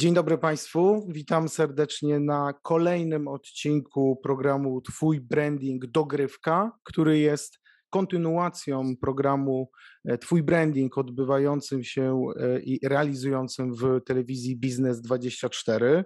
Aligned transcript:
Dzień 0.00 0.14
dobry 0.14 0.38
Państwu. 0.38 1.06
Witam 1.08 1.48
serdecznie 1.48 2.20
na 2.20 2.54
kolejnym 2.62 3.28
odcinku 3.28 4.20
programu 4.22 4.80
Twój 4.80 5.20
Branding 5.20 5.86
Dogrywka, 5.86 6.72
który 6.84 7.18
jest 7.18 7.58
kontynuacją 7.90 8.96
programu 9.00 9.70
e, 10.04 10.18
Twój 10.18 10.42
Branding 10.42 10.98
odbywającym 10.98 11.84
się 11.84 12.22
e, 12.36 12.60
i 12.60 12.88
realizującym 12.88 13.74
w 13.74 14.00
telewizji 14.06 14.56
Biznes 14.56 15.00
24. 15.00 16.04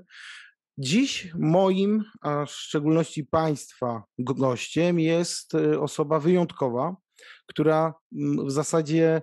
Dziś 0.78 1.32
moim, 1.38 2.04
a 2.20 2.44
w 2.46 2.50
szczególności 2.50 3.24
Państwa 3.24 4.02
gościem 4.18 5.00
jest 5.00 5.54
e, 5.54 5.80
osoba 5.80 6.20
wyjątkowa, 6.20 6.96
która 7.46 7.94
w 8.46 8.50
zasadzie 8.50 9.22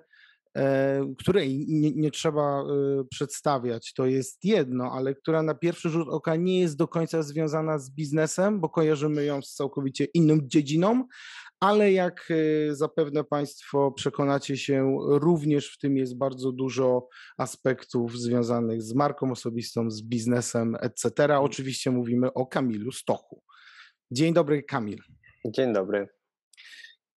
której 1.17 1.65
nie, 1.67 1.91
nie, 1.91 2.11
trzeba 2.11 2.61
e, 2.61 2.65
przedstawiać, 3.09 3.93
to 3.93 4.05
jest 4.05 4.45
jedno, 4.45 4.91
ale 4.91 5.15
która 5.15 5.43
na 5.43 5.55
pierwszy 5.55 5.89
rzut 5.89 6.07
oka 6.09 6.35
nie 6.35 6.59
jest 6.59 6.77
do 6.77 6.87
końca 6.87 7.23
związana 7.23 7.79
z 7.79 7.91
biznesem, 7.91 8.59
bo 8.59 8.69
kojarzymy 8.69 9.25
ją 9.25 9.41
z 9.41 9.53
całkowicie 9.53 10.05
inną 10.05 10.37
dziedziną, 10.43 11.07
ale 11.59 11.91
jak 11.91 12.27
e, 12.31 12.75
zapewne 12.75 13.23
Państwo 13.23 13.91
przekonacie 13.91 14.57
się, 14.57 14.97
również 15.07 15.73
w 15.73 15.77
tym 15.77 15.97
jest 15.97 16.17
bardzo 16.17 16.51
dużo 16.51 17.07
aspektów 17.37 18.19
związanych 18.19 18.81
z 18.81 18.93
marką 18.93 19.31
osobistą, 19.31 19.91
z 19.91 20.01
biznesem, 20.01 20.75
etc. 20.81 21.39
Oczywiście 21.39 21.91
mówimy 21.91 22.33
o 22.33 22.45
Kamilu 22.45 22.91
Stochu. 22.91 23.43
Dzień 24.11 24.33
dobry, 24.33 24.63
Kamil. 24.63 24.99
Dzień 25.45 25.73
dobry. 25.73 26.07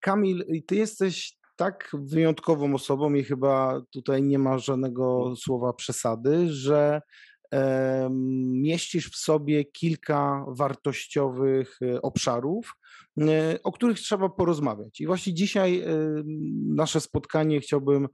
Kamil, 0.01 0.45
ty 0.67 0.77
jesteś 0.77 1.42
tak 1.65 1.91
wyjątkową 1.95 2.75
osobą 2.75 3.15
i 3.15 3.25
chyba 3.25 3.83
tutaj 3.91 4.23
nie 4.23 4.39
ma 4.39 4.59
żadnego 4.59 5.37
słowa 5.37 5.73
przesady, 5.73 6.53
że 6.53 7.03
mieścisz 8.51 9.11
w 9.11 9.17
sobie 9.17 9.65
kilka 9.65 10.45
wartościowych 10.49 11.79
e, 11.83 12.03
obszarów, 12.03 12.73
e, 13.21 13.59
o 13.63 13.73
których 13.73 13.99
trzeba 13.99 14.29
porozmawiać. 14.29 15.01
I 15.01 15.07
właśnie 15.07 15.35
dzisiaj 15.35 15.81
e, 15.81 15.87
nasze 16.75 17.01
spotkanie 17.01 17.61
chciałbym 17.61 18.09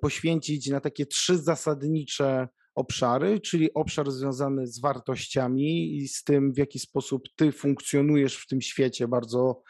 poświęcić 0.00 0.70
na 0.70 0.80
takie 0.80 1.06
trzy 1.06 1.38
zasadnicze 1.38 2.48
obszary, 2.74 3.40
czyli 3.40 3.74
obszar 3.74 4.10
związany 4.10 4.66
z 4.66 4.80
wartościami 4.80 5.96
i 5.96 6.08
z 6.08 6.24
tym, 6.24 6.52
w 6.52 6.58
jaki 6.58 6.78
sposób 6.78 7.22
ty 7.36 7.52
funkcjonujesz 7.52 8.36
w 8.36 8.46
tym 8.46 8.60
świecie 8.60 9.08
bardzo 9.08 9.62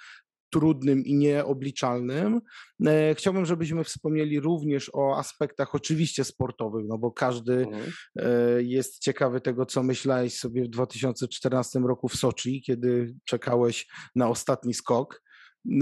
trudnym 0.51 1.05
i 1.05 1.15
nieobliczalnym. 1.15 2.41
E, 2.87 3.15
chciałbym, 3.15 3.47
żebyśmy 3.47 3.85
wspomnieli 3.85 4.41
również 4.41 4.91
o 4.95 5.17
aspektach 5.17 5.75
oczywiście 5.75 6.25
sportowych, 6.25 6.85
no 6.89 6.99
bo 6.99 7.13
każdy 7.13 7.53
mhm. 7.53 7.93
E, 8.17 8.63
jest 8.63 8.99
ciekawy 8.99 9.41
tego, 9.41 9.67
co 9.67 9.83
myślałeś 9.83 10.39
sobie 10.39 10.65
w 10.65 10.69
2014 10.69 11.79
roku 11.79 12.09
w 12.09 12.17
Soczi, 12.17 12.63
kiedy 12.63 13.15
czekałeś 13.25 13.89
na 14.15 14.29
ostatni 14.29 14.75
skok. 14.75 15.23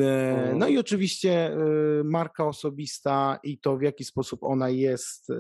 E, 0.01 0.55
no 0.57 0.69
i 0.69 0.79
oczywiście 0.79 1.31
e, 1.31 1.59
marka 2.05 2.47
osobista 2.47 3.39
i 3.43 3.59
to, 3.59 3.77
w 3.77 3.83
jaki 3.83 4.05
sposób 4.05 4.41
ona 4.43 4.71
jest 4.71 5.31
e, 5.31 5.35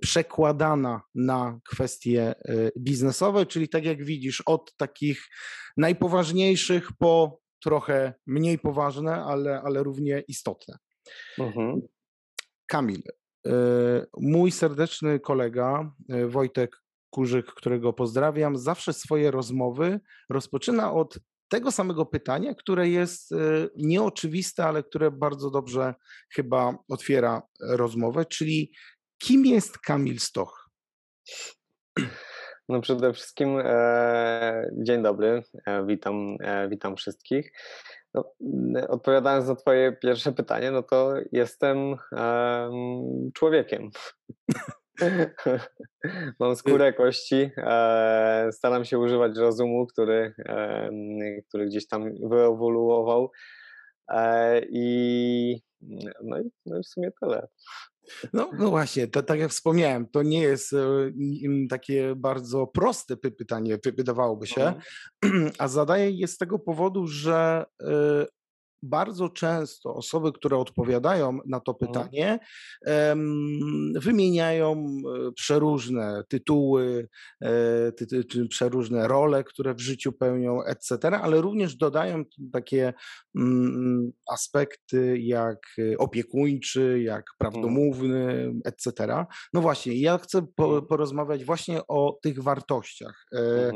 przekładana 0.00 1.00
na 1.14 1.60
kwestie 1.68 2.34
biznesowe, 2.78 3.46
czyli 3.46 3.68
tak 3.68 3.84
jak 3.84 4.04
widzisz, 4.04 4.42
od 4.46 4.76
takich 4.76 5.28
najpoważniejszych 5.76 6.88
po 6.98 7.40
trochę 7.62 8.14
mniej 8.26 8.58
poważne, 8.58 9.24
ale, 9.24 9.62
ale 9.62 9.82
równie 9.82 10.22
istotne. 10.28 10.78
Mhm. 11.38 11.80
Kamil, 12.66 13.02
mój 14.20 14.50
serdeczny 14.50 15.20
kolega 15.20 15.92
Wojtek 16.28 16.82
Kurzyk, 17.10 17.46
którego 17.46 17.92
pozdrawiam, 17.92 18.56
zawsze 18.56 18.92
swoje 18.92 19.30
rozmowy 19.30 20.00
rozpoczyna 20.28 20.92
od 20.92 21.18
tego 21.50 21.72
samego 21.72 22.06
pytania, 22.06 22.54
które 22.54 22.88
jest 22.88 23.32
e, 23.32 23.36
nieoczywiste, 23.76 24.64
ale 24.64 24.82
które 24.82 25.10
bardzo 25.10 25.50
dobrze 25.50 25.94
chyba 26.34 26.78
otwiera 26.88 27.42
rozmowę, 27.60 28.24
czyli 28.24 28.72
kim 29.18 29.46
jest 29.46 29.78
Kamil 29.78 30.20
Stoch? 30.20 30.70
No 32.70 32.80
przede 32.80 33.12
wszystkim 33.12 33.58
e, 33.64 34.70
dzień 34.72 35.02
dobry, 35.02 35.42
e, 35.66 35.86
witam, 35.86 36.36
e, 36.40 36.68
witam 36.68 36.96
wszystkich. 36.96 37.52
No, 38.14 38.24
odpowiadając 38.88 39.48
na 39.48 39.54
Twoje 39.54 39.92
pierwsze 39.92 40.32
pytanie, 40.32 40.70
no 40.70 40.82
to 40.82 41.14
jestem 41.32 41.96
człowiekiem. 43.34 43.90
Mam 46.40 46.56
skórę 46.56 46.92
kości. 46.92 47.50
E, 47.56 48.48
staram 48.52 48.84
się 48.84 48.98
używać 48.98 49.36
rozumu, 49.36 49.86
który, 49.86 50.34
e, 50.38 50.90
który 51.48 51.66
gdzieś 51.66 51.88
tam 51.88 52.10
wyewoluował. 52.28 53.30
E, 54.08 54.60
I 54.70 55.62
no, 56.22 56.40
i 56.40 56.50
no 56.66 56.78
i 56.78 56.82
w 56.82 56.86
sumie 56.86 57.10
tyle. 57.20 57.48
No, 58.32 58.50
no 58.58 58.70
właśnie, 58.70 59.08
to, 59.08 59.22
tak 59.22 59.40
jak 59.40 59.50
wspomniałem, 59.50 60.08
to 60.08 60.22
nie 60.22 60.40
jest 60.40 60.74
takie 61.70 62.14
bardzo 62.16 62.66
proste 62.66 63.16
pytanie, 63.16 63.78
wydawałoby 63.96 64.46
się, 64.46 64.74
mhm. 65.22 65.52
a 65.58 65.68
zadaję 65.68 66.10
je 66.10 66.26
z 66.26 66.36
tego 66.36 66.58
powodu, 66.58 67.06
że 67.06 67.64
bardzo 68.82 69.28
często 69.28 69.94
osoby, 69.94 70.32
które 70.32 70.56
odpowiadają 70.56 71.38
na 71.46 71.60
to 71.60 71.72
mhm. 71.72 71.92
pytanie, 71.92 72.38
wymieniają 73.94 74.72
e, 74.72 75.32
przeróżne 75.32 76.22
tytuły, 76.28 77.08
e, 77.42 77.92
ty, 77.92 78.24
czy 78.24 78.48
przeróżne 78.48 79.08
role, 79.08 79.44
które 79.44 79.74
w 79.74 79.80
życiu 79.80 80.12
pełnią, 80.12 80.62
etc., 80.62 80.98
ale 81.22 81.40
również 81.40 81.76
dodają 81.76 82.24
takie 82.52 82.92
mm, 83.36 84.12
aspekty 84.32 85.18
jak 85.18 85.58
opiekuńczy, 85.98 87.02
jak 87.02 87.24
mhm. 87.24 87.36
prawdomówny, 87.38 88.52
etc. 88.64 88.90
No 89.52 89.60
właśnie, 89.60 90.00
ja 90.00 90.18
chcę 90.18 90.38
mhm. 90.58 90.86
porozmawiać 90.86 91.44
właśnie 91.44 91.80
o 91.88 92.18
tych 92.22 92.42
wartościach. 92.42 93.26
E, 93.34 93.72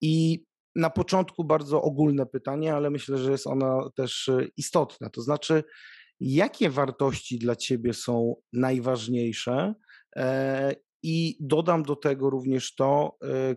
I 0.00 0.44
na 0.76 0.90
początku 0.90 1.44
bardzo 1.44 1.82
ogólne 1.82 2.26
pytanie, 2.26 2.74
ale 2.74 2.90
myślę, 2.90 3.18
że 3.18 3.30
jest 3.30 3.46
ono 3.46 3.90
też 3.90 4.28
e, 4.28 4.46
istotne. 4.56 5.10
To 5.10 5.22
znaczy, 5.22 5.64
jakie 6.20 6.70
wartości 6.70 7.38
dla 7.38 7.56
ciebie 7.56 7.94
są 7.94 8.36
najważniejsze? 8.52 9.74
E, 10.16 10.74
I 11.02 11.36
dodam 11.40 11.82
do 11.82 11.96
tego 11.96 12.30
również 12.30 12.74
to, 12.74 13.16
e, 13.24 13.56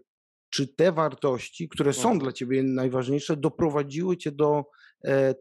czy 0.50 0.68
te 0.68 0.92
wartości, 0.92 1.70
które 1.70 1.94
są 1.94 2.10
mhm. 2.10 2.20
dla 2.20 2.32
ciebie 2.32 2.64
najważniejsze, 2.64 3.38
doprowadziły 3.38 4.18
cię 4.18 4.32
do 4.32 4.64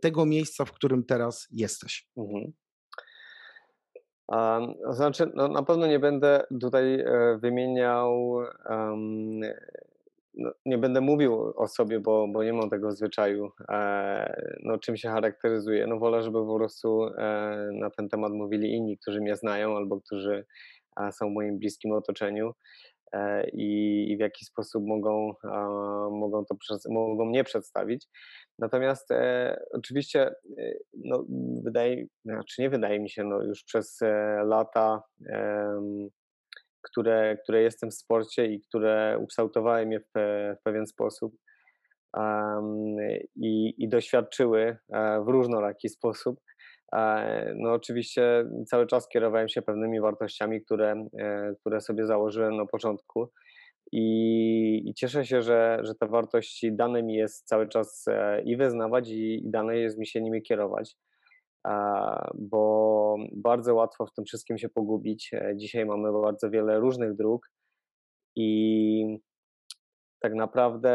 tego 0.00 0.26
miejsca, 0.26 0.64
w 0.64 0.72
którym 0.72 1.04
teraz 1.04 1.48
jesteś? 1.50 2.08
Mhm. 2.16 2.52
znaczy, 4.90 5.30
no, 5.34 5.48
na 5.48 5.62
pewno 5.62 5.86
nie 5.86 5.98
będę 5.98 6.42
tutaj 6.60 7.04
wymieniał 7.40 8.32
um, 8.70 9.40
no, 10.36 10.52
nie 10.66 10.78
będę 10.78 11.00
mówił 11.00 11.52
o 11.56 11.68
sobie, 11.68 12.00
bo, 12.00 12.28
bo 12.28 12.44
nie 12.44 12.52
mam 12.52 12.70
tego 12.70 12.92
zwyczaju, 12.92 13.50
e, 13.68 14.42
no, 14.62 14.78
czym 14.78 14.96
się 14.96 15.08
charakteryzuje. 15.08 15.86
No, 15.86 15.98
wolę, 15.98 16.22
żeby 16.22 16.38
po 16.46 16.56
prostu 16.56 17.04
e, 17.04 17.68
na 17.72 17.90
ten 17.90 18.08
temat 18.08 18.32
mówili 18.32 18.74
inni, 18.74 18.98
którzy 18.98 19.20
mnie 19.20 19.36
znają 19.36 19.76
albo 19.76 20.00
którzy 20.00 20.46
e, 21.00 21.12
są 21.12 21.30
w 21.30 21.32
moim 21.32 21.58
bliskim 21.58 21.92
otoczeniu 21.92 22.52
e, 23.12 23.50
i, 23.50 24.04
i, 24.12 24.16
w 24.16 24.20
jaki 24.20 24.44
sposób 24.44 24.84
mogą, 24.86 25.34
mogą, 26.10 26.44
to, 26.44 26.56
mogą 26.90 27.24
mnie 27.24 27.44
przedstawić. 27.44 28.06
Natomiast 28.58 29.10
e, 29.10 29.56
oczywiście, 29.72 30.34
e, 30.58 30.72
no, 31.04 31.24
wydaje, 31.64 32.06
znaczy 32.24 32.62
nie 32.62 32.70
wydaje 32.70 33.00
mi 33.00 33.10
się, 33.10 33.24
no, 33.24 33.42
już 33.42 33.64
przez 33.64 34.00
lata 34.44 35.02
które, 36.90 37.36
które 37.42 37.62
jestem 37.62 37.90
w 37.90 37.94
sporcie 37.94 38.46
i 38.46 38.60
które 38.60 39.18
ukształtowały 39.20 39.86
mnie 39.86 40.00
w, 40.00 40.10
w 40.60 40.62
pewien 40.62 40.86
sposób 40.86 41.36
um, 42.16 42.96
i, 43.36 43.74
i 43.78 43.88
doświadczyły 43.88 44.76
e, 44.92 45.20
w 45.24 45.28
różnoraki 45.28 45.88
sposób. 45.88 46.40
E, 46.92 47.52
no 47.56 47.72
oczywiście 47.72 48.44
cały 48.66 48.86
czas 48.86 49.08
kierowałem 49.08 49.48
się 49.48 49.62
pewnymi 49.62 50.00
wartościami, 50.00 50.62
które, 50.62 51.08
e, 51.18 51.54
które 51.60 51.80
sobie 51.80 52.06
założyłem 52.06 52.56
na 52.56 52.66
początku 52.66 53.32
i, 53.92 54.82
i 54.88 54.94
cieszę 54.94 55.24
się, 55.24 55.42
że, 55.42 55.78
że 55.82 55.94
te 55.94 56.06
wartości 56.06 56.76
dane 56.76 57.02
mi 57.02 57.14
jest 57.14 57.48
cały 57.48 57.68
czas 57.68 58.04
i 58.44 58.56
wyznawać 58.56 59.08
i, 59.08 59.46
i 59.46 59.50
dane 59.50 59.76
jest 59.76 59.98
mi 59.98 60.06
się 60.06 60.20
nimi 60.20 60.42
kierować 60.42 60.96
bo 62.34 63.16
bardzo 63.32 63.74
łatwo 63.74 64.06
w 64.06 64.12
tym 64.12 64.24
wszystkim 64.24 64.58
się 64.58 64.68
pogubić. 64.68 65.30
E, 65.34 65.56
dzisiaj 65.56 65.86
mamy 65.86 66.12
bardzo 66.22 66.50
wiele 66.50 66.78
różnych 66.78 67.16
dróg 67.16 67.50
i 68.36 69.18
tak 70.20 70.34
naprawdę 70.34 70.90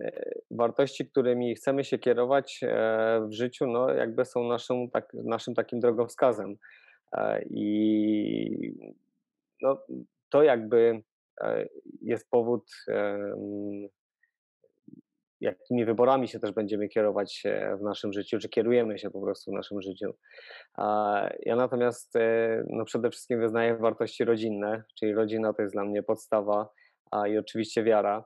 e, 0.00 0.32
wartości, 0.50 1.06
którymi 1.10 1.54
chcemy 1.54 1.84
się 1.84 1.98
kierować 1.98 2.60
e, 2.62 3.26
w 3.28 3.32
życiu, 3.32 3.66
no 3.66 3.94
jakby 3.94 4.24
są 4.24 4.48
naszym, 4.48 4.90
tak, 4.90 5.14
naszym 5.14 5.54
takim 5.54 5.80
drogowskazem. 5.80 6.56
I 7.50 8.72
no, 9.62 9.78
to 10.28 10.42
jakby 10.42 11.02
jest 12.02 12.30
powód, 12.30 12.70
jakimi 15.40 15.84
wyborami 15.84 16.28
się 16.28 16.40
też 16.40 16.52
będziemy 16.52 16.88
kierować 16.88 17.42
e, 17.44 17.76
w 17.76 17.82
naszym 17.82 18.12
życiu, 18.12 18.38
czy 18.38 18.48
kierujemy 18.48 18.98
się 18.98 19.10
po 19.10 19.20
prostu 19.20 19.50
w 19.50 19.54
naszym 19.54 19.82
życiu. 19.82 20.14
Ja 21.42 21.56
natomiast 21.56 22.16
e, 22.16 22.64
no 22.70 22.84
przede 22.84 23.10
wszystkim 23.10 23.40
wyznaję 23.40 23.76
wartości 23.76 24.24
rodzinne, 24.24 24.82
czyli 24.98 25.14
rodzina 25.14 25.52
to 25.52 25.62
jest 25.62 25.74
dla 25.74 25.84
mnie 25.84 26.02
podstawa 26.02 26.68
i 27.30 27.38
oczywiście 27.38 27.84
wiara. 27.84 28.24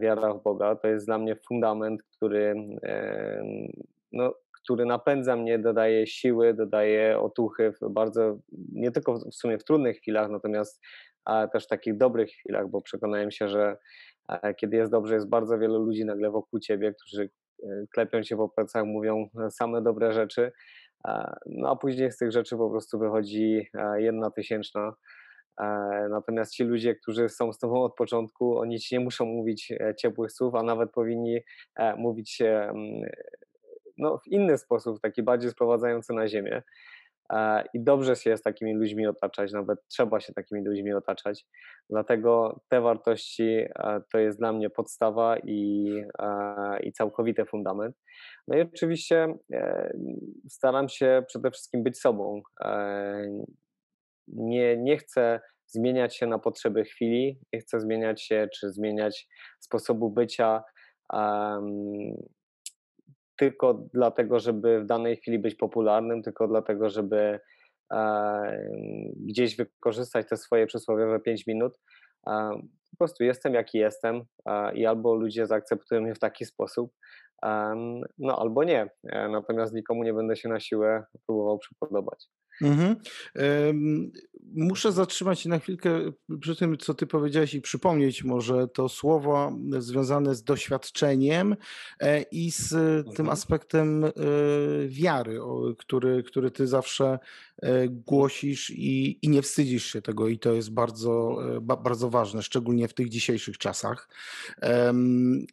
Wiara 0.00 0.34
w 0.34 0.42
Boga 0.42 0.76
to 0.76 0.88
jest 0.88 1.06
dla 1.06 1.18
mnie 1.18 1.36
fundament, 1.48 2.02
który, 2.02 2.54
em, 2.82 3.46
no, 4.12 4.34
który 4.62 4.86
napędza 4.86 5.36
mnie, 5.36 5.58
dodaje 5.58 6.06
siły, 6.06 6.54
dodaje 6.54 7.18
otuchy 7.20 7.72
bardzo, 7.90 8.38
nie 8.72 8.90
tylko 8.90 9.14
w 9.14 9.34
sumie 9.34 9.58
w 9.58 9.64
trudnych 9.64 9.96
chwilach, 9.96 10.30
natomiast 10.30 10.82
a 11.24 11.48
też 11.48 11.64
w 11.64 11.68
takich 11.68 11.96
dobrych 11.96 12.30
chwilach, 12.30 12.68
bo 12.68 12.82
przekonałem 12.82 13.30
się, 13.30 13.48
że 13.48 13.76
e, 14.28 14.54
kiedy 14.54 14.76
jest 14.76 14.92
dobrze, 14.92 15.14
jest 15.14 15.28
bardzo 15.28 15.58
wielu 15.58 15.78
ludzi 15.84 16.04
nagle 16.04 16.30
wokół 16.30 16.60
ciebie, 16.60 16.94
którzy 16.94 17.30
e, 17.62 17.66
klepią 17.94 18.22
cię 18.22 18.36
po 18.36 18.48
plecach, 18.48 18.84
mówią 18.84 19.28
same 19.50 19.82
dobre 19.82 20.12
rzeczy, 20.12 20.52
e, 21.08 21.36
no 21.46 21.70
a 21.70 21.76
później 21.76 22.12
z 22.12 22.16
tych 22.16 22.32
rzeczy 22.32 22.56
po 22.56 22.70
prostu 22.70 22.98
wychodzi 22.98 23.68
e, 23.74 24.02
jedna 24.02 24.30
tysięczna. 24.30 24.92
E, 25.60 26.08
Natomiast 26.10 26.52
ci 26.52 26.64
ludzie, 26.64 26.94
którzy 26.94 27.28
są 27.28 27.52
z 27.52 27.58
tobą 27.58 27.82
od 27.82 27.94
początku, 27.94 28.58
oni 28.58 28.80
ci 28.80 28.94
nie 28.94 29.00
muszą 29.00 29.24
mówić 29.24 29.72
e, 29.72 29.94
ciepłych 29.94 30.32
słów, 30.32 30.54
a 30.54 30.62
nawet 30.62 30.90
powinni 30.92 31.38
e, 31.76 31.96
mówić 31.96 32.40
e, 32.40 32.62
mm, 32.68 33.10
no, 33.98 34.18
w 34.18 34.26
inny 34.26 34.58
sposób, 34.58 35.00
taki 35.00 35.22
bardziej 35.22 35.50
sprowadzający 35.50 36.12
na 36.12 36.28
ziemię. 36.28 36.62
E, 37.30 37.64
I 37.74 37.80
dobrze 37.80 38.16
się 38.16 38.36
z 38.36 38.42
takimi 38.42 38.74
ludźmi 38.74 39.06
otaczać, 39.06 39.52
nawet 39.52 39.78
trzeba 39.88 40.20
się 40.20 40.32
takimi 40.32 40.64
ludźmi 40.64 40.92
otaczać. 40.92 41.46
Dlatego 41.90 42.60
te 42.68 42.80
wartości 42.80 43.44
e, 43.44 44.02
to 44.12 44.18
jest 44.18 44.38
dla 44.38 44.52
mnie 44.52 44.70
podstawa 44.70 45.36
i, 45.38 45.94
e, 46.18 46.80
i 46.82 46.92
całkowity 46.92 47.44
fundament. 47.44 47.96
No 48.48 48.56
i 48.56 48.60
oczywiście 48.60 49.34
staram 50.48 50.88
się 50.88 51.22
przede 51.28 51.50
wszystkim 51.50 51.82
być 51.82 52.00
sobą. 52.00 52.42
Nie, 54.28 54.76
nie 54.76 54.96
chcę 54.96 55.40
zmieniać 55.66 56.16
się 56.16 56.26
na 56.26 56.38
potrzeby 56.38 56.84
chwili, 56.84 57.40
nie 57.52 57.60
chcę 57.60 57.80
zmieniać 57.80 58.22
się 58.22 58.48
czy 58.54 58.70
zmieniać 58.70 59.28
sposobu 59.60 60.10
bycia. 60.10 60.62
Tylko 63.40 63.74
dlatego, 63.94 64.40
żeby 64.40 64.80
w 64.80 64.86
danej 64.86 65.16
chwili 65.16 65.38
być 65.38 65.54
popularnym, 65.54 66.22
tylko 66.22 66.48
dlatego, 66.48 66.90
żeby 66.90 67.40
e, 67.92 68.70
gdzieś 69.16 69.56
wykorzystać 69.56 70.28
te 70.28 70.36
swoje 70.36 70.66
przysłowiowe 70.66 71.20
5 71.20 71.46
minut. 71.46 71.78
E, 72.26 72.50
po 72.90 72.96
prostu 72.98 73.24
jestem 73.24 73.54
jaki 73.54 73.78
jestem 73.78 74.22
e, 74.46 74.74
i 74.74 74.86
albo 74.86 75.14
ludzie 75.14 75.46
zaakceptują 75.46 76.00
mnie 76.00 76.14
w 76.14 76.18
taki 76.18 76.44
sposób, 76.44 76.92
no 78.18 78.38
albo 78.38 78.64
nie. 78.64 78.90
Natomiast 79.30 79.74
nikomu 79.74 80.04
nie 80.04 80.14
będę 80.14 80.36
się 80.36 80.48
na 80.48 80.60
siłę 80.60 81.04
próbował 81.26 81.58
przypodobać. 81.58 82.28
Mhm. 82.62 82.96
Muszę 84.54 84.92
zatrzymać 84.92 85.40
się 85.40 85.48
na 85.48 85.58
chwilkę 85.58 86.12
przy 86.40 86.56
tym, 86.56 86.78
co 86.78 86.94
ty 86.94 87.06
powiedziałeś 87.06 87.54
i 87.54 87.60
przypomnieć 87.60 88.24
może 88.24 88.68
to 88.68 88.88
słowo 88.88 89.52
związane 89.78 90.34
z 90.34 90.42
doświadczeniem 90.42 91.56
e, 92.00 92.22
i 92.22 92.50
z 92.50 92.68
tym 92.68 93.06
Mhm. 93.08 93.28
aspektem 93.28 94.04
e, 94.04 94.10
wiary, 94.88 95.38
który, 95.78 96.22
który 96.22 96.50
ty 96.50 96.66
zawsze 96.66 97.18
e, 97.62 97.88
głosisz 97.88 98.70
i, 98.70 99.18
i 99.22 99.28
nie 99.28 99.42
wstydzisz 99.42 99.92
się 99.92 100.02
tego 100.02 100.28
i 100.28 100.38
to 100.38 100.52
jest 100.52 100.72
bardzo, 100.72 101.38
ba, 101.60 101.76
bardzo 101.76 102.10
ważne, 102.10 102.42
szczególnie 102.42 102.88
w 102.88 102.94
tych 102.94 103.08
dzisiejszych 103.08 103.58
czasach. 103.58 104.08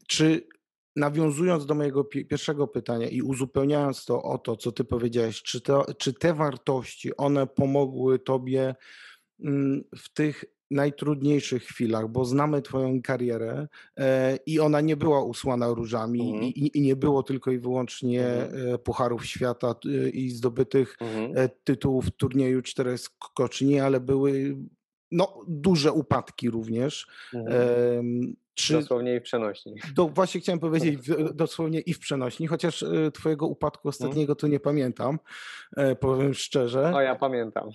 Czy 0.08 0.48
nawiązując 0.98 1.66
do 1.66 1.76
mojego 1.76 2.04
pi- 2.04 2.26
pierwszego 2.26 2.68
pytania 2.68 3.08
i 3.10 3.22
uzupełniając 3.22 4.06
to 4.06 4.24
o 4.24 4.38
to, 4.38 4.56
co 4.58 4.72
ty 4.72 4.84
powiedziałeś, 4.84 5.42
czy, 5.44 5.62
to, 5.62 5.86
czy 5.98 6.14
te 6.14 6.34
wartości, 6.34 7.18
one 7.18 7.48
pomogły 7.48 8.20
tobie 8.20 8.76
mm, 9.44 9.84
w 9.98 10.14
tych 10.14 10.46
najtrudniejszych 10.72 11.64
chwilach, 11.64 12.08
bo 12.10 12.26
znamy 12.26 12.62
twoją 12.62 13.02
karierę 13.02 13.68
e, 14.00 14.40
i 14.46 14.60
ona 14.60 14.82
nie 14.82 14.98
była 14.98 15.24
usłana 15.24 15.68
różami 15.74 16.22
Mhm. 16.22 16.44
i, 16.44 16.48
i, 16.48 16.78
i 16.78 16.82
nie 16.82 16.96
było 16.96 17.24
tylko 17.24 17.52
i 17.52 17.60
wyłącznie 17.60 18.26
Mhm. 18.28 18.74
e, 18.74 18.78
pucharów 18.78 19.26
świata 19.26 19.76
e, 20.06 20.10
i 20.10 20.30
zdobytych 20.30 20.98
Mhm. 21.02 21.32
e, 21.36 21.50
tytułów 21.64 22.06
w 22.06 22.12
turnieju 22.12 22.62
czterech 22.62 23.00
skoczni, 23.00 23.80
ale 23.80 24.00
były 24.00 24.58
no, 25.12 25.40
duże 25.48 25.92
upadki 25.92 26.50
również. 26.50 27.08
Czy 28.58 28.74
Dosłownie 28.74 29.16
i 29.16 29.20
w 29.20 29.24
przenośni. 29.24 29.74
do, 29.96 30.08
właśnie 30.08 30.42
chciałem 30.42 30.60
powiedzieć 30.60 30.98
w, 31.08 31.34
dosłownie 31.34 31.80
i 31.80 31.94
w 31.94 32.00
przenośni, 32.00 32.48
chociaż 32.48 32.84
e, 32.84 33.12
twojego 33.12 33.48
upadku 33.48 33.88
Mhm. 33.88 33.90
ostatniego 33.90 34.36
to 34.36 34.48
nie 34.48 34.60
pamiętam, 34.60 35.20
e, 35.78 35.96
powiem 35.96 36.34
szczerze. 36.34 36.92
O, 36.96 37.02
ja 37.02 37.16
pamiętam, 37.16 37.70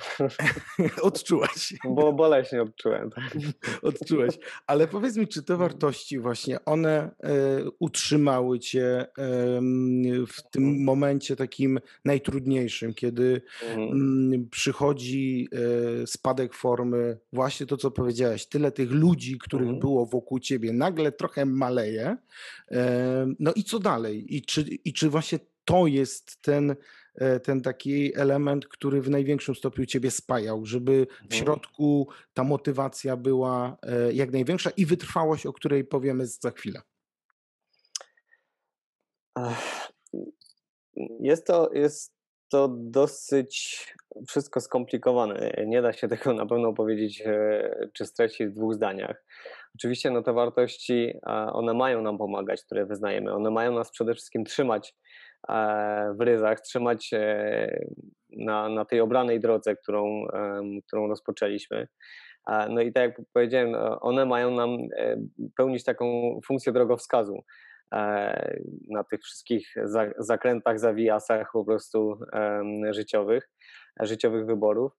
Odczułeś, 1.02 1.74
bo 1.84 2.12
boleśnie 2.12 2.62
odczułem. 2.62 3.10
Tak. 3.10 3.24
odczułeś. 3.82 4.38
Ale 4.66 4.88
powiedz 4.88 5.16
mi, 5.16 5.28
czy 5.28 5.42
te 5.42 5.52
Mhm. 5.54 5.70
wartości 5.70 6.18
właśnie, 6.18 6.64
one 6.64 7.10
e, 7.20 7.30
utrzymały 7.78 8.58
cię 8.58 9.06
w 10.28 10.42
tym 10.50 10.64
Mhm. 10.64 10.84
momencie 10.84 11.36
takim 11.36 11.80
najtrudniejszym, 12.04 12.94
kiedy 12.94 13.42
Mhm. 13.76 14.48
przychodzi 14.50 15.48
spadek 16.06 16.54
formy, 16.54 17.18
właśnie 17.32 17.66
to, 17.66 17.76
co 17.76 17.90
powiedziałeś, 17.90 18.46
tyle 18.46 18.72
tych 18.72 18.90
ludzi, 18.90 19.38
których 19.38 19.66
Mhm. 19.68 19.80
było 19.80 20.06
wokół 20.06 20.38
ciebie, 20.38 20.71
nagle 20.72 21.12
trochę 21.12 21.46
maleje. 21.46 22.16
No 23.38 23.52
i 23.52 23.64
co 23.64 23.78
dalej? 23.78 24.36
I 24.36 24.42
czy, 24.42 24.60
i 24.62 24.92
czy 24.92 25.10
właśnie 25.10 25.38
to 25.64 25.86
jest 25.86 26.42
ten, 26.42 26.76
e, 27.14 27.40
ten 27.40 27.60
taki 27.60 28.16
element, 28.16 28.68
który 28.68 29.02
w 29.02 29.10
największym 29.10 29.54
stopniu 29.54 29.86
ciebie 29.86 30.10
spajał, 30.10 30.66
żeby 30.66 31.06
w 31.06 31.22
Mhm. 31.22 31.42
środku 31.42 32.08
ta 32.34 32.44
motywacja 32.44 33.16
była 33.16 33.76
e, 33.82 34.12
jak 34.12 34.32
największa 34.32 34.70
i 34.70 34.86
wytrwałość, 34.86 35.46
o 35.46 35.52
której 35.52 35.84
powiemy 35.84 36.26
za 36.26 36.50
chwilę. 36.50 36.80
Jest 41.20 41.46
to, 41.46 41.70
jest 41.72 42.14
to 42.48 42.68
dosyć 42.68 43.86
wszystko 44.28 44.60
skomplikowane. 44.60 45.64
Nie 45.66 45.82
da 45.82 45.92
się 45.92 46.08
tego 46.08 46.34
na 46.34 46.46
pewno 46.46 46.72
powiedzieć 46.72 47.22
e, 47.26 47.88
czy 47.92 48.06
streścić 48.06 48.48
w 48.48 48.52
dwóch 48.54 48.74
zdaniach. 48.74 49.24
Oczywiście 49.74 50.10
no, 50.10 50.22
te 50.22 50.32
wartości, 50.32 51.12
one 51.52 51.74
mają 51.74 52.02
nam 52.02 52.18
pomagać, 52.18 52.62
które 52.62 52.86
wyznajemy. 52.86 53.34
One 53.34 53.50
mają 53.50 53.74
nas 53.74 53.90
przede 53.90 54.14
wszystkim 54.14 54.44
trzymać 54.44 54.94
e, 55.48 56.14
w 56.18 56.20
ryzach, 56.20 56.60
trzymać 56.60 57.10
e, 57.12 57.84
na, 58.30 58.68
na 58.68 58.84
tej 58.84 59.00
obranej 59.00 59.40
drodze, 59.40 59.76
którą, 59.76 60.26
którą 60.86 61.08
rozpoczęliśmy. 61.08 61.88
A, 62.44 62.68
No 62.68 62.80
i 62.80 62.92
tak 62.92 63.02
jak 63.02 63.26
powiedziałem, 63.32 63.74
one 64.00 64.26
mają 64.26 64.50
nam 64.50 64.70
e, 64.96 65.16
pełnić 65.56 65.84
taką 65.84 66.40
funkcję 66.46 66.72
drogowskazu 66.72 67.44
e, 67.92 68.60
na 68.90 69.04
tych 69.04 69.20
wszystkich 69.22 69.74
za, 69.84 70.06
zakrętach, 70.18 70.80
zawijasach 70.80 71.50
po 71.52 71.64
prostu 71.64 72.18
życiowych, 72.90 73.50
życiowych 74.00 74.46
wyborów. 74.46 74.92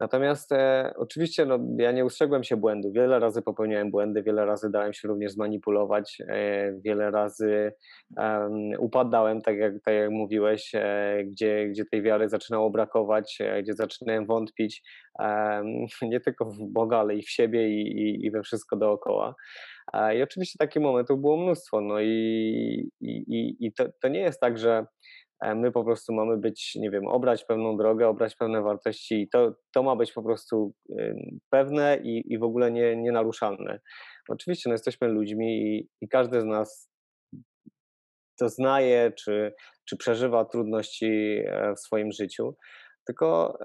Natomiast 0.00 0.52
e, 0.52 0.92
oczywiście 0.96 1.46
no, 1.46 1.58
ja 1.78 1.92
nie 1.92 2.04
ustrzegłem 2.04 2.44
się 2.44 2.56
błędu. 2.56 2.92
Wiele 2.92 3.18
razy 3.18 3.42
popełniałem 3.42 3.90
błędy, 3.90 4.22
wiele 4.22 4.46
razy 4.46 4.70
dałem 4.70 4.92
się 4.92 5.08
również 5.08 5.32
zmanipulować, 5.32 6.18
e, 6.28 6.72
wiele 6.84 7.10
razy 7.10 7.72
em, 8.16 8.52
upadałem, 8.78 9.42
tak 9.42 9.56
jak, 9.56 9.74
tak 9.84 9.94
jak 9.94 10.10
mówiłeś, 10.10 10.70
e, 10.74 11.24
gdzie, 11.24 11.68
gdzie 11.68 11.84
tej 11.84 12.02
wiary 12.02 12.28
zaczynało 12.28 12.70
brakować, 12.70 13.38
e, 13.40 13.62
gdzie 13.62 13.74
zaczynałem 13.74 14.26
wątpić 14.26 14.82
nie 16.02 16.20
tylko 16.20 16.44
w 16.44 16.58
Boga, 16.72 16.98
ale 16.98 17.14
i 17.14 17.22
w 17.22 17.30
siebie 17.30 17.68
i, 17.68 17.80
i, 17.80 18.26
i 18.26 18.30
we 18.30 18.42
wszystko 18.42 18.76
dookoła. 18.76 19.34
E, 19.92 20.18
I 20.18 20.22
oczywiście 20.22 20.58
takich 20.58 20.82
momentów 20.82 21.20
było 21.20 21.36
mnóstwo. 21.36 21.80
No 21.80 22.00
i, 22.00 22.90
i, 23.00 23.56
i, 23.60 23.72
to, 23.72 23.84
to 24.02 24.08
nie 24.08 24.20
jest 24.20 24.40
tak, 24.40 24.58
że 24.58 24.78
e, 24.78 24.86
my 25.54 25.72
po 25.72 25.84
prostu 25.84 26.14
mamy 26.14 26.38
być, 26.38 26.74
nie 26.74 26.90
wiem, 26.90 27.06
obrać 27.06 27.44
pewną 27.44 27.76
drogę, 27.76 28.08
obrać 28.08 28.36
pewne 28.36 28.62
wartości 28.62 29.22
i 29.22 29.28
to, 29.28 29.54
to 29.74 29.82
ma 29.82 29.96
być 29.96 30.12
po 30.12 30.22
prostu 30.22 30.74
pewne 31.50 31.98
i, 32.02 32.32
i 32.32 32.38
w 32.38 32.42
ogóle 32.42 32.70
nie, 32.70 32.96
nienaruszalne. 32.96 33.80
Oczywiście 34.28 34.68
no, 34.70 34.74
jesteśmy 34.74 35.08
ludźmi 35.08 35.62
i, 35.62 35.88
i 36.00 36.08
każdy 36.08 36.40
z 36.40 36.44
nas 36.44 36.90
doznaje 38.40 39.12
czy, 39.12 39.54
czy 39.88 39.96
przeżywa 39.96 40.44
trudności 40.44 41.42
e, 41.46 41.74
w 41.74 41.80
swoim 41.80 42.12
życiu. 42.12 42.56
Tylko 43.06 43.58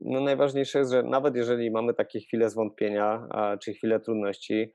no, 0.00 0.20
najważniejsze 0.20 0.78
jest, 0.78 0.90
że 0.90 1.02
nawet 1.02 1.36
jeżeli 1.36 1.70
mamy 1.70 1.94
takie 1.94 2.20
chwile 2.20 2.50
zwątpienia 2.50 3.28
czy 3.62 3.72
chwile 3.72 4.00
trudności, 4.00 4.72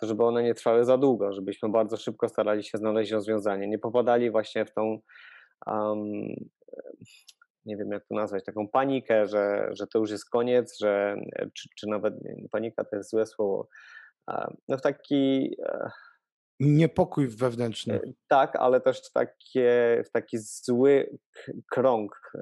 to 0.00 0.06
żeby 0.06 0.24
one 0.24 0.42
nie 0.42 0.54
trwały 0.54 0.84
za 0.84 0.98
długo, 0.98 1.32
żebyśmy 1.32 1.68
bardzo 1.68 1.96
szybko 1.96 2.28
starali 2.28 2.64
się 2.64 2.78
znaleźć 2.78 3.12
rozwiązanie, 3.12 3.68
nie 3.68 3.78
popadali 3.78 4.30
właśnie 4.30 4.64
w 4.64 4.72
tą 4.72 4.98
um, 5.66 6.34
nie 7.64 7.76
wiem 7.76 7.90
jak 7.92 8.06
to 8.06 8.14
nazwać, 8.14 8.44
taką 8.44 8.68
panikę, 8.68 9.26
że, 9.26 9.68
że 9.72 9.86
to 9.86 9.98
już 9.98 10.10
jest 10.10 10.30
koniec, 10.30 10.78
że 10.78 11.16
czy, 11.54 11.68
czy 11.76 11.86
nawet 11.86 12.14
panika 12.50 12.84
to 12.84 12.96
jest 12.96 13.10
złe 13.10 13.26
słowo, 13.26 13.68
no 14.68 14.78
w 14.78 14.82
taki 14.82 15.56
Niepokój 16.60 17.28
wewnętrzny. 17.28 18.00
Tak, 18.28 18.56
ale 18.56 18.80
też 18.80 19.12
takie, 19.12 20.02
w 20.06 20.10
taki 20.10 20.38
zły 20.38 21.18
krąg 21.70 22.32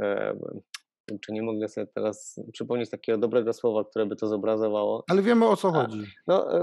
czy 1.18 1.32
nie 1.32 1.42
mogę 1.42 1.68
sobie 1.68 1.86
teraz 1.86 2.40
przypomnieć 2.52 2.90
takiego 2.90 3.18
dobrego 3.18 3.52
słowa, 3.52 3.84
które 3.84 4.06
by 4.06 4.16
to 4.16 4.26
zobrazowało. 4.26 5.04
Ale 5.08 5.22
wiemy 5.22 5.46
o 5.48 5.56
co 5.56 5.72
chodzi. 5.72 6.02
No, 6.26 6.62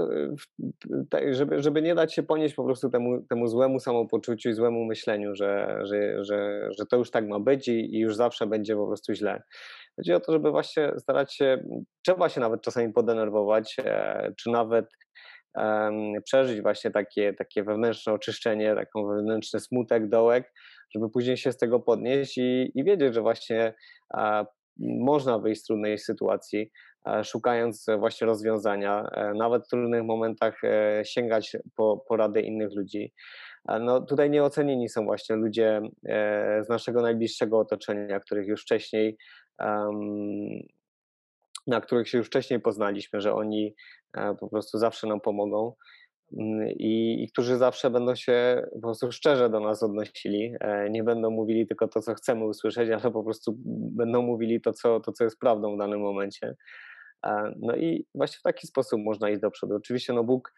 e, 1.14 1.34
żeby, 1.34 1.62
żeby 1.62 1.82
nie 1.82 1.94
dać 1.94 2.14
się 2.14 2.22
ponieść 2.22 2.54
po 2.54 2.64
prostu 2.64 2.90
temu, 2.90 3.22
temu 3.22 3.48
złemu 3.48 3.80
samopoczuciu 3.80 4.48
i 4.48 4.52
złemu 4.52 4.84
myśleniu, 4.84 5.34
że, 5.34 5.78
że, 5.82 6.24
że, 6.24 6.68
że 6.78 6.86
to 6.86 6.96
już 6.96 7.10
tak 7.10 7.28
ma 7.28 7.40
być 7.40 7.68
i, 7.68 7.94
i 7.94 7.98
już 7.98 8.16
zawsze 8.16 8.46
będzie 8.46 8.76
po 8.76 8.86
prostu 8.86 9.14
źle. 9.14 9.42
Chodzi 9.96 10.12
o 10.12 10.20
to, 10.20 10.32
żeby 10.32 10.50
właśnie 10.50 10.92
starać 10.98 11.34
się, 11.34 11.64
trzeba 12.04 12.28
się 12.28 12.40
nawet 12.40 12.62
czasami 12.62 12.92
podenerwować, 12.92 13.76
e, 13.78 14.32
czy 14.36 14.50
nawet 14.50 14.86
um, 15.54 16.12
przeżyć 16.24 16.62
właśnie 16.62 16.90
takie, 16.90 17.34
takie 17.34 17.62
wewnętrzne 17.62 18.12
oczyszczenie, 18.12 18.74
taką 18.74 19.06
wewnętrzny 19.06 19.60
smutek, 19.60 20.08
dołek, 20.08 20.52
żeby 20.94 21.10
później 21.10 21.36
się 21.36 21.52
z 21.52 21.56
tego 21.56 21.80
podnieść 21.80 22.38
i, 22.38 22.72
i 22.74 22.84
wiedzieć, 22.84 23.14
że 23.14 23.20
właśnie 23.20 23.74
można 24.78 25.38
wyjść 25.38 25.60
z 25.60 25.64
trudnej 25.64 25.98
sytuacji, 25.98 26.70
szukając 27.24 27.86
właśnie 27.98 28.26
rozwiązania, 28.26 29.08
e, 29.12 29.34
nawet 29.34 29.64
w 29.64 29.68
trudnych 29.68 30.04
momentach 30.04 30.64
e, 30.64 31.02
sięgać 31.04 31.56
po, 31.76 32.04
po 32.08 32.16
rady 32.16 32.40
innych 32.40 32.74
ludzi. 32.76 33.12
No, 33.80 34.00
tutaj 34.00 34.30
nieocenieni 34.30 34.88
są 34.88 35.04
właśnie 35.04 35.36
ludzie 35.36 35.80
e, 36.08 36.64
z 36.64 36.68
naszego 36.68 37.02
najbliższego 37.02 37.58
otoczenia, 37.58 38.20
których 38.20 38.46
już 38.46 38.62
wcześniej 38.62 39.16
na 41.66 41.80
których 41.80 42.08
się 42.08 42.18
już 42.18 42.26
wcześniej 42.26 42.60
poznaliśmy, 42.60 43.20
że 43.20 43.34
oni 43.34 43.74
po 44.40 44.48
prostu 44.48 44.78
zawsze 44.78 45.06
nam 45.06 45.20
pomogą. 45.20 45.74
Mm, 46.32 46.68
i, 46.68 47.24
i 47.24 47.28
którzy 47.32 47.56
zawsze 47.56 47.90
będą 47.90 48.14
się 48.14 48.62
po 48.72 48.80
prostu 48.80 49.12
szczerze 49.12 49.50
do 49.50 49.60
nas 49.60 49.82
odnosili. 49.82 50.54
E, 50.60 50.90
nie 50.90 51.04
będą 51.04 51.30
mówili 51.30 51.66
tylko 51.66 51.88
to, 51.88 52.00
co 52.00 52.14
chcemy 52.14 52.44
usłyszeć, 52.44 52.90
ale 52.90 53.12
po 53.12 53.24
prostu 53.24 53.54
będą 53.96 54.22
mówili 54.22 54.60
to, 54.60 54.72
co, 54.72 55.00
to, 55.00 55.12
co 55.12 55.24
jest 55.24 55.38
prawdą 55.38 55.74
w 55.74 55.78
danym 55.78 56.00
momencie. 56.00 56.56
E, 57.26 57.54
no 57.60 57.76
i 57.76 58.06
właśnie 58.14 58.38
w 58.38 58.42
taki 58.42 58.66
sposób 58.66 59.00
można 59.00 59.30
iść 59.30 59.40
do 59.40 59.50
przodu. 59.50 59.74
Oczywiście 59.74 60.12
no 60.12 60.24
Bóg 60.24 60.52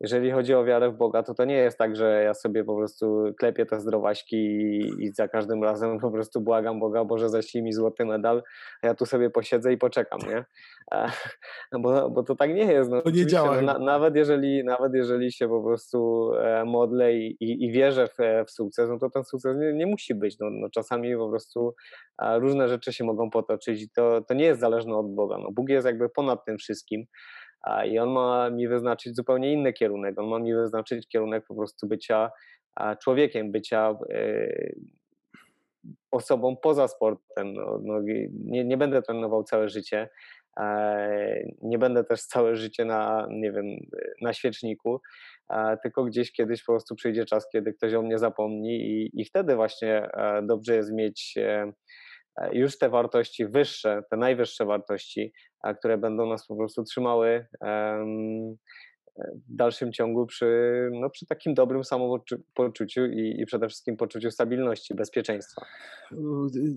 jeżeli 0.00 0.30
chodzi 0.30 0.54
o 0.54 0.64
wiarę 0.64 0.90
w 0.90 0.96
Boga, 0.96 1.22
to 1.22 1.34
to 1.34 1.44
nie 1.44 1.56
jest 1.56 1.78
tak, 1.78 1.96
że 1.96 2.22
ja 2.22 2.34
sobie 2.34 2.64
po 2.64 2.76
prostu 2.76 3.24
klepię 3.38 3.66
te 3.66 3.80
zdrowaśki 3.80 4.36
i, 4.36 5.04
i 5.04 5.12
za 5.12 5.28
każdym 5.28 5.64
razem 5.64 5.98
po 5.98 6.10
prostu 6.10 6.40
błagam 6.40 6.80
Boga, 6.80 7.04
Boże 7.04 7.28
zaślij 7.28 7.62
mi 7.62 7.72
złoty 7.72 8.04
medal, 8.04 8.42
a 8.82 8.86
ja 8.86 8.94
tu 8.94 9.06
sobie 9.06 9.30
posiedzę 9.30 9.72
i 9.72 9.78
poczekam, 9.78 10.20
nie? 10.28 10.44
No 11.72 11.80
bo, 11.80 12.10
bo 12.10 12.22
to 12.22 12.36
tak 12.36 12.54
nie 12.54 12.72
jest. 12.72 12.90
No, 12.90 13.02
to 13.02 13.10
nie 13.10 13.26
działa. 13.26 13.60
No, 13.60 13.62
na, 13.62 13.78
nawet, 13.78 14.16
jeżeli, 14.16 14.64
nawet 14.64 14.94
jeżeli 14.94 15.32
się 15.32 15.48
po 15.48 15.62
prostu 15.62 16.30
e, 16.34 16.64
modlę 16.64 17.14
i, 17.14 17.36
i, 17.40 17.64
i 17.64 17.72
wierzę 17.72 18.08
w, 18.08 18.46
w, 18.46 18.50
sukces, 18.50 18.88
no 18.88 18.98
to 18.98 19.10
ten 19.10 19.24
sukces 19.24 19.56
nie, 19.56 19.72
nie 19.72 19.86
musi 19.86 20.14
być. 20.14 20.38
No, 20.38 20.50
no, 20.50 20.70
czasami 20.70 21.16
po 21.16 21.28
prostu 21.28 21.74
różne 22.20 22.68
rzeczy 22.68 22.92
się 22.92 23.04
mogą 23.04 23.30
potoczyć 23.30 23.82
i 23.82 23.90
to, 23.90 24.20
to 24.28 24.34
nie 24.34 24.44
jest 24.44 24.60
zależne 24.60 24.96
od 24.96 25.14
Boga. 25.14 25.38
No, 25.38 25.48
Bóg 25.52 25.68
jest 25.68 25.86
jakby 25.86 26.08
ponad 26.08 26.44
tym 26.44 26.58
wszystkim 26.58 27.04
i 27.86 27.98
on 27.98 28.08
ma 28.08 28.50
mi 28.50 28.68
wyznaczyć 28.68 29.16
zupełnie 29.16 29.52
inny 29.52 29.72
kierunek. 29.72 30.18
On 30.18 30.28
ma 30.28 30.38
mi 30.38 30.54
wyznaczyć 30.54 31.08
kierunek 31.08 31.44
po 31.48 31.54
prostu 31.54 31.88
bycia 31.88 32.30
człowiekiem, 33.02 33.52
bycia 33.52 33.98
e, 34.10 34.72
osobą 36.10 36.56
poza 36.56 36.88
sportem. 36.88 37.54
No, 37.54 37.80
no, 37.82 38.00
nie, 38.32 38.64
nie 38.64 38.76
będę 38.76 39.02
trenował 39.02 39.44
całe 39.44 39.68
życie. 39.68 40.08
Nie 41.62 41.78
będę 41.78 42.04
też 42.04 42.22
całe 42.22 42.56
życie 42.56 42.84
na, 42.84 43.26
nie 43.30 43.52
wiem, 43.52 43.66
na 44.22 44.32
świeczniku, 44.32 45.00
tylko 45.82 46.04
gdzieś 46.04 46.32
kiedyś 46.32 46.64
po 46.64 46.72
prostu 46.72 46.94
przyjdzie 46.94 47.24
czas, 47.24 47.48
kiedy 47.52 47.72
ktoś 47.72 47.94
o 47.94 48.02
mnie 48.02 48.18
zapomni 48.18 48.80
i, 48.80 49.20
i 49.20 49.24
wtedy 49.24 49.56
właśnie 49.56 50.12
e, 50.12 50.42
dobrze 50.42 50.76
jest 50.76 50.92
mieć 50.92 51.34
e, 51.36 51.72
już 52.52 52.78
te 52.78 52.88
wartości 52.88 53.46
wyższe, 53.46 54.02
te 54.10 54.16
najwyższe 54.16 54.64
wartości, 54.64 55.32
które 55.78 55.98
będą 55.98 56.26
nas 56.26 56.46
po 56.46 56.56
prostu 56.56 56.84
trzymały 56.84 57.46
w 59.18 59.54
dalszym 59.54 59.92
ciągu 59.92 60.26
przy, 60.26 60.46
no, 60.92 61.10
przy 61.10 61.26
takim 61.26 61.54
dobrym 61.54 61.84
samopoczuciu 61.84 63.06
i, 63.06 63.40
i 63.40 63.46
przede 63.46 63.68
wszystkim 63.68 63.96
poczuciu 63.96 64.30
stabilności, 64.30 64.94
bezpieczeństwa. 64.94 65.66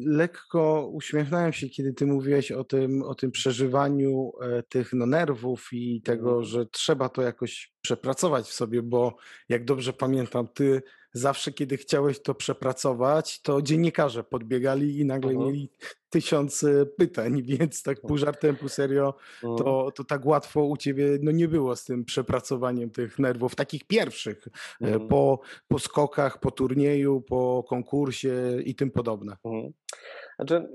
Lekko 0.06 0.90
uśmiechnąłem 0.94 1.54
się, 1.54 1.70
kiedy 1.70 1.94
ty 1.94 2.06
mówiłeś 2.06 2.52
o 2.52 2.64
tym, 2.64 3.04
o 3.04 3.16
tym 3.16 3.32
przeżywaniu 3.32 4.32
e, 4.42 4.64
tych 4.64 4.94
no, 4.94 5.06
nerwów 5.06 5.70
i 5.72 6.02
tego, 6.02 6.30
mhm. 6.30 6.44
że 6.44 6.66
trzeba 6.66 7.10
to 7.10 7.22
jakoś 7.22 7.74
przepracować 7.82 8.46
w 8.46 8.54
sobie, 8.54 8.82
bo 8.82 9.16
jak 9.50 9.66
dobrze 9.66 9.94
pamiętam, 9.94 10.48
ty 10.54 10.82
zawsze, 11.14 11.52
kiedy 11.52 11.78
chciałeś 11.78 12.22
to 12.22 12.36
przepracować, 12.36 13.42
to 13.42 13.62
dziennikarze 13.62 14.24
podbiegali 14.24 15.00
i 15.00 15.06
nagle 15.06 15.32
uh-huh. 15.32 15.46
mieli 15.46 15.72
tysiąc 16.10 16.66
pytań, 16.98 17.44
więc 17.58 17.84
tak 17.84 18.02
pół 18.02 18.18
żartem, 18.18 18.56
pół 18.56 18.70
serio, 18.70 19.14
to, 19.42 19.92
to 19.96 20.04
tak 20.04 20.26
łatwo 20.26 20.64
u 20.64 20.78
ciebie 20.78 21.18
no 21.22 21.32
nie 21.32 21.48
było 21.48 21.76
z 21.76 21.86
tym 21.86 22.06
przepracowaniem 22.06 22.90
tych 22.90 23.20
nerwów, 23.20 23.56
takich 23.56 23.84
pierwszych, 23.84 24.48
uh-huh. 24.82 25.08
po, 25.08 25.40
po 25.68 25.80
skokach, 25.80 26.40
po 26.40 26.52
turnieju, 26.52 27.22
po 27.22 27.64
konkursie 27.70 28.34
i 28.66 28.76
tym 28.76 28.92
podobne. 28.92 29.38
Znaczy, 30.42 30.68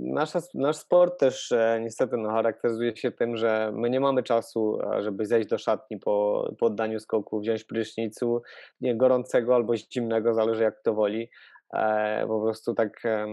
nasza, 0.00 0.40
nasz 0.54 0.76
sport 0.76 1.20
też 1.20 1.52
e, 1.52 1.80
niestety 1.82 2.16
no, 2.16 2.30
charakteryzuje 2.30 2.96
się 2.96 3.10
tym, 3.10 3.36
że 3.36 3.72
my 3.74 3.90
nie 3.90 4.00
mamy 4.00 4.22
czasu, 4.22 4.78
żeby 5.00 5.26
zejść 5.26 5.48
do 5.48 5.58
szatni 5.58 5.98
po, 5.98 6.48
po 6.58 6.66
oddaniu 6.66 7.00
skoku, 7.00 7.40
wziąć 7.40 7.64
prysznicu, 7.64 8.42
nie 8.80 8.96
gorącego 8.96 9.54
albo 9.54 9.76
zimnego, 9.76 10.34
zależy 10.34 10.62
jak 10.62 10.80
kto 10.80 10.94
woli. 10.94 11.30
E, 11.74 12.26
po 12.26 12.40
prostu 12.40 12.74
tak 12.74 13.04
e, 13.04 13.26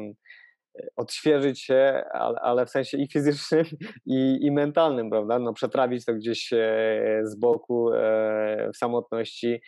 odświeżyć 0.95 1.61
się, 1.61 2.03
ale, 2.11 2.39
ale, 2.39 2.65
w 2.65 2.69
sensie 2.69 2.97
i 2.97 3.07
fizycznym, 3.07 3.65
i, 4.05 4.37
i 4.41 4.51
mentalnym, 4.51 5.09
prawda? 5.09 5.39
No, 5.39 5.53
przetrawić 5.53 6.05
to 6.05 6.13
gdzieś 6.13 6.53
e, 6.53 7.19
z 7.23 7.35
boku 7.35 7.93
e, 7.93 8.69
w 8.73 8.77
samotności, 8.77 9.53
e, 9.53 9.61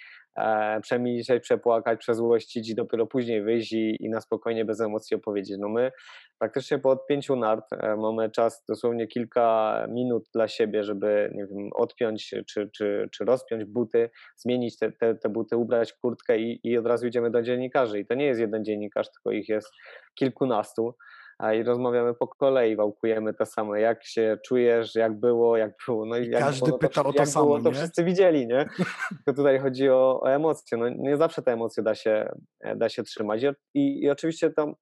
przemilczeć, 0.82 1.44
przepłakać, 1.44 2.00
przezłościć 2.00 2.70
i 2.70 2.76
dopiero 2.76 3.08
później 3.08 3.44
wyjść 3.44 3.74
i, 3.74 3.98
i, 4.00 4.10
na 4.10 4.22
spokojnie, 4.22 4.66
bez 4.66 4.82
emocji 4.82 5.18
opowiedzieć. 5.18 5.58
No 5.60 5.70
my 5.70 5.92
praktycznie 6.40 6.80
po 6.80 6.90
odpięciu 6.90 7.36
nart 7.36 7.74
e, 7.74 7.96
mamy 7.96 8.30
czas 8.30 8.64
dosłownie 8.70 9.08
kilka 9.08 9.78
minut 9.90 10.30
dla 10.34 10.48
siebie, 10.48 10.84
żeby 10.84 11.32
nie 11.36 11.46
wiem, 11.46 11.70
odpiąć 11.74 12.34
czy, 12.48 12.70
czy, 12.76 13.10
czy 13.12 13.26
rozpiąć 13.26 13.66
buty, 13.66 14.10
zmienić 14.36 14.78
te, 14.78 14.92
te, 14.92 15.16
te 15.16 15.30
buty, 15.30 15.58
ubrać 15.58 15.94
kurtkę 15.94 16.38
i, 16.38 16.60
i 16.64 16.78
od 16.78 16.88
razu 16.88 17.08
idziemy 17.08 17.32
do 17.32 17.42
dziennikarzy. 17.42 18.00
I 18.00 18.06
to 18.06 18.14
nie 18.14 18.26
jest 18.26 18.40
jeden 18.40 18.66
dziennikarz, 18.66 19.12
tylko 19.12 19.32
ich 19.32 19.50
jest 19.50 19.70
kilkunastu 20.16 20.96
i 21.55 21.63
rozmawiamy 21.63 22.13
po 22.13 22.27
kolei, 22.27 22.75
wałkujemy 22.75 23.33
to 23.33 23.45
samo, 23.45 23.75
jak 23.75 24.05
się 24.05 24.38
czujesz, 24.45 24.95
jak 24.95 25.19
było, 25.19 25.57
jak 25.57 25.74
było. 25.88 26.05
No 26.05 26.17
i, 26.17 26.29
jak 26.29 26.43
każdy 26.43 26.65
było, 26.65 26.77
pyta 26.77 27.03
to, 27.03 27.10
o 27.10 27.13
to 27.13 27.25
samo, 27.25 27.45
było, 27.45 27.62
to 27.62 27.71
wszyscy 27.71 28.03
widzieli, 28.03 28.48
nie? 28.48 28.65
To 29.25 29.33
tutaj 29.33 29.60
chodzi 29.60 29.89
o, 29.89 30.21
o 30.21 30.31
emocje. 30.31 30.77
No, 30.77 30.89
nie 30.89 31.17
zawsze 31.17 31.41
te 31.41 31.53
emocje 31.53 31.83
da 31.83 31.95
się, 31.95 32.29
da 32.75 32.89
się 32.89 33.03
trzymać. 33.03 33.41
I, 33.74 34.03
i 34.03 34.10
oczywiście 34.10 34.50
to 34.50 34.74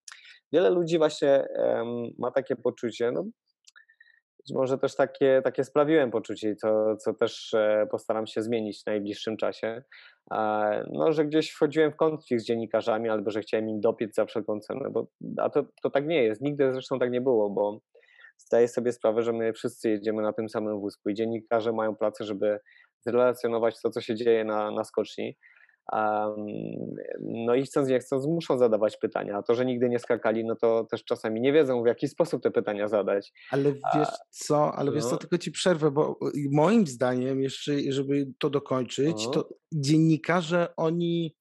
wiele 0.53 0.69
ludzi 0.69 0.97
właśnie 0.97 1.47
um, 1.55 2.11
ma 2.17 2.31
takie 2.31 2.55
poczucie, 2.55 3.11
no 3.11 3.23
być 4.39 4.55
może 4.55 4.77
też 4.77 4.95
takie, 4.95 5.41
takie 5.43 5.63
sprawiłem 5.63 6.11
poczucie, 6.11 6.55
co, 6.55 6.95
co 6.95 7.13
też 7.13 7.53
e, 7.53 7.87
postaram 7.91 8.27
się 8.27 8.41
zmienić 8.41 8.83
w 8.83 8.85
najbliższym 8.85 9.37
czasie, 9.37 9.83
no, 10.91 11.11
że 11.11 11.25
gdzieś 11.25 11.51
wchodziłem 11.51 11.91
w 11.91 11.95
konflikt 11.95 12.43
z 12.43 12.45
dziennikarzami 12.45 13.09
albo 13.09 13.31
że 13.31 13.41
chciałem 13.41 13.69
im 13.69 13.81
dopiec 13.81 14.15
za 14.15 14.25
wszelką 14.25 14.59
cenę, 14.59 14.89
bo, 14.91 15.07
a 15.37 15.49
to, 15.49 15.65
to 15.83 15.89
tak 15.89 16.07
nie 16.07 16.23
jest, 16.23 16.41
nigdy 16.41 16.73
zresztą 16.73 16.99
tak 16.99 17.11
nie 17.11 17.21
było, 17.21 17.49
bo 17.49 17.79
zdaję 18.37 18.67
sobie 18.67 18.91
sprawę, 18.91 19.21
że 19.21 19.33
my 19.33 19.53
wszyscy 19.53 19.89
jedziemy 19.89 20.21
na 20.21 20.33
tym 20.33 20.49
samym 20.49 20.79
wózku 20.79 21.09
i 21.09 21.13
dziennikarze 21.13 21.73
mają 21.73 21.95
pracę, 21.95 22.23
żeby 22.23 22.59
zrelacjonować 23.05 23.81
to, 23.81 23.89
co 23.89 24.01
się 24.01 24.15
dzieje 24.15 24.45
na, 24.45 24.71
na 24.71 24.83
skoczni, 24.83 25.37
no 27.21 27.55
i 27.55 27.63
chcąc 27.63 27.89
nie 27.89 27.99
chcąc 27.99 28.25
muszą 28.25 28.57
zadawać 28.57 28.97
pytania. 28.97 29.37
A 29.37 29.43
to, 29.43 29.55
że 29.55 29.65
nigdy 29.65 29.89
nie 29.89 29.99
skakali, 29.99 30.45
no 30.45 30.55
to 30.55 30.85
też 30.91 31.03
czasami 31.03 31.41
nie 31.41 31.53
wiedzą, 31.53 31.83
w 31.83 31.87
jaki 31.87 32.07
sposób 32.07 32.43
te 32.43 32.51
pytania 32.51 32.87
zadać. 32.87 33.33
Ale 33.51 33.73
wiesz 33.73 34.07
co, 34.29 34.75
ale 34.75 34.91
wiesz 34.91 35.03
co, 35.03 35.11
no. 35.11 35.17
tylko 35.17 35.37
ci 35.37 35.51
przerwę, 35.51 35.91
bo 35.91 36.19
moim 36.51 36.87
zdaniem, 36.87 37.41
jeszcze 37.41 37.71
żeby 37.89 38.27
to 38.39 38.49
dokończyć, 38.49 39.25
no. 39.25 39.31
to 39.31 39.49
dziennikarze, 39.73 40.67
oni 40.77 41.35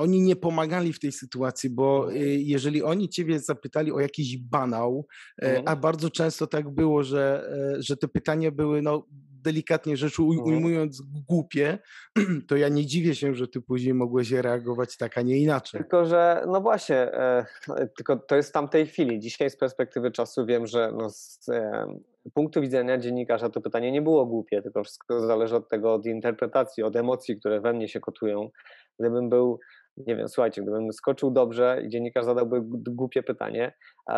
oni 0.00 0.22
nie 0.22 0.36
pomagali 0.36 0.92
w 0.92 1.00
tej 1.00 1.12
sytuacji, 1.12 1.70
bo 1.70 2.04
mhm. 2.04 2.22
y, 2.22 2.26
jeżeli 2.26 2.82
oni 2.82 3.08
ciebie 3.08 3.40
zapytali 3.40 3.92
o 3.92 4.00
jakiś 4.00 4.38
banał, 4.38 5.06
e, 5.42 5.56
a 5.56 5.58
mhm. 5.58 5.80
bardzo 5.80 6.10
często 6.10 6.46
tak 6.46 6.70
było, 6.70 7.02
że, 7.02 7.50
e, 7.76 7.82
że 7.82 7.96
te 7.96 8.08
pytania 8.08 8.50
były 8.50 8.82
no, 8.82 9.06
delikatnie 9.42 9.96
rzecz 9.96 10.20
Mhm. 10.20 10.38
ujmując, 10.40 11.02
głupie, 11.28 11.78
to 12.48 12.56
ja 12.56 12.68
nie 12.68 12.86
dziwię 12.86 13.14
się, 13.14 13.34
że 13.34 13.48
ty 13.48 13.60
później 13.60 13.94
mogłeś 13.94 14.30
reagować 14.30 14.96
tak, 14.96 15.18
a 15.18 15.22
nie 15.22 15.38
inaczej. 15.38 15.80
Tylko, 15.80 16.04
że 16.04 16.44
no 16.46 16.60
właśnie, 16.60 16.96
e, 16.96 17.46
tylko 17.96 18.16
to 18.16 18.36
jest 18.36 18.48
w 18.48 18.52
tamtej 18.52 18.86
chwili. 18.86 19.20
Dzisiaj 19.20 19.50
z 19.50 19.56
perspektywy 19.56 20.10
czasu 20.10 20.46
wiem, 20.46 20.66
że 20.66 20.92
no 20.98 21.10
z 21.10 21.48
e, 21.48 21.86
punktu 22.34 22.60
widzenia 22.60 22.98
dziennikarza 22.98 23.50
to 23.50 23.60
pytanie 23.60 23.92
nie 23.92 24.02
było 24.02 24.26
głupie, 24.26 24.62
tylko 24.62 24.84
wszystko 24.84 25.20
zależy 25.20 25.56
od 25.56 25.68
tego, 25.68 25.94
od 25.94 26.06
interpretacji, 26.06 26.82
od 26.82 26.96
emocji, 26.96 27.36
które 27.40 27.60
we 27.60 27.72
mnie 27.72 27.88
się 27.88 28.00
kotują. 28.00 28.50
Gdybym 28.98 29.28
był 29.28 29.60
nie 29.96 30.16
wiem, 30.16 30.28
słuchajcie, 30.28 30.62
gdybym 30.62 30.92
skoczył 30.92 31.30
dobrze 31.30 31.82
i 31.84 31.88
dziennikarz 31.88 32.24
zadałby 32.24 32.60
głupie 32.90 33.22
pytanie, 33.22 33.72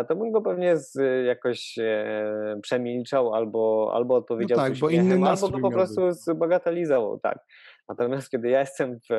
to 0.09 0.17
bym 0.17 0.33
go 0.33 0.43
pewnie 0.43 0.77
z, 0.77 0.97
jakoś 1.27 1.79
e, 1.79 2.59
przemilczał 2.63 3.35
albo, 3.35 3.91
albo 3.95 4.15
odpowiedział 4.15 4.59
no 4.59 4.65
tak, 4.65 4.79
bo 4.79 4.91
inny 4.91 5.29
albo 5.29 5.49
go 5.49 5.61
po 5.61 5.71
prostu 5.71 6.13
zbagatelizował, 6.13 7.21
tak. 7.21 7.39
Natomiast 7.89 8.31
kiedy 8.31 8.49
ja 8.49 8.61
jestem 8.61 8.99
w, 9.11 9.13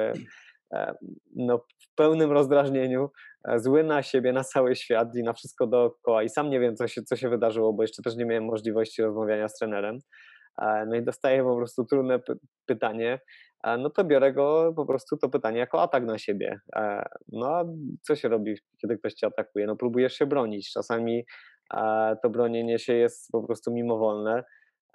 e, 0.73 0.95
no, 1.35 1.57
w 1.57 1.95
pełnym 1.95 2.31
rozdrażnieniu, 2.31 3.09
e, 3.47 3.59
zły 3.59 3.83
na 3.83 4.03
siebie, 4.03 4.33
na 4.33 4.43
cały 4.43 4.75
świat 4.75 5.15
i 5.15 5.23
na 5.23 5.33
wszystko 5.33 5.67
dookoła 5.67 6.23
i 6.23 6.29
sam 6.29 6.49
nie 6.49 6.59
wiem, 6.59 6.75
co 6.75 6.87
się, 6.87 7.01
co 7.03 7.15
się 7.15 7.29
wydarzyło, 7.29 7.73
bo 7.73 7.83
jeszcze 7.83 8.01
też 8.01 8.15
nie 8.15 8.25
miałem 8.25 8.45
możliwości 8.45 9.01
rozmawiania 9.01 9.47
z 9.47 9.57
trenerem, 9.57 9.99
no 10.87 10.95
i 10.95 11.03
dostaję 11.03 11.43
po 11.43 11.55
prostu 11.55 11.85
trudne 11.85 12.19
pytanie, 12.65 13.19
no 13.63 13.89
to 13.89 14.03
biorę 14.03 14.33
go 14.33 14.73
po 14.75 14.85
prostu 14.85 15.17
to 15.17 15.29
pytanie 15.29 15.59
jako 15.59 15.81
atak 15.81 16.05
na 16.05 16.17
siebie. 16.17 16.59
E, 16.75 17.05
no 17.31 17.47
a 17.47 17.65
co 18.01 18.15
się 18.15 18.29
robi, 18.29 18.55
kiedy 18.81 18.97
ktoś 18.97 19.13
cię 19.13 19.27
atakuje? 19.27 19.65
No 19.65 19.75
próbujesz 19.75 20.13
się 20.13 20.25
bronić. 20.25 20.71
Czasami 20.71 21.23
e, 21.73 22.15
to 22.23 22.29
bronienie 22.29 22.79
się 22.79 22.93
jest 22.93 23.31
po 23.31 23.43
prostu 23.43 23.71
mimowolne 23.71 24.43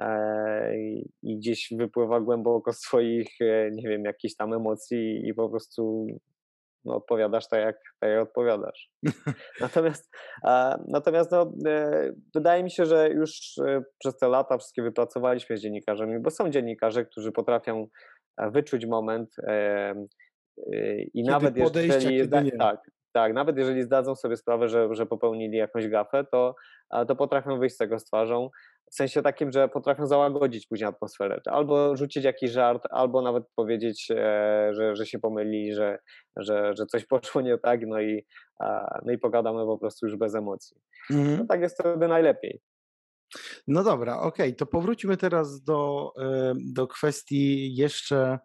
e, 0.01 0.79
i 1.23 1.37
gdzieś 1.39 1.69
wypływa 1.79 2.21
głęboko 2.21 2.73
z 2.73 2.79
swoich, 2.81 3.29
nie 3.73 3.89
wiem, 3.89 4.05
jakichś 4.05 4.35
tam 4.35 4.53
emocji 4.53 5.29
i 5.29 5.35
po 5.35 5.49
prostu 5.49 6.07
no, 6.85 6.97
odpowiadasz 6.97 7.49
tak 7.49 7.61
jak, 7.61 7.77
tak 8.01 8.11
jak 8.11 8.23
odpowiadasz. 8.23 8.91
Natomiast, 9.61 10.11
natomiast 10.89 11.31
no, 11.31 11.53
wydaje 12.35 12.65
mi 12.65 12.71
się, 12.71 12.87
że 12.87 13.09
już 13.09 13.31
przez 13.99 14.19
te 14.19 14.29
lata 14.29 14.59
wszystkie 14.59 14.83
wypracowaliśmy 14.83 15.57
z 15.57 15.61
dziennikarzami, 15.61 16.21
bo 16.21 16.31
są 16.31 16.51
dziennikarze, 16.51 17.05
którzy 17.05 17.33
potrafią 17.33 17.89
wyczuć 18.53 18.87
moment 18.87 19.37
i 21.15 21.23
kiedy 21.23 21.31
nawet 21.31 21.57
jeżeli 21.77 22.29
tak, 22.59 22.91
tak, 23.13 23.35
nawet 23.35 23.57
jeżeli 23.57 23.83
zdadzą 23.83 24.15
sobie 24.15 24.37
sprawę, 24.37 24.69
że, 24.69 24.95
że 24.95 25.07
popełnili 25.07 25.59
jakąś 25.59 25.89
gafę, 25.89 26.25
to, 26.33 26.55
to 27.09 27.17
potrafią 27.17 27.59
wyjść 27.59 27.75
z 27.75 27.79
tego 27.79 27.99
z 27.99 28.05
twarzą. 28.05 28.51
W 28.91 28.95
sensie 28.95 29.23
takim, 29.23 29.53
że 29.53 29.69
potrafią 29.69 30.07
załagodzić 30.07 30.67
później 30.67 30.89
atmosferę. 30.89 31.41
Albo 31.47 31.97
rzucić 31.97 32.25
jakiś 32.25 32.51
żart, 32.51 32.83
albo 32.91 33.23
nawet 33.23 33.45
powiedzieć, 33.55 34.11
e, 34.11 34.69
że, 34.73 34.97
że 34.97 35.07
się 35.07 35.19
pomyli, 35.19 35.75
że, 35.75 35.99
że, 36.37 36.75
że 36.77 36.87
coś 36.87 37.07
poszło 37.07 37.41
nie 37.41 37.59
tak, 37.59 37.87
no 37.87 38.01
i, 38.01 38.27
no 39.05 39.13
i 39.13 39.19
pogadamy 39.19 39.65
po 39.65 39.79
prostu 39.79 40.07
już 40.07 40.17
bez 40.17 40.35
emocji. 40.35 40.77
Mhm. 41.11 41.39
No 41.39 41.47
tak 41.47 41.61
jest 41.61 41.81
wtedy 41.81 42.09
najlepiej. 42.09 42.61
No 43.67 43.85
dobra, 43.85 44.21
okej, 44.21 44.49
okay. 44.49 44.59
to 44.59 44.67
powróćmy 44.67 45.17
teraz 45.17 45.63
do, 45.63 46.13
do 46.57 46.87
kwestii 46.87 47.75
jeszcze 47.75 48.39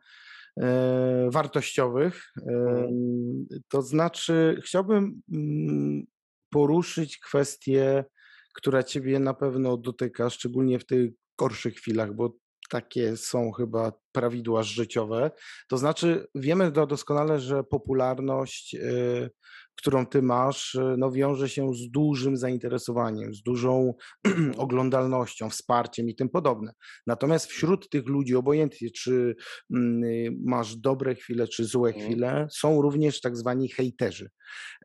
e, 0.62 1.30
wartościowych. 1.32 2.24
Mhm. 2.50 3.46
To 3.68 3.82
znaczy, 3.82 4.62
chciałbym 4.66 5.22
mm, 5.34 6.04
poruszyć 6.50 7.18
kwestię, 7.18 8.06
która 8.54 8.84
Ciebie 8.84 9.20
na 9.20 9.34
pewno 9.34 9.78
dotyka, 9.78 10.30
szczególnie 10.30 10.80
w 10.80 10.86
tych 10.86 11.12
gorszych 11.38 11.76
chwilach, 11.76 12.14
bo 12.14 12.36
takie 12.70 13.18
są 13.18 13.52
chyba 13.52 13.92
prawidła 14.14 14.64
życiowe. 14.64 15.32
To 15.70 15.78
znaczy, 15.78 16.28
wiemy 16.36 16.72
doskonale, 16.72 17.40
że 17.40 17.64
popularność 17.64 18.76
y, 18.76 19.30
którą 19.76 20.06
ty 20.06 20.22
masz, 20.22 20.76
y, 20.76 20.96
no, 20.98 21.12
wiąże 21.12 21.50
się 21.50 21.74
z 21.74 21.92
dużym 21.92 22.38
zainteresowaniem, 22.38 23.34
z 23.34 23.42
dużą 23.42 23.94
oglądalnością, 24.58 25.50
wsparciem 25.50 26.10
i 26.10 26.16
tym 26.16 26.30
podobne. 26.30 26.74
Natomiast 27.08 27.46
wśród 27.46 27.90
tych 27.90 28.08
ludzi, 28.08 28.36
obojętnie 28.36 28.92
czy 28.92 29.36
mm, 29.74 30.04
masz 30.46 30.76
dobre 30.76 31.16
chwile, 31.16 31.48
czy 31.48 31.66
złe 31.66 31.90
mhm. 31.90 32.06
chwile, 32.06 32.48
są 32.52 32.82
również 32.82 33.22
tak 33.22 33.38
zwani 33.38 33.70
hejterzy. 33.70 34.30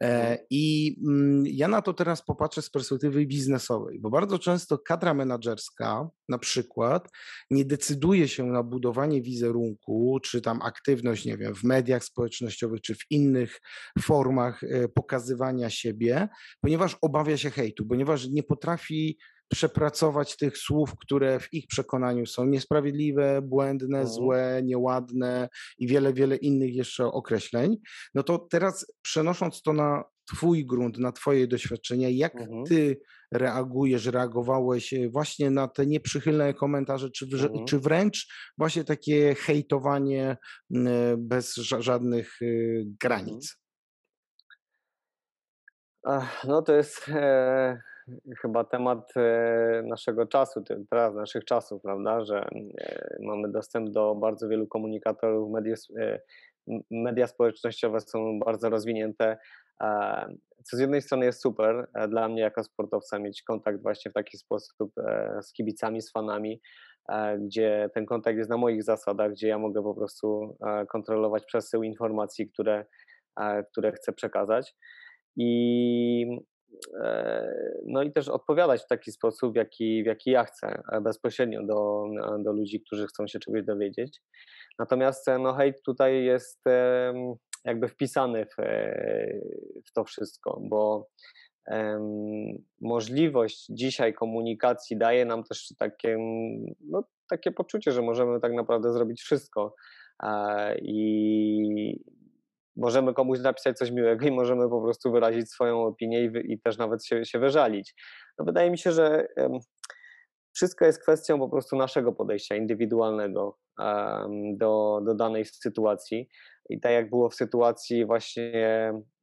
E, 0.00 0.04
mhm. 0.04 0.38
I 0.50 0.96
mm, 1.08 1.44
ja 1.46 1.68
na 1.68 1.82
to 1.82 1.94
teraz 1.94 2.24
popatrzę 2.24 2.62
z 2.62 2.70
perspektywy 2.70 3.26
biznesowej, 3.26 3.98
bo 4.00 4.10
bardzo 4.10 4.38
często 4.38 4.78
kadra 4.78 5.14
menedżerska 5.14 6.08
na 6.28 6.38
przykład 6.38 7.08
nie 7.50 7.64
decyduje 7.64 8.28
się 8.28 8.44
na 8.44 8.62
budowanie 8.62 9.17
wizerunku, 9.22 10.18
czy 10.22 10.40
tam 10.40 10.62
aktywność, 10.62 11.24
nie 11.24 11.36
wiem, 11.36 11.54
w 11.54 11.64
mediach 11.64 12.04
społecznościowych, 12.04 12.80
czy 12.80 12.94
w 12.94 13.10
innych 13.10 13.60
formach 14.00 14.64
e, 14.64 14.88
pokazywania 14.88 15.70
siebie, 15.70 16.28
ponieważ 16.60 16.96
obawia 17.02 17.36
się 17.36 17.50
hejtu, 17.50 17.86
ponieważ 17.86 18.28
nie 18.28 18.42
potrafi 18.42 19.18
przepracować 19.48 20.36
tych 20.36 20.58
słów, 20.58 20.92
które 21.00 21.40
w 21.40 21.54
ich 21.54 21.66
przekonaniu 21.66 22.26
są 22.26 22.46
niesprawiedliwe, 22.46 23.42
błędne, 23.42 23.98
mhm. 23.98 24.06
złe, 24.06 24.60
nieładne 24.64 25.48
i 25.78 25.86
wiele, 25.86 26.12
wiele 26.12 26.36
innych 26.36 26.74
jeszcze 26.74 27.06
określeń, 27.06 27.76
no 28.14 28.22
to 28.22 28.38
teraz 28.38 28.86
przenosząc 29.02 29.62
to 29.62 29.72
na 29.72 30.04
Twój 30.34 30.66
grunt, 30.66 30.98
na 30.98 31.12
Twoje 31.12 31.46
doświadczenia, 31.46 32.08
jak 32.10 32.36
mhm. 32.36 32.64
Ty 32.64 33.00
reagujesz, 33.32 34.06
reagowałeś 34.06 34.92
e, 34.92 35.08
właśnie 35.08 35.50
na 35.50 35.68
te 35.68 35.86
nieprzychylne 35.86 36.54
komentarze, 36.54 37.10
czy, 37.10 37.24
mhm. 37.24 37.64
czy 37.64 37.78
wręcz 37.78 38.28
właśnie 38.58 38.84
takie 38.84 39.34
hejtowanie 39.34 40.36
bez 41.18 41.54
żadnych 41.54 42.42
e, 42.42 42.46
granic? 43.02 43.56
No 46.44 46.62
to 46.62 46.74
jest 46.74 47.08
e, 47.08 47.82
chyba 48.40 48.64
temat 48.64 49.12
e, 49.16 49.82
naszego 49.86 50.26
czasu, 50.26 50.62
teraz 50.90 51.14
naszych 51.14 51.44
czasów, 51.44 51.82
prawda, 51.82 52.24
że 52.24 52.38
e, 52.38 53.16
mamy 53.20 53.48
dostęp 53.48 53.90
do 53.90 54.14
bardzo 54.14 54.48
wielu 54.48 54.66
komunikatorów, 54.66 55.50
media, 55.52 55.74
e, 55.98 56.20
media 56.90 57.26
społecznościowe 57.26 58.00
są 58.00 58.38
bardzo 58.38 58.70
rozwinięte, 58.70 59.38
co 60.64 60.76
z 60.76 60.80
jednej 60.80 61.02
strony 61.02 61.26
jest 61.26 61.42
super 61.42 61.88
dla 62.08 62.28
mnie 62.28 62.42
jako 62.42 62.64
sportowca 62.64 63.18
mieć 63.18 63.42
kontakt 63.42 63.82
właśnie 63.82 64.10
w 64.10 64.14
taki 64.14 64.38
sposób 64.38 64.92
z 65.42 65.52
kibicami, 65.52 66.02
z 66.02 66.12
fanami, 66.12 66.60
gdzie 67.38 67.90
ten 67.94 68.06
kontakt 68.06 68.38
jest 68.38 68.50
na 68.50 68.56
moich 68.56 68.82
zasadach, 68.82 69.32
gdzie 69.32 69.48
ja 69.48 69.58
mogę 69.58 69.82
po 69.82 69.94
prostu 69.94 70.56
kontrolować 70.88 71.44
przesył 71.44 71.82
informacji, 71.82 72.50
które, 72.50 72.86
które 73.72 73.92
chcę 73.92 74.12
przekazać. 74.12 74.74
I 75.36 76.26
E, 77.00 77.54
no 77.86 78.02
i 78.02 78.12
też 78.12 78.28
odpowiadać 78.28 78.82
w 78.82 78.86
taki 78.86 79.12
sposób, 79.12 79.56
jaki, 79.56 80.02
w 80.02 80.06
jaki 80.06 80.30
ja 80.30 80.44
chcę, 80.44 80.82
e, 80.92 81.00
bezpośrednio 81.00 81.62
do, 81.66 82.04
do 82.44 82.52
ludzi, 82.52 82.80
którzy 82.80 83.06
chcą 83.06 83.26
się 83.26 83.38
czegoś 83.38 83.64
dowiedzieć. 83.64 84.20
Natomiast 84.78 85.28
e, 85.28 85.38
no 85.38 85.54
hejt 85.54 85.82
tutaj 85.82 86.24
jest 86.24 86.64
jakby 87.64 87.88
wpisany 87.88 88.46
w, 88.46 88.56
w 89.86 89.92
to 89.92 90.04
wszystko, 90.04 90.60
bo 90.62 91.08
możliwość 92.80 93.66
dzisiaj 93.70 94.14
komunikacji 94.14 94.96
daje 94.96 95.24
nam 95.24 95.44
też 95.44 95.74
takie, 95.78 96.18
no, 96.80 97.04
takie 97.30 97.52
poczucie, 97.52 97.92
że 97.92 98.02
możemy 98.02 98.40
tak 98.40 98.52
naprawdę 98.52 98.92
zrobić 98.92 99.22
wszystko. 99.22 99.74
I, 100.82 102.00
możemy 102.76 103.14
komuś 103.14 103.40
napisać 103.40 103.78
coś 103.78 103.90
miłego 103.90 104.26
i 104.26 104.30
możemy 104.30 104.68
po 104.68 104.82
prostu 104.82 105.12
wyrazić 105.12 105.50
swoją 105.50 105.82
opinię 105.82 106.24
i, 106.24 106.52
i 106.52 106.60
też 106.60 106.78
nawet 106.78 107.04
się, 107.04 107.24
się 107.24 107.38
wyżalić. 107.38 107.94
No 108.38 108.44
wydaje 108.44 108.70
mi 108.70 108.78
się, 108.78 108.92
że 108.92 109.28
wszystko 110.52 110.84
jest 110.84 111.02
kwestią 111.02 111.38
po 111.38 111.48
prostu 111.48 111.76
naszego 111.76 112.12
podejścia 112.12 112.56
indywidualnego 112.56 113.58
do, 114.56 115.00
do 115.06 115.14
danej 115.14 115.44
sytuacji. 115.44 116.28
I 116.70 116.80
tak 116.80 116.92
jak 116.92 117.10
było 117.10 117.30
w 117.30 117.34
sytuacji 117.34 118.06
właśnie 118.06 118.52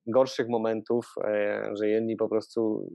gorszych 0.07 0.49
momentów, 0.49 1.13
e, 1.23 1.69
że 1.73 1.89
jedni 1.89 2.15
po 2.15 2.29
prostu 2.29 2.91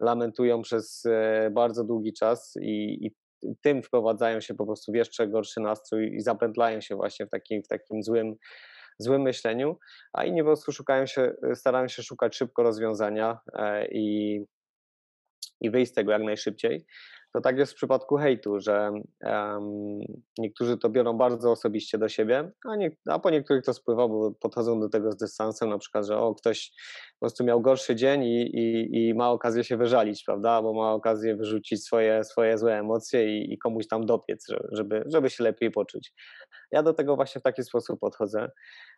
lamentują 0.00 0.62
przez 0.62 1.06
e, 1.06 1.50
bardzo 1.50 1.84
długi 1.84 2.12
czas 2.12 2.54
i, 2.62 3.06
i 3.06 3.14
tym 3.62 3.82
wprowadzają 3.82 4.40
się 4.40 4.54
po 4.54 4.66
prostu 4.66 4.92
w 4.92 4.94
jeszcze 4.94 5.28
gorszy 5.28 5.60
nastrój 5.60 6.14
i 6.16 6.20
zapętlają 6.20 6.80
się 6.80 6.96
właśnie 6.96 7.26
w 7.26 7.30
takim, 7.30 7.62
w 7.62 7.68
takim 7.68 8.02
złym 8.02 8.34
złym 8.98 9.22
myśleniu, 9.22 9.78
a 10.12 10.24
inni 10.24 10.40
po 10.40 10.46
prostu 10.46 10.72
szukają 10.72 11.06
się, 11.06 11.34
starają 11.54 11.88
się 11.88 12.02
szukać 12.02 12.36
szybko 12.36 12.62
rozwiązania 12.62 13.38
e, 13.54 13.88
i, 13.88 14.38
i 15.60 15.70
wyjść 15.70 15.92
z 15.92 15.94
tego 15.94 16.12
jak 16.12 16.22
najszybciej. 16.22 16.86
To 17.34 17.40
tak 17.40 17.58
jest 17.58 17.72
w 17.72 17.76
przypadku 17.76 18.16
hejtu, 18.16 18.60
że 18.60 18.90
um, 19.22 19.98
niektórzy 20.38 20.78
to 20.78 20.88
biorą 20.88 21.16
bardzo 21.16 21.50
osobiście 21.50 21.98
do 21.98 22.08
siebie, 22.08 22.50
a, 22.68 22.76
nie, 22.76 22.96
a 23.08 23.18
po 23.18 23.30
niektórych 23.30 23.64
to 23.64 23.74
spływa, 23.74 24.08
bo 24.08 24.32
podchodzą 24.40 24.80
do 24.80 24.88
tego 24.88 25.12
z 25.12 25.16
dystansem, 25.16 25.68
na 25.68 25.78
przykład, 25.78 26.06
że 26.06 26.18
o, 26.18 26.34
ktoś 26.34 26.72
po 27.14 27.20
prostu 27.20 27.44
miał 27.44 27.60
gorszy 27.60 27.96
dzień 27.96 28.24
i, 28.24 28.42
i, 28.42 29.08
i 29.08 29.14
ma 29.14 29.30
okazję 29.30 29.64
się 29.64 29.76
wyżalić, 29.76 30.24
prawda, 30.24 30.50
albo 30.50 30.74
ma 30.74 30.92
okazję 30.92 31.36
wyrzucić 31.36 31.84
swoje, 31.84 32.24
swoje 32.24 32.58
złe 32.58 32.78
emocje 32.78 33.38
i, 33.38 33.52
i 33.52 33.58
komuś 33.58 33.86
tam 33.86 34.06
dopiec, 34.06 34.46
żeby, 34.72 35.04
żeby 35.06 35.30
się 35.30 35.44
lepiej 35.44 35.70
poczuć. 35.70 36.12
Ja 36.72 36.82
do 36.82 36.94
tego 36.94 37.16
właśnie 37.16 37.40
w 37.40 37.44
taki 37.44 37.62
sposób 37.62 38.00
podchodzę. 38.00 38.50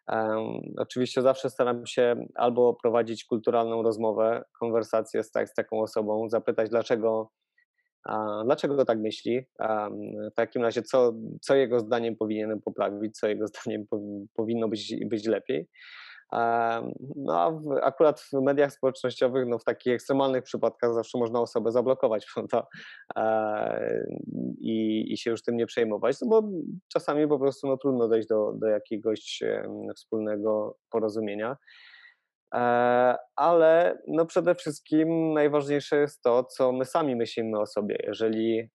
Um, 0.08 0.60
oczywiście 0.78 1.22
zawsze 1.22 1.50
staram 1.50 1.86
się 1.86 2.26
albo 2.34 2.74
prowadzić 2.74 3.24
kulturalną 3.24 3.82
rozmowę, 3.82 4.44
konwersację 4.60 5.22
z, 5.22 5.30
tak, 5.30 5.48
z 5.48 5.54
taką 5.54 5.80
osobą, 5.80 6.28
zapytać, 6.28 6.70
dlaczego 6.70 7.30
dlaczego 8.44 8.84
tak 8.84 8.98
myśli? 8.98 9.46
W 10.30 10.34
takim 10.34 10.62
razie, 10.62 10.82
co, 10.82 11.12
co 11.40 11.54
jego 11.54 11.80
zdaniem 11.80 12.16
powinienem 12.16 12.60
poprawić, 12.60 13.18
co 13.18 13.28
jego 13.28 13.46
zdaniem 13.52 13.86
powinno 14.34 14.68
być, 14.68 14.94
być 15.06 15.26
lepiej? 15.26 15.68
No 17.16 17.40
a 17.40 17.50
w, 17.50 17.78
akurat 17.82 18.20
w 18.20 18.32
mediach 18.32 18.72
społecznościowych, 18.72 19.46
no 19.48 19.58
w 19.58 19.64
takich 19.64 19.92
ekstremalnych 19.92 20.44
przypadkach 20.44 20.94
zawsze 20.94 21.18
można 21.18 21.40
osobę 21.40 21.72
zablokować 21.72 22.26
prawda? 22.34 22.66
I, 24.58 25.06
i 25.12 25.18
się 25.18 25.30
już 25.30 25.42
tym 25.42 25.56
nie 25.56 25.66
przejmować, 25.66 26.16
no 26.20 26.28
bo 26.28 26.48
czasami 26.92 27.28
po 27.28 27.38
prostu 27.38 27.66
no, 27.66 27.76
trudno 27.76 28.08
dojść 28.08 28.28
do, 28.28 28.52
do 28.52 28.66
jakiegoś 28.66 29.42
wspólnego 29.96 30.78
porozumienia. 30.90 31.56
E, 32.54 32.58
ale 33.36 33.98
no 34.08 34.26
przede 34.26 34.54
wszystkim 34.54 35.32
najważniejsze 35.32 35.96
jest 35.96 36.22
to, 36.22 36.44
co 36.44 36.72
my 36.72 36.84
sami 36.84 37.16
myślimy 37.16 37.60
o 37.60 37.66
sobie. 37.66 37.98
Jeżeli 38.06 38.70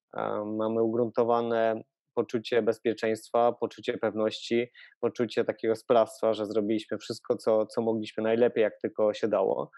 mamy 0.45 0.83
ugruntowane 0.83 1.81
poczucie 2.13 2.61
bezpieczeństwa, 2.61 3.51
poczucie 3.51 3.97
pewności, 3.97 4.71
poczucie 4.99 5.45
takiego 5.45 5.75
sprawstwa, 5.75 6.33
że 6.33 6.45
zrobiliśmy 6.45 6.97
wszystko, 6.97 7.37
co, 7.37 7.65
co 7.65 7.81
mogliśmy 7.81 8.23
najlepiej, 8.23 8.61
jak 8.61 8.73
tylko 8.81 9.13
się 9.13 9.27
dało, 9.27 9.71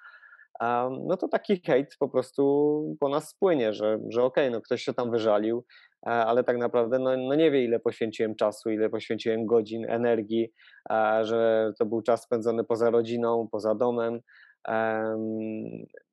no 1.07 1.17
to 1.17 1.27
taki 1.27 1.61
hejt 1.65 1.95
po 1.99 2.09
prostu 2.09 2.95
po 2.99 3.09
nas 3.09 3.29
spłynie, 3.29 3.73
że, 3.73 3.99
że 4.09 4.23
okej, 4.23 4.43
okay, 4.43 4.51
no 4.51 4.61
ktoś 4.61 4.83
się 4.83 4.93
tam 4.93 5.11
wyżalił, 5.11 5.57
e, 5.57 5.63
ale 6.01 6.43
tak 6.43 6.57
naprawdę 6.57 6.99
no, 6.99 7.17
no 7.17 7.35
nie 7.35 7.51
wie, 7.51 7.63
ile 7.63 7.79
poświęciłem 7.79 8.35
czasu, 8.35 8.69
ile 8.69 8.89
poświęciłem 8.89 9.45
godzin, 9.45 9.85
energii, 9.89 10.53
e, 10.91 11.25
że 11.25 11.71
to 11.79 11.85
był 11.85 12.01
czas 12.01 12.23
spędzony 12.23 12.63
poza 12.63 12.89
rodziną, 12.89 13.47
poza 13.51 13.75
domem. 13.75 14.19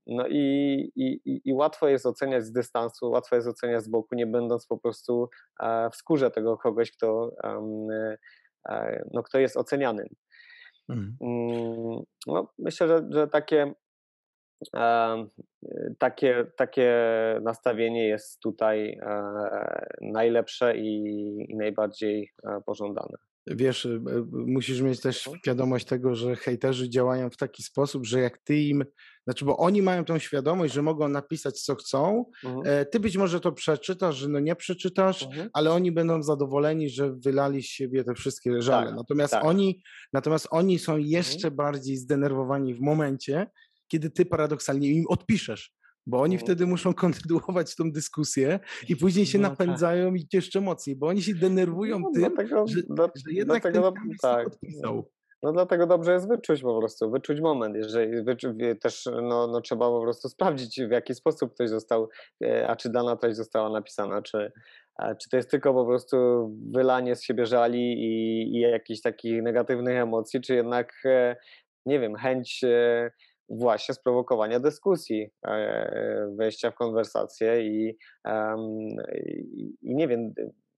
No 0.06 0.28
i, 0.28 0.92
i, 0.96 1.40
i 1.44 1.52
łatwo 1.52 1.88
jest 1.88 2.06
oceniać 2.06 2.44
z 2.44 2.52
dystansu, 2.52 3.10
łatwo 3.10 3.36
jest 3.36 3.48
oceniać 3.48 3.82
z 3.82 3.88
boku, 3.88 4.14
nie 4.14 4.26
będąc 4.26 4.66
po 4.66 4.78
prostu 4.78 5.28
e, 5.60 5.90
w 5.90 5.96
skórze 5.96 6.30
tego 6.30 6.58
kogoś, 6.58 6.92
kto, 6.92 7.30
no, 9.12 9.22
kto 9.22 9.38
jest 9.38 9.56
oceniany. 9.56 10.08
Mhm. 10.88 11.16
Mm, 11.20 12.02
no, 12.26 12.52
myślę, 12.58 12.88
że, 12.88 13.08
że 13.10 13.28
takie 13.28 13.74
takie, 15.98 16.46
takie 16.56 16.94
nastawienie 17.42 18.08
jest 18.08 18.40
tutaj 18.40 18.98
e, 19.02 19.86
najlepsze 20.00 20.76
i, 20.76 21.02
i 21.48 21.56
najbardziej 21.56 22.32
e, 22.44 22.60
pożądane. 22.66 23.16
Wiesz, 23.46 23.86
e, 23.86 24.00
musisz 24.32 24.80
mieć 24.80 25.00
też 25.00 25.26
mhm. 25.26 25.40
świadomość 25.42 25.86
tego, 25.86 26.14
że 26.14 26.36
hejterzy 26.36 26.90
działają 26.90 27.30
w 27.30 27.36
taki 27.36 27.62
sposób, 27.62 28.06
że 28.06 28.20
jak 28.20 28.38
ty 28.38 28.56
im, 28.56 28.84
znaczy, 29.24 29.44
bo 29.44 29.56
oni 29.56 29.82
mają 29.82 30.04
tą 30.04 30.18
świadomość, 30.18 30.74
że 30.74 30.82
mogą 30.82 31.08
napisać 31.08 31.60
co 31.60 31.74
chcą, 31.74 32.24
mhm. 32.44 32.86
ty 32.92 33.00
być 33.00 33.16
może 33.16 33.40
to 33.40 33.52
przeczytasz, 33.52 34.16
że 34.16 34.28
no 34.28 34.40
nie 34.40 34.56
przeczytasz, 34.56 35.22
mhm. 35.22 35.50
ale 35.52 35.72
oni 35.72 35.92
będą 35.92 36.22
zadowoleni, 36.22 36.88
że 36.88 37.12
wylali 37.12 37.62
z 37.62 37.66
siebie 37.66 38.04
te 38.04 38.14
wszystkie 38.14 38.62
żale. 38.62 38.86
Tak, 38.86 38.96
natomiast 38.96 39.32
tak. 39.32 39.44
oni, 39.44 39.82
natomiast 40.12 40.48
oni 40.50 40.78
są 40.78 40.92
mhm. 40.92 41.10
jeszcze 41.10 41.50
bardziej 41.50 41.96
zdenerwowani 41.96 42.74
w 42.74 42.80
momencie, 42.80 43.46
kiedy 43.94 44.10
ty 44.10 44.26
paradoksalnie 44.26 44.88
im 44.88 45.04
odpiszesz, 45.08 45.72
bo 46.06 46.20
oni 46.20 46.38
wtedy 46.38 46.66
muszą 46.66 46.94
kontynuować 47.04 47.76
tą 47.76 47.92
dyskusję 47.92 48.60
i 48.88 48.96
później 48.96 49.26
się 49.26 49.38
no, 49.38 49.48
tak. 49.48 49.58
napędzają 49.58 50.12
tak. 50.12 50.20
i 50.20 50.26
jeszcze 50.32 50.60
mocniej, 50.60 50.96
bo 50.96 51.06
oni 51.06 51.22
się 51.22 51.34
denerwują 51.34 51.98
no, 51.98 52.10
tym, 52.14 52.22
dlatego, 52.22 52.66
że, 52.66 52.80
że 52.98 53.32
jednak 53.32 53.62
dlatego, 53.62 53.92
ten 53.92 54.10
tak. 54.22 54.46
odpisał. 54.46 55.10
No 55.42 55.52
dlatego 55.52 55.86
dobrze 55.86 56.12
jest 56.12 56.28
wyczuć 56.28 56.62
po 56.62 56.78
prostu, 56.78 57.10
wyczuć 57.10 57.40
moment, 57.40 57.76
jeżeli 57.76 58.24
wyczu, 58.24 58.54
też 58.80 59.08
no, 59.22 59.46
no, 59.46 59.60
trzeba 59.60 59.88
po 59.88 60.02
prostu 60.02 60.28
sprawdzić 60.28 60.80
w 60.88 60.90
jaki 60.90 61.14
sposób 61.14 61.54
ktoś 61.54 61.70
został, 61.70 62.08
e, 62.44 62.68
a 62.68 62.76
czy 62.76 62.90
dana 62.90 63.16
treść 63.16 63.36
została 63.36 63.70
napisana, 63.70 64.22
czy, 64.22 64.52
czy 65.20 65.28
to 65.30 65.36
jest 65.36 65.50
tylko 65.50 65.74
po 65.74 65.86
prostu 65.86 66.16
wylanie 66.74 67.16
z 67.16 67.22
siebie 67.22 67.46
żali 67.46 67.92
i, 67.92 68.42
i 68.56 68.60
jakichś 68.60 69.00
takich 69.00 69.42
negatywnych 69.42 69.96
emocji, 69.96 70.40
czy 70.40 70.54
jednak 70.54 70.92
e, 71.04 71.36
nie 71.86 72.00
wiem, 72.00 72.16
chęć 72.16 72.64
e, 72.64 73.10
właśnie 73.48 73.94
sprowokowania 73.94 74.60
dyskusji, 74.60 75.30
e, 75.46 76.34
wejścia 76.38 76.70
w 76.70 76.74
konwersację 76.74 77.66
i, 77.66 77.98
i 79.82 79.94
nie 79.94 80.08
wiem, 80.08 80.34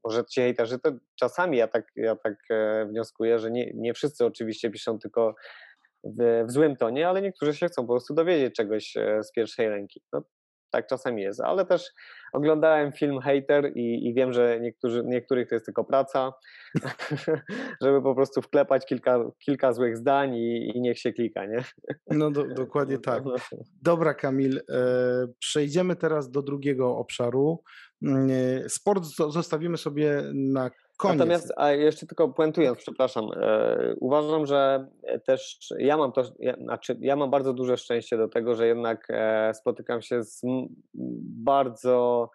może 0.07 0.25
ci 0.25 0.41
hejterzy 0.41 0.79
to 0.79 0.93
czasami 1.15 1.59
ja 1.59 1.69
tak, 1.69 1.93
ja 1.97 2.17
tak 2.17 2.35
e, 2.51 2.87
wnioskuję, 2.87 3.39
że 3.39 3.51
nie, 3.51 3.73
nie 3.75 3.95
wszyscy 3.95 4.25
oczywiście 4.25 4.71
piszą 4.71 4.99
tylko 4.99 5.35
w, 6.05 6.45
w, 6.49 6.51
złym 6.51 6.77
tonie, 6.77 7.09
ale 7.09 7.23
niektórzy 7.23 7.55
się 7.55 7.67
chcą 7.67 7.83
po 7.83 7.93
prostu 7.93 8.15
dowiedzieć 8.15 8.55
czegoś 8.55 8.97
e, 8.97 9.23
z 9.23 9.33
pierwszej 9.33 9.69
ręki. 9.69 10.03
No, 10.13 10.23
tak 10.71 10.87
czasami 10.87 11.23
jest, 11.23 11.41
ale 11.41 11.67
też 11.67 11.91
oglądałem 12.33 12.93
film 12.93 13.21
Hater 13.21 13.73
i, 13.75 14.09
i 14.09 14.15
wiem, 14.15 14.33
że 14.33 14.61
niektórzy, 14.61 15.03
niektórych 15.05 15.49
to 15.49 15.55
jest 15.55 15.65
tylko 15.65 15.85
praca, 15.85 16.33
żeby 17.83 18.03
po 18.03 18.15
prostu 18.15 18.43
wklepać 18.43 18.87
kilka, 18.87 19.25
kilka 19.39 19.73
złych 19.73 19.97
zdań 19.97 20.35
i, 20.35 20.77
i 20.77 20.81
niech 20.81 20.99
się 20.99 21.13
klika, 21.13 21.47
nie? 21.47 21.65
No 22.11 22.31
do, 22.31 22.45
dokładnie 22.45 22.99
tak. 22.99 23.23
Dobra 23.83 24.15
Kamil, 24.15 24.59
e, 24.59 24.63
przejdziemy 25.39 25.97
teraz 25.97 26.31
do 26.31 26.43
drugiego 26.43 26.97
obszaru. 26.97 27.63
E, 28.05 28.69
sport 28.69 29.05
zostawimy 29.29 29.77
sobie 29.77 30.23
na 30.35 30.71
Koniec. 30.97 31.19
Natomiast, 31.19 31.53
a 31.57 31.73
jeszcze 31.73 32.07
tylko 32.07 32.29
puentując, 32.29 32.79
przepraszam, 32.79 33.25
e, 33.37 33.95
uważam, 34.01 34.47
że 34.47 34.89
też 35.27 35.59
ja 35.79 35.97
mam 35.97 36.13
to, 36.13 36.23
ja, 36.39 36.57
znaczy 36.57 36.97
ja 37.01 37.17
mam 37.17 37.31
bardzo 37.31 37.53
duże 37.53 37.77
szczęście 37.77 38.17
do 38.17 38.29
tego, 38.29 38.55
że 38.55 38.67
jednak 38.67 39.07
e, 39.11 39.55
spotykam 39.55 40.03
się 40.03 40.23
z 40.23 40.43
bardzo 41.45 42.31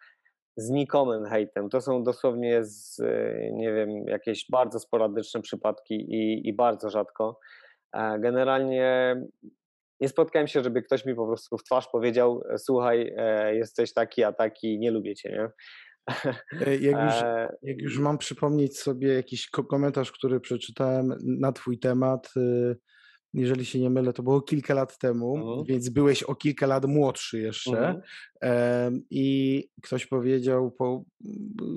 znikomym 0.57 1.25
hejtem. 1.25 1.69
To 1.69 1.81
są 1.81 2.03
dosłownie 2.03 2.63
z, 2.63 2.99
e, 2.99 3.51
nie 3.51 3.73
wiem, 3.73 3.89
jakieś 4.07 4.45
bardzo 4.49 4.79
sporadyczne 4.79 5.41
przypadki 5.41 5.93
i, 5.93 6.47
i 6.47 6.53
bardzo 6.53 6.89
rzadko. 6.89 7.39
E, 7.93 8.19
generalnie 8.19 9.15
nie 9.99 10.09
spotkałem 10.09 10.47
się, 10.47 10.63
żeby 10.63 10.81
ktoś 10.81 11.05
mi 11.05 11.15
po 11.15 11.27
prostu 11.27 11.57
w 11.57 11.63
twarz 11.63 11.87
powiedział: 11.87 12.43
Słuchaj, 12.57 13.13
e, 13.17 13.55
jesteś 13.55 13.93
taki, 13.93 14.23
a 14.23 14.33
taki, 14.33 14.79
nie 14.79 14.91
lubię 14.91 15.15
cię, 15.15 15.29
nie? 15.29 15.49
E, 16.65 16.77
jak 16.77 17.05
już, 17.05 17.21
e, 17.21 17.55
jak 17.61 17.81
już 17.81 17.99
mam 17.99 18.17
przypomnieć 18.17 18.79
sobie 18.79 19.13
jakiś 19.13 19.49
komentarz, 19.49 20.11
który 20.11 20.39
przeczytałem 20.39 21.13
na 21.23 21.51
Twój 21.51 21.79
temat, 21.79 22.29
y, 22.37 22.77
jeżeli 23.33 23.65
się 23.65 23.79
nie 23.79 23.89
mylę, 23.89 24.13
to 24.13 24.23
było 24.23 24.41
kilka 24.41 24.73
lat 24.73 24.97
temu, 24.97 25.37
mhm. 25.37 25.63
więc 25.65 25.89
byłeś 25.89 26.23
o 26.23 26.35
kilka 26.35 26.67
lat 26.67 26.85
młodszy 26.85 27.39
jeszcze. 27.39 28.01
Mhm. 28.41 29.01
I 29.09 29.67
ktoś 29.81 30.05
powiedział 30.05 30.71
po 30.71 31.03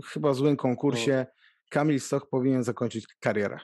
chyba 0.06 0.34
złym 0.34 0.56
konkursie, 0.56 1.12
mhm. 1.12 1.26
Kamil 1.74 2.00
Stoch 2.00 2.28
powinien 2.30 2.62
zakończyć 2.62 3.06
karierę. 3.20 3.58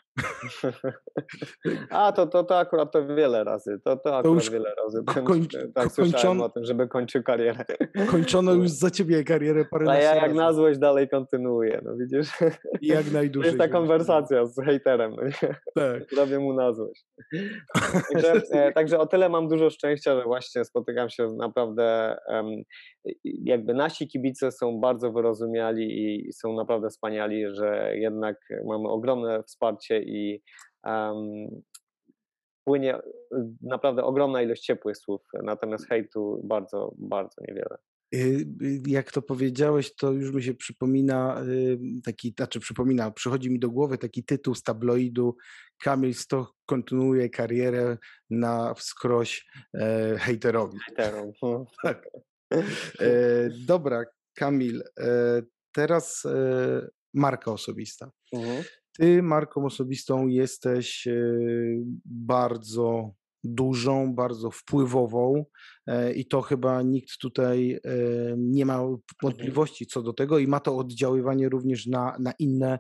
A, 1.90 2.12
to, 2.12 2.26
to, 2.26 2.44
to 2.44 2.58
akurat 2.58 2.92
to 2.92 3.06
wiele 3.06 3.44
razy. 3.44 3.80
To, 3.84 3.96
to 3.96 4.16
akurat 4.18 4.24
to 4.24 4.34
już 4.34 4.50
wiele 4.50 4.74
razy. 4.84 5.24
Koń, 5.24 5.46
tak 5.74 5.94
kończon, 5.94 6.40
o 6.40 6.48
tym, 6.48 6.64
żeby 6.64 6.88
kończył 6.88 7.22
karierę. 7.22 7.64
Kończono 8.10 8.52
już 8.52 8.70
za 8.70 8.90
ciebie 8.90 9.24
karierę 9.24 9.64
parę 9.64 9.90
A 9.90 9.98
ja 9.98 10.14
jak 10.14 10.34
na 10.34 10.52
złość 10.52 10.78
dalej 10.78 11.08
kontynuuję, 11.08 11.80
no 11.84 11.96
widzisz? 11.96 12.30
Jak 12.82 13.12
najdłużej. 13.12 13.52
To 13.52 13.62
jest 13.62 13.72
ta 13.72 13.78
konwersacja 13.78 14.46
z 14.46 14.64
hejterem. 14.64 15.16
No? 15.16 15.48
Tak. 15.74 16.12
Robię 16.16 16.38
mu 16.38 16.52
na 16.52 16.72
złość. 16.72 17.06
Także, 18.12 18.42
e, 18.52 18.72
także 18.72 18.98
o 18.98 19.06
tyle 19.06 19.28
mam 19.28 19.48
dużo 19.48 19.70
szczęścia, 19.70 20.16
że 20.16 20.24
właśnie 20.24 20.64
spotykam 20.64 21.10
się 21.10 21.28
naprawdę 21.38 22.16
jakby 23.24 23.74
nasi 23.74 24.08
kibice 24.08 24.52
są 24.52 24.80
bardzo 24.80 25.12
wyrozumiali 25.12 26.14
i 26.26 26.32
są 26.32 26.56
naprawdę 26.56 26.88
wspaniali, 26.88 27.54
że 27.54 27.92
jednak 28.00 28.36
mamy 28.66 28.88
ogromne 28.88 29.42
wsparcie 29.42 30.02
i 30.02 30.42
um, 30.84 31.62
płynie 32.64 32.98
naprawdę 33.62 34.04
ogromna 34.04 34.42
ilość 34.42 34.62
ciepłych 34.62 34.96
słów, 34.96 35.20
natomiast 35.42 35.88
hejtu 35.88 36.40
bardzo, 36.44 36.94
bardzo 36.98 37.42
niewiele. 37.48 37.76
Y, 38.14 38.18
y, 38.62 38.82
jak 38.86 39.12
to 39.12 39.22
powiedziałeś, 39.22 39.94
to 39.94 40.12
już 40.12 40.32
mi 40.32 40.42
się 40.42 40.54
przypomina 40.54 41.42
y, 41.48 41.78
taki, 42.04 42.34
znaczy 42.36 42.60
przypomina, 42.60 43.10
przychodzi 43.10 43.50
mi 43.50 43.58
do 43.58 43.70
głowy 43.70 43.98
taki 43.98 44.24
tytuł 44.24 44.54
z 44.54 44.62
tabloidu 44.62 45.36
Kamil 45.82 46.14
Stoch 46.14 46.54
kontynuuje 46.66 47.30
karierę 47.30 47.96
na 48.30 48.74
wskroś 48.74 49.46
e, 49.74 50.18
hejterowi. 50.18 50.78
Hejterom. 50.78 51.32
tak. 51.84 52.08
E, 52.52 53.50
dobra, 53.66 54.04
Kamil, 54.34 54.82
e, 55.00 55.42
teraz 55.72 56.24
e, 56.24 56.88
marka 57.14 57.52
osobista. 57.52 58.10
Mhm. 58.32 58.64
Ty 58.98 59.22
marką 59.22 59.64
osobistą 59.64 60.26
jesteś 60.26 61.06
e, 61.06 61.12
bardzo 62.04 63.10
dużą, 63.44 64.14
bardzo 64.14 64.50
wpływową 64.50 65.44
i 66.14 66.26
to 66.26 66.42
chyba 66.42 66.82
nikt 66.82 67.18
tutaj 67.20 67.80
nie 68.36 68.66
ma 68.66 68.74
Mhm. 68.74 68.98
wątpliwości 69.22 69.86
co 69.86 70.02
do 70.02 70.12
tego 70.12 70.38
i 70.38 70.46
ma 70.46 70.60
to 70.60 70.76
oddziaływanie 70.76 71.48
również 71.48 71.86
na, 71.86 72.16
na 72.18 72.32
inne 72.38 72.78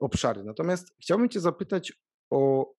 obszary. 0.00 0.44
Natomiast 0.44 0.94
chciałbym 1.02 1.28
Cię 1.28 1.40
zapytać 1.40 1.92
o 2.30 2.72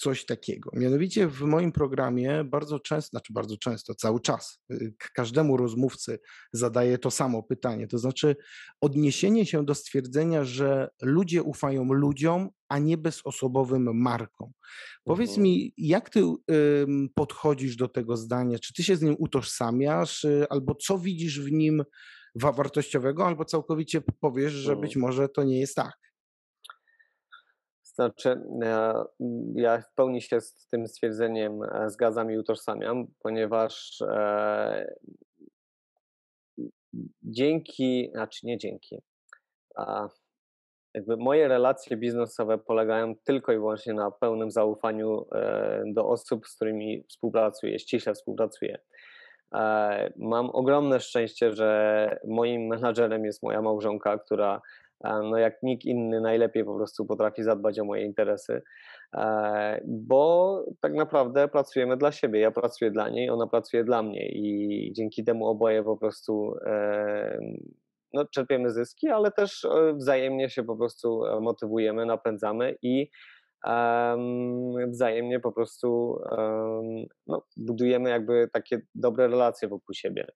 coś 0.00 0.24
takiego. 0.26 0.70
Mianowicie 0.74 1.28
w 1.28 1.40
moim 1.40 1.72
programie 1.72 2.44
bardzo 2.44 2.80
często, 2.80 3.10
znaczy 3.10 3.32
bardzo 3.32 3.56
często, 3.56 3.94
cały 3.94 4.20
czas, 4.20 4.60
y, 4.72 4.94
każdemu 5.14 5.56
rozmówcy 5.56 6.18
zadaję 6.52 6.98
to 6.98 7.10
samo 7.10 7.42
pytanie, 7.42 7.86
to 7.88 7.98
znaczy 7.98 8.36
odniesienie 8.80 9.46
się 9.46 9.64
do 9.64 9.74
stwierdzenia, 9.74 10.44
że 10.44 10.88
ludzie 11.02 11.42
ufają 11.42 11.84
ludziom, 11.92 12.48
a 12.68 12.78
nie 12.78 12.98
bezosobowym 12.98 14.00
markom. 14.00 14.52
Powiedz 15.04 15.28
Mhm. 15.30 15.42
mi, 15.42 15.72
jak 15.76 16.10
ty 16.10 16.22
podchodzisz 17.14 17.76
do 17.76 17.88
tego 17.88 18.16
zdania? 18.16 18.58
Czy 18.58 18.74
ty 18.74 18.82
się 18.84 18.96
z 18.96 19.02
nim 19.02 19.16
utożsamiasz, 19.18 20.24
y, 20.24 20.46
albo 20.50 20.74
co 20.74 20.98
widzisz 20.98 21.40
w 21.40 21.52
nim 21.52 21.84
wa- 22.34 22.52
wartościowego, 22.52 23.26
albo 23.26 23.44
całkowicie 23.44 24.00
powiesz, 24.20 24.52
że 24.52 24.76
być 24.76 24.96
Mm. 24.96 25.08
może 25.08 25.28
to 25.28 25.44
nie 25.44 25.60
jest 25.60 25.74
tak? 25.76 25.96
Znaczy, 27.98 28.40
e, 28.62 29.04
ja 29.54 29.80
w 29.80 29.94
pełni 29.94 30.22
się 30.22 30.40
z 30.40 30.68
tym 30.68 30.86
stwierdzeniem 30.86 31.62
e, 31.62 31.90
zgadzam 31.90 32.30
i 32.30 32.38
utożsamiam, 32.38 33.06
ponieważ 33.22 34.00
e, 34.00 34.94
dzięki, 37.22 38.10
znaczy 38.12 38.46
nie 38.46 38.58
dzięki, 38.58 39.02
a 39.76 40.08
jakby 40.94 41.16
moje 41.16 41.48
relacje 41.48 41.96
biznesowe 41.96 42.58
polegają 42.58 43.14
tylko 43.24 43.52
i 43.52 43.56
wyłącznie 43.56 43.94
na 43.94 44.10
pełnym 44.10 44.50
zaufaniu 44.50 45.26
e, 45.32 45.82
do 45.86 46.08
osób, 46.08 46.46
z 46.46 46.56
którymi 46.56 47.04
współpracuję, 47.08 47.78
ściśle 47.78 48.14
współpracuję. 48.14 48.78
E, 49.54 50.12
Mam 50.16 50.50
ogromne 50.50 51.00
szczęście, 51.00 51.52
że 51.52 52.20
moim 52.26 52.66
menadżerem 52.66 53.24
jest 53.24 53.42
moja 53.42 53.62
małżonka, 53.62 54.18
która 54.18 54.60
no 55.04 55.38
jak 55.38 55.62
nikt 55.62 55.84
inny 55.84 56.20
najlepiej 56.20 56.64
po 56.64 56.76
prostu 56.76 57.06
potrafi 57.06 57.42
zadbać 57.42 57.78
o 57.78 57.84
moje 57.84 58.04
interesy, 58.04 58.62
e, 59.14 59.80
bo 59.86 60.64
tak 60.80 60.94
naprawdę 60.94 61.48
pracujemy 61.48 61.96
dla 61.96 62.12
siebie. 62.12 62.40
Ja 62.40 62.50
pracuję 62.50 62.90
dla 62.90 63.08
niej, 63.08 63.30
ona 63.30 63.46
pracuje 63.46 63.84
dla 63.84 64.02
mnie 64.02 64.28
i 64.28 64.92
dzięki 64.96 65.24
temu 65.24 65.46
oboje 65.46 65.82
po 65.82 65.96
prostu 65.96 66.54
e, 66.66 67.38
no, 68.12 68.24
czerpiemy 68.24 68.70
zyski, 68.70 69.08
ale 69.08 69.32
też 69.32 69.64
e, 69.64 69.94
wzajemnie 69.94 70.50
się 70.50 70.62
po 70.62 70.76
prostu 70.76 71.22
motywujemy, 71.40 72.06
napędzamy 72.06 72.76
i 72.82 73.10
em, 73.66 74.90
wzajemnie 74.90 75.40
po 75.40 75.52
prostu 75.52 76.18
em, 76.38 77.06
no, 77.26 77.42
budujemy 77.56 78.10
jakby 78.10 78.48
takie 78.52 78.80
dobre 78.94 79.28
relacje 79.28 79.68
wokół 79.68 79.94
siebie. 79.94 80.26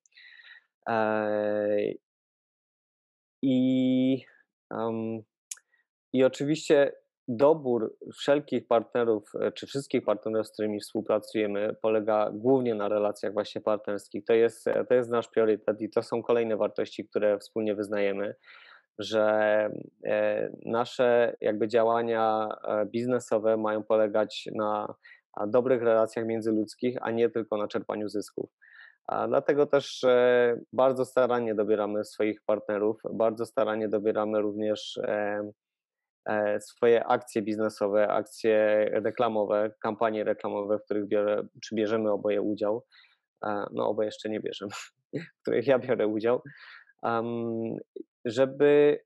I, 3.43 4.25
em, 4.79 5.23
I 6.13 6.25
oczywiście 6.25 6.93
dobór 7.29 7.97
wszelkich 8.19 8.67
partnerów, 8.67 9.31
e, 9.41 9.53
czy 9.53 9.67
wszystkich 9.67 10.05
partnerów, 10.05 10.47
z 10.47 10.53
którymi 10.53 10.81
współpracujemy, 10.81 11.77
polega 11.83 12.31
głównie 12.35 12.75
na 12.75 12.89
relacjach 12.89 13.33
właśnie 13.33 13.61
partnerskich. 13.61 14.25
To 14.25 14.33
jest, 14.33 14.69
e, 14.69 14.85
to 14.85 14.95
jest 14.95 15.11
nasz 15.11 15.29
priorytet 15.29 15.81
i 15.81 15.91
to 15.91 16.03
są 16.03 16.23
kolejne 16.23 16.57
wartości, 16.57 17.09
które 17.09 17.39
wspólnie 17.39 17.75
wyznajemy, 17.75 18.35
że 18.99 19.25
e, 20.05 20.51
nasze 20.65 21.37
jakby 21.41 21.69
działania 21.69 22.49
biznesowe 22.87 23.57
mają 23.57 23.83
polegać 23.83 24.49
na 24.55 24.95
dobrych 25.47 25.83
relacjach 25.83 26.27
międzyludzkich, 26.27 26.97
a 27.01 27.11
nie 27.11 27.31
tylko 27.31 27.57
na 27.57 27.69
czerpaniu 27.69 28.09
zysków. 28.09 28.51
A 29.07 29.29
dlatego 29.29 29.67
też 29.67 30.05
e, 30.05 30.61
bardzo 30.73 31.05
starannie 31.05 31.55
dobieramy 31.55 32.05
swoich 32.05 32.43
partnerów, 32.47 33.01
bardzo 33.13 33.47
starannie 33.47 33.89
dobieramy 33.89 34.41
również 34.41 34.97
e, 34.97 35.43
e, 36.29 36.61
swoje 36.61 37.05
akcje 37.05 37.43
biznesowe, 37.43 38.09
akcje 38.09 38.85
reklamowe, 38.93 39.73
kampanie 39.81 40.25
reklamowe, 40.25 40.79
w 40.79 40.85
których 40.85 41.05
czy 41.63 41.75
bierzemy 41.75 42.11
oboje 42.11 42.43
udział. 42.43 42.85
No, 43.71 43.89
oboje 43.89 44.07
jeszcze 44.07 44.29
nie 44.29 44.41
bierzemy, 44.41 44.73
w 45.39 45.43
których 45.43 45.67
ja 45.67 45.79
biorę 45.79 46.07
udział, 46.07 46.43
żeby 48.25 49.01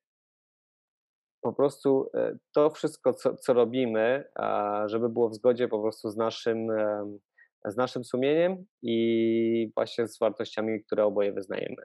po 1.40 1.52
prostu 1.52 2.10
to 2.54 2.70
wszystko, 2.70 3.12
co, 3.12 3.36
co 3.36 3.52
robimy, 3.52 4.24
żeby 4.86 5.08
było 5.08 5.28
w 5.28 5.34
zgodzie 5.34 5.68
po 5.68 5.80
prostu 5.80 6.10
z 6.10 6.16
naszym, 6.16 6.68
z 7.66 7.76
naszym 7.76 8.04
sumieniem 8.04 8.64
i 8.82 9.70
właśnie 9.74 10.08
z 10.08 10.18
wartościami, 10.18 10.84
które 10.84 11.04
oboje 11.04 11.32
wyznajemy. 11.32 11.82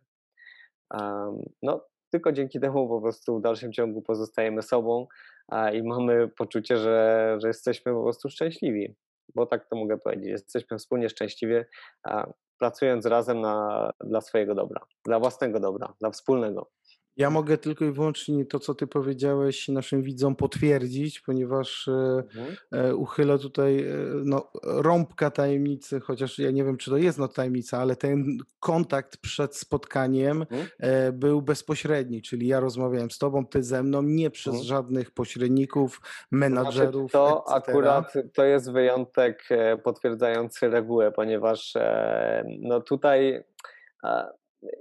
Am, 0.90 1.38
No, 1.62 1.86
tylko 2.12 2.32
dzięki 2.32 2.60
temu 2.60 2.88
po 2.88 3.02
prostu 3.02 3.40
w 3.40 3.42
dalszym 3.42 3.74
ciągu 3.74 4.02
pozostajemy 4.02 4.62
sobą 4.62 5.08
a, 5.48 5.72
i 5.72 5.84
mamy 5.84 6.28
poczucie, 6.28 6.78
że, 6.78 7.38
że 7.42 7.48
jesteśmy 7.48 7.94
po 7.94 8.04
prostu 8.04 8.30
szczęśliwi, 8.30 8.96
bo 9.36 9.46
tak 9.46 9.70
to 9.70 9.76
mogę 9.76 9.98
powiedzieć. 9.98 10.28
Jesteśmy 10.28 10.78
wspólnie 10.78 11.10
szczęśliwi, 11.10 11.56
a, 12.04 12.34
pracując 12.60 13.06
razem 13.06 13.42
na, 13.42 13.90
dla 14.04 14.22
swojego 14.22 14.56
dobra, 14.56 14.82
dla 15.06 15.20
własnego 15.20 15.60
dobra, 15.60 15.94
dla 16.00 16.12
wspólnego. 16.12 16.72
Ja 17.18 17.30
mogę 17.30 17.58
tylko 17.58 17.86
i 17.86 17.92
wyłącznie 17.92 18.46
to, 18.46 18.60
co 18.60 18.76
ty 18.76 18.88
powiedziałeś, 18.88 19.68
naszym 19.68 20.02
widzom 20.04 20.36
potwierdzić, 20.36 21.20
ponieważ 21.20 21.88
e, 21.88 21.92
Mhm. 21.92 22.56
e, 22.72 22.96
uchylę 22.96 23.40
tutaj 23.40 23.80
e, 23.80 23.96
no, 24.26 24.52
rąbka 24.64 25.32
tajemnicy, 25.32 26.00
chociaż 26.00 26.40
ja 26.40 26.52
nie 26.52 26.64
wiem, 26.64 26.78
czy 26.78 26.90
to 26.92 26.98
jest 26.98 27.18
no 27.20 27.28
tajemnica, 27.28 27.78
ale 27.78 27.96
ten 27.96 28.38
kontakt 28.60 29.18
przed 29.18 29.56
spotkaniem 29.58 30.42
Mhm. 30.42 30.68
e, 30.80 31.12
był 31.12 31.42
bezpośredni, 31.42 32.22
czyli 32.22 32.48
ja 32.48 32.60
rozmawiałem 32.60 33.12
z 33.12 33.18
tobą, 33.18 33.46
ty 33.46 33.64
ze 33.64 33.84
mną, 33.84 34.02
nie 34.02 34.30
przez 34.30 34.54
Mhm. 34.54 34.68
żadnych 34.68 35.12
pośredników, 35.12 36.00
Znaczy, 36.02 36.26
menadżerów, 36.32 37.12
to 37.12 37.44
etc. 37.48 37.56
akurat 37.72 38.14
to 38.34 38.44
jest 38.46 38.72
wyjątek 38.72 39.44
e, 39.50 39.78
potwierdzający 39.78 40.70
regułę, 40.70 41.12
ponieważ 41.12 41.76
e, 41.76 42.44
no 42.60 42.82
tutaj 42.82 43.44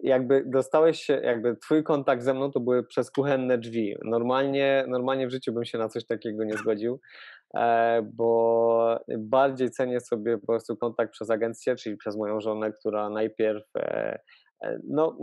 jakby 0.02 0.44
dostałeś 0.46 1.00
się, 1.00 1.20
jakby 1.24 1.56
twój 1.56 1.84
kontakt 1.84 2.22
ze 2.22 2.34
mną 2.34 2.50
to 2.50 2.60
były 2.60 2.86
przez 2.86 3.10
kuchenne 3.10 3.58
drzwi. 3.58 3.96
Normalnie, 4.04 4.84
normalnie 4.88 5.26
w 5.26 5.30
życiu 5.30 5.52
bym 5.52 5.64
się 5.64 5.78
na 5.78 5.88
coś 5.88 6.06
takiego 6.06 6.44
nie 6.44 6.56
zgodził, 6.56 7.00
e, 7.56 8.02
bo 8.14 8.98
bardziej 9.18 9.70
cenię 9.70 10.00
sobie 10.00 10.38
po 10.38 10.46
prostu 10.46 10.76
kontakt 10.76 11.12
przez 11.12 11.30
agencję, 11.30 11.76
czyli 11.76 11.96
przez 11.96 12.16
moją 12.16 12.40
żonę, 12.40 12.72
która 12.72 13.10
najpierw 13.10 13.64
e, 13.76 14.18
e, 14.62 14.78
no 14.88 15.18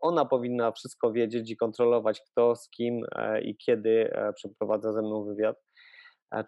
ona 0.00 0.24
powinna 0.24 0.72
wszystko 0.72 1.12
wiedzieć 1.12 1.50
i 1.50 1.56
kontrolować, 1.56 2.20
kto 2.30 2.56
z 2.56 2.70
kim 2.70 3.00
i 3.42 3.56
kiedy 3.56 4.10
przeprowadza 4.34 4.92
ze 4.92 5.02
mną 5.02 5.24
wywiad, 5.24 5.56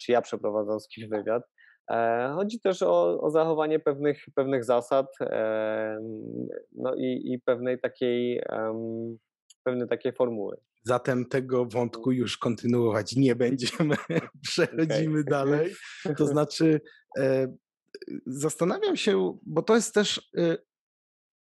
czy 0.00 0.12
ja 0.12 0.22
przeprowadzam 0.22 0.80
z 0.80 0.88
kimś 0.88 1.08
wywiad. 1.08 1.42
E, 1.90 2.32
Chodzi 2.34 2.60
też 2.60 2.82
o, 2.82 3.20
o 3.20 3.30
zachowanie 3.30 3.78
pewnych, 3.78 4.24
pewnych 4.34 4.64
zasad 4.64 5.06
no 6.72 6.94
i, 6.94 7.32
i 7.32 7.38
pewnej 7.38 7.80
takiej, 7.80 8.42
pewnej 9.64 9.88
takiej 9.88 10.12
formuły. 10.12 10.56
Zatem 10.84 11.26
tego 11.26 11.66
wątku 11.66 12.12
już 12.12 12.38
kontynuować 12.38 13.16
nie 13.16 13.36
będziemy. 13.36 13.96
Przechodzimy 14.42 15.24
dalej. 15.24 15.74
To 16.16 16.26
znaczy, 16.26 16.80
e, 17.18 17.54
zastanawiam 18.26 18.96
się, 18.96 19.38
bo 19.42 19.62
to 19.62 19.74
jest 19.74 19.94
też, 19.94 20.30
e, 20.36 20.56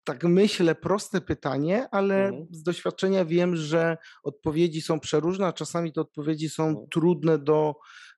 tak 0.04 0.24
myślę, 0.24 0.74
proste 0.74 1.20
pytanie, 1.20 1.88
ale 1.90 2.24
Mhm. 2.24 2.46
z 2.50 2.62
doświadczenia 2.62 3.24
wiem, 3.24 3.56
że 3.56 3.96
odpowiedzi 4.22 4.82
są 4.82 5.00
przeróżne, 5.00 5.46
a 5.46 5.52
czasami 5.52 5.92
te 5.92 6.00
odpowiedzi 6.00 6.48
są 6.48 6.68
Mhm. 6.68 6.86
trudne 6.90 7.38
do, 7.38 7.74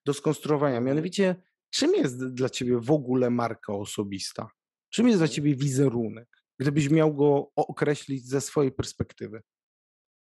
do 0.07 0.14
skonstruowania. 0.14 0.81
Mianowicie, 0.81 1.37
czym 1.70 1.94
jest 1.94 2.35
dla 2.35 2.48
ciebie 2.48 2.79
w 2.81 2.90
ogóle 2.90 3.31
marka 3.31 3.72
osobista? 3.72 4.48
Czym 4.90 5.07
jest 5.07 5.18
dla 5.18 5.24
Mhm. 5.24 5.35
ciebie 5.35 5.55
wizerunek? 5.55 6.29
Gdybyś 6.59 6.90
miał 6.90 7.14
go 7.14 7.50
określić 7.57 8.29
ze 8.29 8.40
swojej 8.40 8.72
perspektywy. 8.72 9.42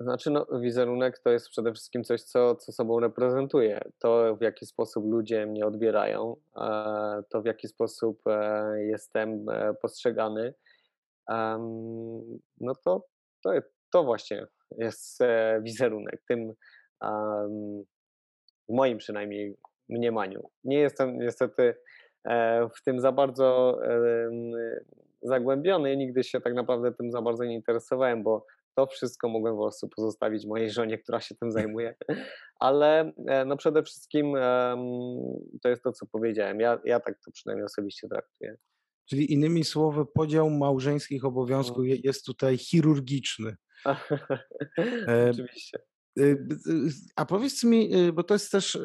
Znaczy, 0.01 0.31
no, 0.31 0.47
wizerunek 0.61 1.19
to 1.19 1.31
jest 1.31 1.49
przede 1.49 1.73
wszystkim 1.73 2.05
coś, 2.05 2.23
co, 2.23 2.55
co 2.55 2.73
sobą 2.73 3.01
reprezentuje. 3.01 3.81
To, 3.99 4.37
w 4.37 4.43
jaki 4.43 4.67
sposób 4.67 5.05
ludzie 5.07 5.47
mnie 5.47 5.67
odbierają, 5.67 6.37
e, 6.57 7.23
to, 7.31 7.43
w 7.43 7.47
jaki 7.47 7.69
sposób 7.69 8.21
e, 8.27 8.83
jestem 8.83 9.49
e, 9.49 9.75
postrzegany, 9.83 10.55
no 12.61 12.75
to, 12.85 13.07
to, 13.43 13.51
to 13.93 14.05
właśnie 14.05 14.47
jest 14.79 15.19
wizerunek. 15.63 16.23
Tym, 16.29 16.53
w 18.69 18.73
moim 18.73 18.99
przynajmniej 18.99 19.57
mniemaniu. 19.89 20.51
Nie 20.65 20.79
jestem 20.79 21.19
niestety 21.19 21.75
e, 22.25 22.69
w 22.77 22.83
tym 22.83 23.01
za 23.01 23.13
bardzo 23.13 23.81
zagłębiony, 25.23 25.97
nigdy 25.97 26.25
się 26.25 26.41
tak 26.41 26.55
naprawdę 26.55 26.93
tym 26.93 27.13
za 27.13 27.23
bardzo 27.23 27.45
nie 27.45 27.55
interesowałem, 27.55 28.23
bo 28.23 28.47
to 28.75 28.87
wszystko 28.87 29.29
mogłem 29.29 29.55
po 29.55 29.63
prostu 29.63 29.89
pozostawić 29.89 30.47
mojej 30.47 30.71
żonie, 30.71 30.99
która 30.99 31.21
się 31.21 31.35
tym 31.35 31.53
zajmuje. 31.53 31.95
Ale 32.61 33.13
e, 33.27 33.45
no 33.45 33.57
przede 33.57 33.83
wszystkim 33.83 34.35
to 35.63 35.69
jest 35.69 35.83
to, 35.83 35.93
co 35.93 36.07
powiedziałem. 36.07 36.61
Ja, 36.61 36.81
ja 36.85 37.01
tak 37.01 37.19
to 37.25 37.31
przynajmniej 37.31 37.65
osobiście 37.65 38.09
traktuję. 38.09 38.57
Czyli 39.09 39.33
innymi 39.33 39.65
słowy, 39.65 40.07
podział 40.15 40.51
małżeńskich 40.51 41.25
obowiązków 41.25 41.79
mhm. 41.79 42.01
jest 42.05 42.27
tutaj 42.27 42.59
chirurgiczny. 42.59 43.57
Oczywiście. 45.31 45.79
A 47.17 47.25
powiedz 47.25 47.65
mi, 47.65 47.91
bo 48.15 48.23
to 48.23 48.35
jest 48.35 48.51
też 48.53 48.79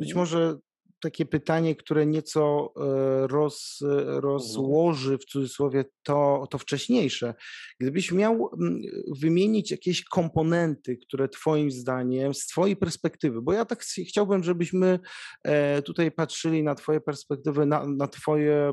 być 0.00 0.10
mhm. 0.10 0.16
może 0.16 0.58
takie 1.00 1.26
pytanie, 1.26 1.76
które 1.76 2.06
nieco 2.06 2.72
e, 2.76 3.26
roz, 3.26 3.78
mhm. 3.82 4.18
rozłoży 4.18 5.18
w 5.18 5.24
cudzysłowie 5.24 5.84
to, 6.02 6.46
to 6.50 6.58
wcześniejsze. 6.58 7.34
Gdybyś 7.80 8.12
miał 8.12 8.50
mm, 8.60 8.80
wymienić 9.20 9.70
jakieś 9.70 10.04
komponenty, 10.04 10.96
które 10.96 11.28
Twoim 11.28 11.70
zdaniem, 11.70 12.34
z 12.34 12.46
Twojej 12.46 12.76
perspektywy, 12.76 13.42
bo 13.42 13.52
ja 13.52 13.64
tak 13.64 13.82
chciałbym, 13.82 14.44
żebyśmy 14.44 14.98
e, 15.44 15.82
tutaj 15.82 16.10
patrzyli 16.12 16.62
na 16.62 16.74
Twoje 16.74 17.00
perspektywy, 17.00 17.66
na, 17.66 17.86
na 17.86 18.08
Twoje 18.08 18.72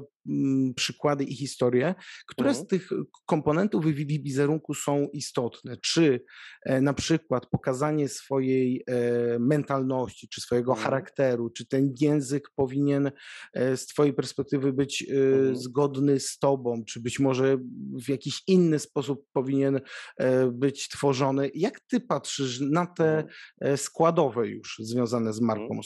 przykłady 0.76 1.24
i 1.24 1.36
historie, 1.36 1.96
które 2.28 2.50
mhm. 2.50 2.66
z 2.66 2.70
tych 2.70 2.90
komponentów 3.26 3.86
wizerunku 3.86 4.74
są 4.74 5.08
istotne. 5.14 5.78
Czy 5.78 6.26
e, 6.66 6.82
na 6.82 6.94
przykład 6.94 7.46
pokazanie 7.46 8.10
swojej 8.10 8.86
mentalności, 9.40 10.28
czy 10.30 10.42
swojego 10.42 10.72
mhm. 10.72 10.86
charakteru, 10.86 11.50
czy 11.50 11.68
ten 11.68 11.94
język 12.02 12.50
powinien 12.56 13.12
z 13.76 13.86
Twojej 13.86 14.14
perspektywy 14.14 14.74
być 14.74 15.06
mhm. 15.10 15.56
zgodny 15.56 16.20
z 16.20 16.38
Tobą, 16.38 16.84
czy 16.88 17.02
być 17.02 17.20
może 17.20 17.58
w 18.06 18.10
jakiś 18.10 18.44
inny 18.48 18.80
sposób 18.80 19.26
powinien 19.34 19.82
e, 20.18 20.48
być 20.52 20.90
tworzony. 20.90 21.52
Jak 21.54 21.80
ty 21.80 22.00
patrzysz 22.00 22.60
na 22.60 22.86
te 22.86 23.18
mhm. 23.18 23.34
e, 23.62 23.78
składowe 23.78 24.48
już 24.48 24.78
związane 24.80 25.34
z 25.34 25.42
marką 25.42 25.64
mhm. 25.64 25.80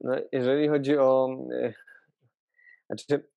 No, 0.00 0.16
jeżeli 0.32 0.68
chodzi 0.68 0.98
o. 0.98 1.36
E, 1.52 1.72
znaczy, 2.86 3.30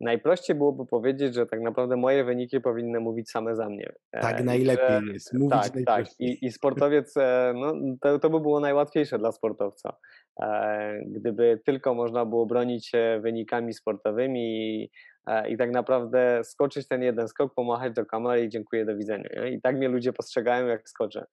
najprościej 0.00 0.56
byłoby 0.56 0.86
powiedzieć, 0.86 1.34
że 1.34 1.46
tak 1.46 1.60
naprawdę 1.60 1.96
moje 1.96 2.24
wyniki 2.24 2.60
powinny 2.60 3.00
mówić 3.00 3.30
same 3.30 3.56
za 3.56 3.68
mnie. 3.68 3.92
Tak, 4.10 4.44
najlepiej 4.44 5.06
że, 5.06 5.12
jest. 5.12 5.34
Mówić 5.34 5.50
tak, 5.50 5.72
tak. 5.86 6.06
I, 6.18 6.46
I, 6.46 6.52
sportowiec, 6.52 7.14
no, 7.54 7.74
to, 8.00 8.18
to 8.18 8.30
by 8.30 8.40
było 8.40 8.60
najłatwiejsze 8.60 9.18
dla 9.18 9.32
sportowca. 9.32 9.96
E, 10.42 11.00
gdyby 11.06 11.60
tylko 11.66 11.94
można 11.94 12.24
było 12.24 12.46
bronić 12.46 12.86
się 12.86 13.20
wynikami 13.22 13.74
sportowymi 13.74 14.40
i, 14.40 14.90
e, 15.26 15.48
i 15.50 15.56
tak 15.56 15.70
naprawdę 15.70 16.44
skoczyć 16.44 16.88
ten 16.88 17.02
jeden 17.02 17.28
skok, 17.28 17.54
pomachać 17.54 17.92
do 17.92 18.06
kamery 18.06 18.44
i 18.44 18.48
dziękuję, 18.48 18.84
do 18.84 18.96
widzenia. 18.96 19.28
Nie? 19.36 19.50
I 19.50 19.60
tak 19.60 19.76
mnie 19.76 19.88
ludzie 19.88 20.12
postrzegają, 20.12 20.66
jak 20.66 20.88
skoczę. 20.88 21.26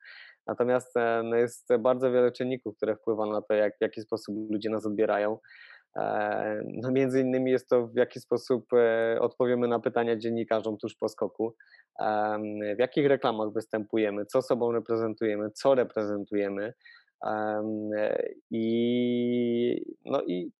Natomiast 0.48 0.98
e, 0.98 1.24
jest 1.40 1.68
bardzo 1.80 2.12
wiele 2.12 2.32
czynników, 2.32 2.78
które 2.78 2.96
wpływają 2.96 3.32
na 3.32 3.42
to, 3.42 3.54
jak, 3.54 3.78
w 3.78 3.82
jaki 3.82 4.02
sposób 4.02 4.36
ludzie 4.52 4.70
nas 4.70 4.86
odbierają. 4.86 5.38
No 6.64 6.92
między 6.92 7.22
innymi 7.22 7.52
jest 7.52 7.70
to, 7.70 7.88
w 7.88 7.96
jaki 7.96 8.20
sposób 8.20 8.66
odpowiemy 9.20 9.68
na 9.68 9.80
pytania 9.80 10.18
dziennikarzom 10.18 10.78
tuż 10.78 10.96
po 10.96 11.10
skoku, 11.10 11.56
w 12.76 12.80
jakich 12.80 13.08
reklamach 13.08 13.54
występujemy, 13.54 14.26
co 14.26 14.42
sobą 14.42 14.72
reprezentujemy, 14.72 15.52
co 15.52 15.76
reprezentujemy, 15.76 16.74
i, 18.52 19.96
no 20.06 20.22
i 20.22 20.52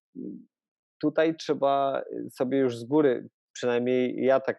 tutaj 1.00 1.36
trzeba 1.36 2.02
sobie 2.30 2.58
już 2.58 2.78
z 2.78 2.84
góry, 2.84 3.28
przynajmniej 3.52 4.24
ja 4.24 4.40
tak 4.40 4.58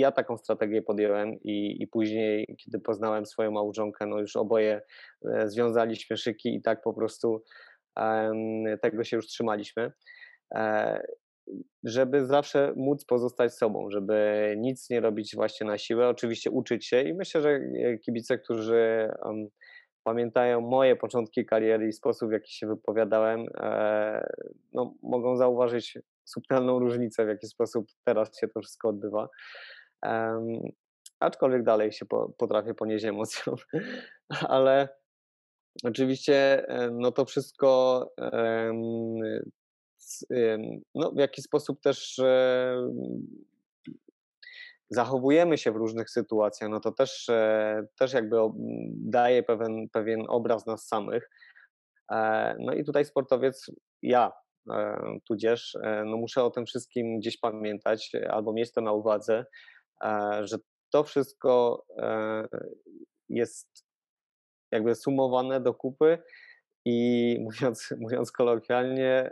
ja 0.00 0.12
taką 0.12 0.36
strategię 0.36 0.82
podjąłem 0.82 1.34
i, 1.42 1.82
i 1.82 1.86
później, 1.86 2.56
kiedy 2.58 2.78
poznałem 2.78 3.26
swoją 3.26 3.50
małżonkę, 3.50 4.06
no 4.06 4.18
już 4.18 4.36
oboje 4.36 4.80
e, 5.24 5.48
związaliśmy 5.48 6.16
szyki 6.16 6.54
i 6.54 6.62
tak 6.62 6.82
po 6.82 6.94
prostu 6.94 7.42
tego 8.82 9.04
się 9.04 9.16
już 9.16 9.26
trzymaliśmy. 9.26 9.92
E, 10.54 11.02
żeby 11.84 12.26
zawsze 12.26 12.72
móc 12.76 13.04
pozostać 13.04 13.54
sobą, 13.54 13.90
żeby 13.90 14.54
nic 14.58 14.90
nie 14.90 15.00
robić 15.00 15.34
właśnie 15.34 15.66
na 15.66 15.78
siłę, 15.78 16.08
oczywiście 16.08 16.50
uczyć 16.50 16.86
się 16.86 17.02
i 17.02 17.14
myślę, 17.14 17.40
że 17.40 17.50
e, 17.50 17.98
kibice, 17.98 18.38
którzy 18.38 19.10
um, 19.22 19.48
pamiętają 20.04 20.60
moje 20.60 20.96
początki 20.96 21.46
kariery 21.46 21.88
i 21.88 21.92
sposób, 21.92 22.28
w 22.28 22.32
jaki 22.32 22.54
się 22.54 22.66
wypowiadałem, 22.66 23.46
e, 23.56 24.26
no, 24.72 24.94
mogą 25.02 25.36
zauważyć 25.36 25.98
subtelną 26.24 26.78
różnicę, 26.78 27.24
w 27.24 27.28
jaki 27.28 27.46
sposób 27.46 27.86
teraz 28.04 28.38
się 28.40 28.48
to 28.48 28.60
wszystko 28.60 28.88
odbywa. 28.88 29.28
Um, 30.02 30.60
aczkolwiek 31.20 31.62
dalej 31.62 31.92
się 31.92 32.06
po, 32.06 32.28
potrafię 32.38 32.74
ponieść 32.74 33.04
emocją, 33.04 33.54
ale 34.48 34.88
oczywiście 35.84 36.68
e, 36.68 36.90
no 36.90 37.12
to 37.12 37.24
wszystko 37.24 38.06
no, 40.94 41.12
w 41.12 41.18
jaki 41.18 41.42
sposób 41.42 41.80
też 41.80 42.20
zachowujemy 44.90 45.58
się 45.58 45.72
w 45.72 45.76
różnych 45.76 46.10
sytuacjach, 46.10 46.70
no 46.70 46.80
to 46.80 46.92
też, 46.92 47.28
e, 47.28 47.86
też 47.98 48.12
jakby 48.12 48.36
daje 48.94 49.42
pewien, 49.42 49.88
pewien 49.92 50.24
obraz 50.28 50.66
nas 50.66 50.86
samych. 50.86 51.30
E, 52.12 52.56
no 52.58 52.72
i 52.72 52.84
tutaj 52.84 53.04
sportowiec, 53.04 53.70
ja 54.02 54.32
e, 54.70 55.00
tudzież, 55.24 55.76
no 56.06 56.16
muszę 56.16 56.44
o 56.44 56.50
tym 56.50 56.66
wszystkim 56.66 57.18
gdzieś 57.18 57.38
pamiętać 57.38 58.12
albo 58.30 58.52
mieć 58.52 58.72
to 58.72 58.80
na 58.80 58.92
uwadze, 58.92 59.44
że 60.42 60.56
to 60.90 61.04
wszystko 61.04 61.84
jest 63.28 63.68
jakby 64.72 64.94
sumowane 64.94 65.60
do 65.60 65.74
kupy 65.74 66.18
i 66.84 67.36
mówiąc, 67.40 67.88
mówiąc 68.00 68.32
kolokwialnie, 68.32 69.30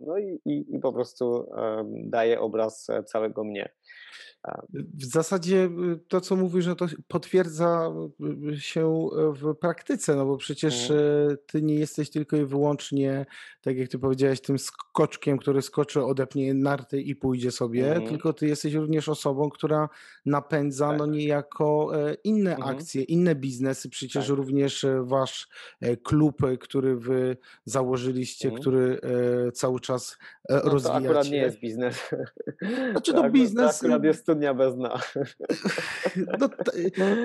no 0.00 0.18
i, 0.18 0.40
i, 0.44 0.76
i 0.76 0.78
po 0.78 0.92
prostu 0.92 1.46
daje 1.90 2.40
obraz 2.40 2.86
całego 3.06 3.44
mnie. 3.44 3.68
W 4.94 5.04
zasadzie 5.04 5.64
y, 5.64 5.98
to, 6.08 6.20
co 6.20 6.36
mówisz, 6.36 6.66
no 6.66 6.74
to 6.74 6.86
potwierdza 7.08 7.92
y, 8.52 8.60
się 8.60 9.08
w 9.32 9.54
praktyce, 9.54 10.16
no 10.16 10.26
bo 10.26 10.36
przecież 10.36 10.90
mm. 10.90 11.36
ty 11.46 11.62
nie 11.62 11.74
jesteś 11.74 12.10
tylko 12.10 12.36
i 12.36 12.44
wyłącznie, 12.44 13.26
tak 13.60 13.76
jak 13.76 13.88
ty 13.88 13.98
powiedziałeś, 13.98 14.40
tym 14.40 14.58
skoczkiem, 14.58 15.38
który 15.38 15.62
skoczy, 15.62 16.04
odepnie 16.04 16.54
narty 16.54 17.00
i 17.00 17.16
pójdzie 17.16 17.50
sobie, 17.50 17.96
mm. 17.96 18.08
tylko 18.08 18.32
ty 18.32 18.46
jesteś 18.46 18.74
również 18.74 19.08
osobą, 19.08 19.50
która 19.50 19.88
napędza 20.26 20.86
no 20.86 20.92
tak. 20.92 20.98
no 20.98 21.06
niejako 21.06 21.90
e, 21.94 22.14
inne 22.24 22.56
mm. 22.56 22.68
akcje, 22.68 23.02
inne 23.02 23.34
biznesy. 23.34 23.88
Przecież 23.88 24.26
tak. 24.26 24.36
również 24.36 24.84
e, 24.84 25.02
wasz 25.04 25.48
e, 25.80 25.96
który 26.58 26.96
wy 26.96 27.36
założyliście, 27.64 28.48
mhm. 28.48 28.60
który 28.60 29.00
cały 29.54 29.80
czas 29.80 30.18
no, 30.48 30.60
rozwijacie. 30.60 31.04
To 31.04 31.08
akurat 31.08 31.30
nie 31.30 31.38
jest 31.38 31.60
biznes. 31.60 32.10
Znaczy 32.92 33.12
to, 33.12 33.22
to 33.22 33.30
biznes... 33.30 33.78
To 33.78 33.86
akurat 33.86 34.04
jest 34.04 34.20
studnia 34.20 34.54
bez 34.54 34.74
dna. 34.74 35.00
No, 36.40 36.48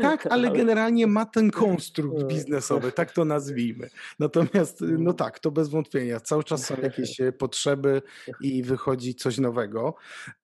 tak, 0.01 0.27
ale 0.33 0.51
generalnie 0.51 1.07
ma 1.07 1.25
ten 1.25 1.51
konstrukt 1.51 2.23
biznesowy, 2.23 2.91
tak 2.91 3.11
to 3.11 3.25
nazwijmy. 3.25 3.89
Natomiast, 4.19 4.81
no 4.81 4.87
mm. 4.87 5.13
tak, 5.13 5.39
to 5.39 5.51
bez 5.51 5.69
wątpienia. 5.69 6.19
Cały 6.19 6.43
czas 6.43 6.65
są 6.65 6.75
jakieś 6.81 7.21
e, 7.21 7.31
potrzeby 7.31 8.01
i 8.41 8.63
wychodzi 8.63 9.15
coś 9.15 9.37
nowego. 9.37 9.95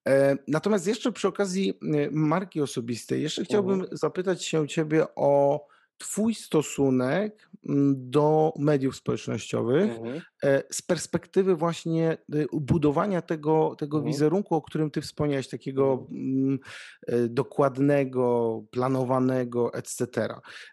E, 0.08 0.38
natomiast 0.48 0.88
jeszcze 0.88 1.12
przy 1.12 1.28
okazji 1.28 1.80
e, 1.82 2.10
marki 2.12 2.62
osobistej, 2.62 3.22
jeszcze 3.22 3.44
chciałbym 3.44 3.80
mhm. 3.80 3.98
zapytać 3.98 4.46
się 4.46 4.68
ciebie 4.68 5.06
o 5.16 5.66
Twój 6.02 6.36
stosunek 6.36 7.50
mm, 7.70 7.96
do 8.10 8.54
mediów 8.60 8.96
społecznościowych 8.96 9.92
mhm. 9.92 10.22
E, 10.44 10.64
z 10.72 10.82
perspektywy 10.82 11.56
właśnie 11.56 12.18
y, 12.36 12.48
budowania 12.54 13.22
tego, 13.22 13.76
tego 13.78 13.98
mhm. 13.98 14.14
wizerunku, 14.14 14.56
o 14.56 14.62
którym 14.62 14.92
Ty 14.92 15.02
wspomniałeś, 15.02 15.48
takiego 15.48 15.94
mhm. 15.94 16.20
Mm, 16.20 16.60
e, 17.08 17.28
dokładnego, 17.28 18.64
planowanego, 18.72 19.74
etc. 19.74 20.04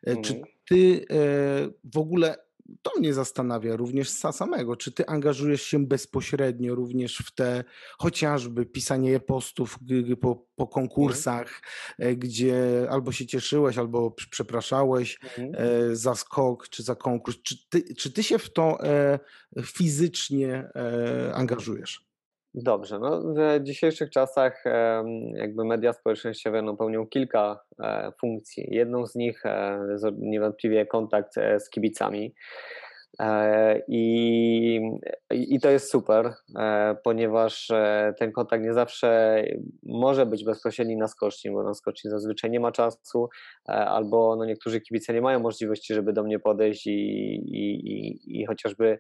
E, 0.07 0.17
czy 0.17 0.35
mhm. 0.35 0.53
Ty 0.69 1.07
w 1.85 1.99
ogóle 1.99 2.37
to 2.83 2.91
mnie 2.99 3.15
zastanawia 3.15 3.77
również 3.77 4.11
samego, 4.11 4.77
czy 4.77 4.93
ty 4.93 5.07
angażujesz 5.07 5.63
się 5.63 5.87
bezpośrednio 5.87 6.75
również 6.75 7.19
w 7.19 7.35
te 7.35 7.65
chociażby 7.99 8.67
pisanie 8.67 9.21
postów 9.21 9.79
po, 10.21 10.47
po 10.57 10.67
konkursach, 10.67 11.63
mhm. 11.99 12.19
gdzie 12.19 12.87
albo 12.91 13.13
się 13.13 13.27
cieszyłeś, 13.27 13.79
albo 13.79 14.11
przepraszałeś 14.11 15.19
mhm. 15.23 15.53
E, 15.55 15.97
za 15.97 16.15
skok 16.15 16.69
czy 16.69 16.83
za 16.83 16.95
konkurs. 16.95 17.37
Czy 17.43 17.69
ty, 17.69 17.95
czy 17.95 18.13
ty 18.13 18.23
się 18.23 18.39
w 18.39 18.53
to 18.53 18.85
e, 18.85 19.19
fizycznie 19.63 20.69
angażujesz? 21.35 22.08
Dobrze, 22.55 22.99
no 22.99 23.23
w 23.23 23.63
dzisiejszych 23.63 24.11
czasach 24.11 24.65
jakby 25.35 25.65
media 25.65 25.93
społecznościowe 25.93 26.63
no, 26.63 26.77
pełnią 26.77 27.07
kilka 27.07 27.61
funkcji. 28.21 28.67
Jedną 28.71 29.07
z 29.07 29.15
nich 29.15 29.43
niewątpliwie 30.19 30.87
kontakt 30.87 31.35
z 31.35 31.71
kibicami. 31.71 32.35
E, 33.21 33.83
I, 33.89 34.81
I 35.31 35.61
to 35.61 35.71
jest 35.71 35.91
super, 35.91 36.35
e, 36.59 36.97
ponieważ 37.05 37.71
e, 37.71 38.15
ten 38.19 38.33
kontakt 38.33 38.65
nie 38.65 38.73
zawsze 38.73 39.43
może 39.83 40.27
być 40.27 40.45
bezpośredni 40.45 40.97
na 40.97 41.09
skoczni, 41.09 41.51
bo 41.51 41.63
na 41.63 41.75
skoczni 41.75 42.11
zazwyczaj 42.11 42.51
nie 42.51 42.61
ma 42.61 42.73
czasu, 42.73 43.29
albo 43.67 44.37
no 44.37 44.45
niektórzy 44.45 44.81
kibice 44.81 45.15
nie 45.15 45.21
mają 45.21 45.41
możliwości, 45.41 45.95
żeby 45.95 46.13
do 46.13 46.23
mnie 46.23 46.39
podejść 46.39 46.87
i, 46.87 46.91
i, 46.91 47.91
i, 47.91 48.41
i 48.41 48.47
chociażby 48.47 48.99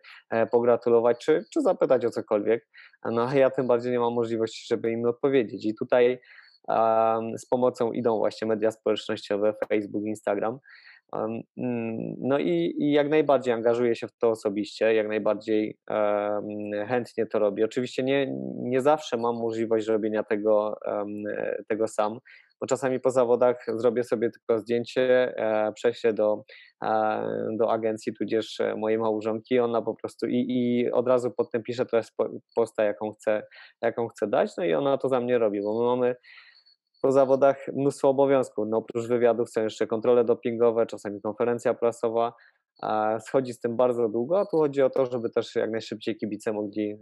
pogratulować, 0.50 1.24
czy, 1.24 1.44
czy 1.52 1.60
zapytać 1.60 2.04
o 2.04 2.10
cokolwiek. 2.10 2.68
No 3.04 3.28
a 3.28 3.34
ja 3.34 3.50
tym 3.50 3.66
bardziej 3.66 3.92
nie 3.92 4.00
mam 4.00 4.14
możliwości, 4.14 4.66
żeby 4.70 4.92
im 4.92 5.04
odpowiedzieć. 5.04 5.66
I 5.66 5.74
tutaj 5.74 6.20
z 7.36 7.46
pomocą 7.50 7.92
idą 7.92 8.18
właśnie 8.18 8.48
media 8.48 8.70
społecznościowe, 8.70 9.54
Facebook, 9.68 10.04
Instagram. 10.06 10.58
Mm, 11.12 11.42
no 12.18 12.38
i, 12.38 12.74
i, 12.78 12.92
jak 12.92 13.08
najbardziej 13.08 13.54
angażuję 13.54 13.94
się 13.94 14.08
w 14.08 14.18
to 14.18 14.30
osobiście, 14.30 14.94
jak 14.94 15.08
najbardziej 15.08 15.78
um, 15.90 16.86
chętnie 16.86 17.26
to 17.26 17.38
robię. 17.38 17.64
Oczywiście 17.64 18.02
nie, 18.02 18.26
nie 18.56 18.80
zawsze 18.80 19.16
mam 19.16 19.36
możliwość 19.36 19.86
robienia 19.86 20.22
tego, 20.22 20.76
um, 20.86 21.22
tego 21.68 21.88
sam, 21.88 22.18
bo 22.60 22.66
czasami 22.66 23.00
po 23.00 23.10
zawodach 23.10 23.66
zrobię 23.76 24.04
sobie 24.04 24.30
tylko 24.30 24.58
zdjęcie, 24.58 25.34
e, 25.36 25.72
prześlę 25.72 26.12
do, 26.12 26.44
e, 26.84 27.22
do 27.58 27.72
agencji, 27.72 28.14
tudzież 28.14 28.58
mojej 28.76 28.98
małżonki, 28.98 29.58
ona 29.58 29.82
po 29.82 29.94
prostu 29.94 30.26
i, 30.26 30.46
i 30.48 30.90
od 30.90 31.08
razu 31.08 31.30
potem 31.30 31.62
pisze 31.62 31.86
treść 31.86 32.12
posta, 32.54 32.84
jaką 32.84 33.12
chcę, 33.12 33.42
jaką 33.82 34.08
chcę 34.08 34.26
dać, 34.26 34.56
no 34.56 34.64
i 34.64 34.74
ona 34.74 34.98
to 34.98 35.08
za 35.08 35.20
mnie 35.20 35.38
robi, 35.38 35.62
bo 35.62 35.80
my 35.80 35.86
mamy 35.86 36.16
po 37.02 37.12
zawodach 37.12 37.56
mnóstwo 37.72 38.08
obowiązków. 38.08 38.66
No, 38.68 38.76
oprócz 38.76 39.06
wywiadów 39.06 39.50
są 39.50 39.62
jeszcze 39.62 39.86
kontrole 39.86 40.24
dopingowe, 40.24 40.86
czasami 40.86 41.20
konferencja 41.20 41.74
prasowa. 41.74 42.32
Schodzi 43.20 43.52
z 43.52 43.60
tym 43.60 43.76
bardzo 43.76 44.08
długo, 44.08 44.40
a 44.40 44.46
tu 44.46 44.56
chodzi 44.56 44.82
o 44.82 44.90
to, 44.90 45.06
żeby 45.06 45.30
też 45.30 45.54
jak 45.54 45.70
najszybciej 45.70 46.16
kibice 46.16 46.52
mogli 46.52 46.98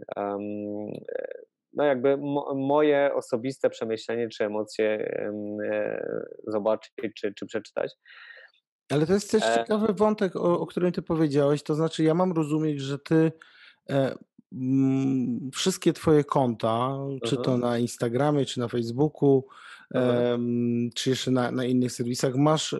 no 1.73 1.83
jakby 1.83 2.17
mo, 2.17 2.55
moje 2.55 3.11
osobiste 3.15 3.69
przemyślenie 3.69 4.29
czy 4.29 4.45
emocje 4.45 5.19
um, 5.25 5.57
zobaczyć 6.47 6.93
czy, 7.15 7.33
czy 7.33 7.45
przeczytać. 7.45 7.95
Ale 8.91 9.05
to 9.05 9.13
jest 9.13 9.31
też 9.31 9.43
e... 9.43 9.55
ciekawy 9.55 9.93
wątek, 9.93 10.35
o, 10.35 10.59
o 10.59 10.65
którym 10.65 10.91
ty 10.91 11.01
powiedziałeś, 11.01 11.63
to 11.63 11.75
znaczy 11.75 12.03
ja 12.03 12.13
mam 12.13 12.31
rozumieć, 12.31 12.81
że 12.81 12.99
ty 12.99 13.31
e, 13.89 14.15
wszystkie 15.53 15.93
twoje 15.93 16.23
konta, 16.23 16.97
czy 17.23 17.37
to 17.37 17.57
na 17.57 17.77
Instagramie, 17.77 18.45
czy 18.45 18.59
na 18.59 18.67
Facebooku, 18.67 19.43
czy 20.95 21.09
jeszcze 21.09 21.31
na, 21.31 21.51
na 21.51 21.65
innych 21.65 21.91
serwisach, 21.91 22.35
masz, 22.35 22.73
e, 22.73 22.77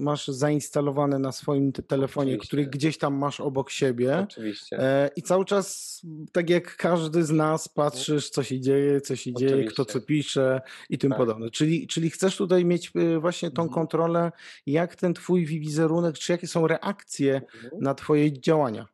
masz 0.00 0.28
zainstalowane 0.28 1.18
na 1.18 1.32
swoim 1.32 1.72
telefonie, 1.72 2.32
Oczywiście. 2.32 2.48
który 2.48 2.66
gdzieś 2.66 2.98
tam 2.98 3.14
masz 3.14 3.40
obok 3.40 3.70
siebie. 3.70 4.18
Oczywiście. 4.18 4.78
E, 4.78 5.10
I 5.16 5.22
cały 5.22 5.44
czas, 5.44 6.00
tak 6.32 6.50
jak 6.50 6.76
każdy 6.76 7.24
z 7.24 7.30
nas, 7.30 7.68
patrzysz, 7.68 8.30
co 8.30 8.42
się 8.42 8.60
dzieje, 8.60 9.00
co 9.00 9.16
się 9.16 9.32
dzieje, 9.32 9.64
kto 9.64 9.84
co 9.84 10.00
pisze 10.00 10.60
i 10.90 10.98
tym 10.98 11.10
tak. 11.10 11.18
podobne. 11.18 11.50
Czyli, 11.50 11.86
czyli 11.86 12.10
chcesz 12.10 12.36
tutaj 12.36 12.64
mieć 12.64 12.92
e, 12.94 13.18
właśnie 13.18 13.50
tą 13.50 13.62
mhm. 13.62 13.74
kontrolę, 13.74 14.32
jak 14.66 14.96
ten 14.96 15.14
twój 15.14 15.46
wizerunek, 15.46 16.18
czy 16.18 16.32
jakie 16.32 16.46
są 16.46 16.66
reakcje 16.66 17.34
mhm. 17.34 17.82
na 17.82 17.94
twoje 17.94 18.40
działania. 18.40 18.88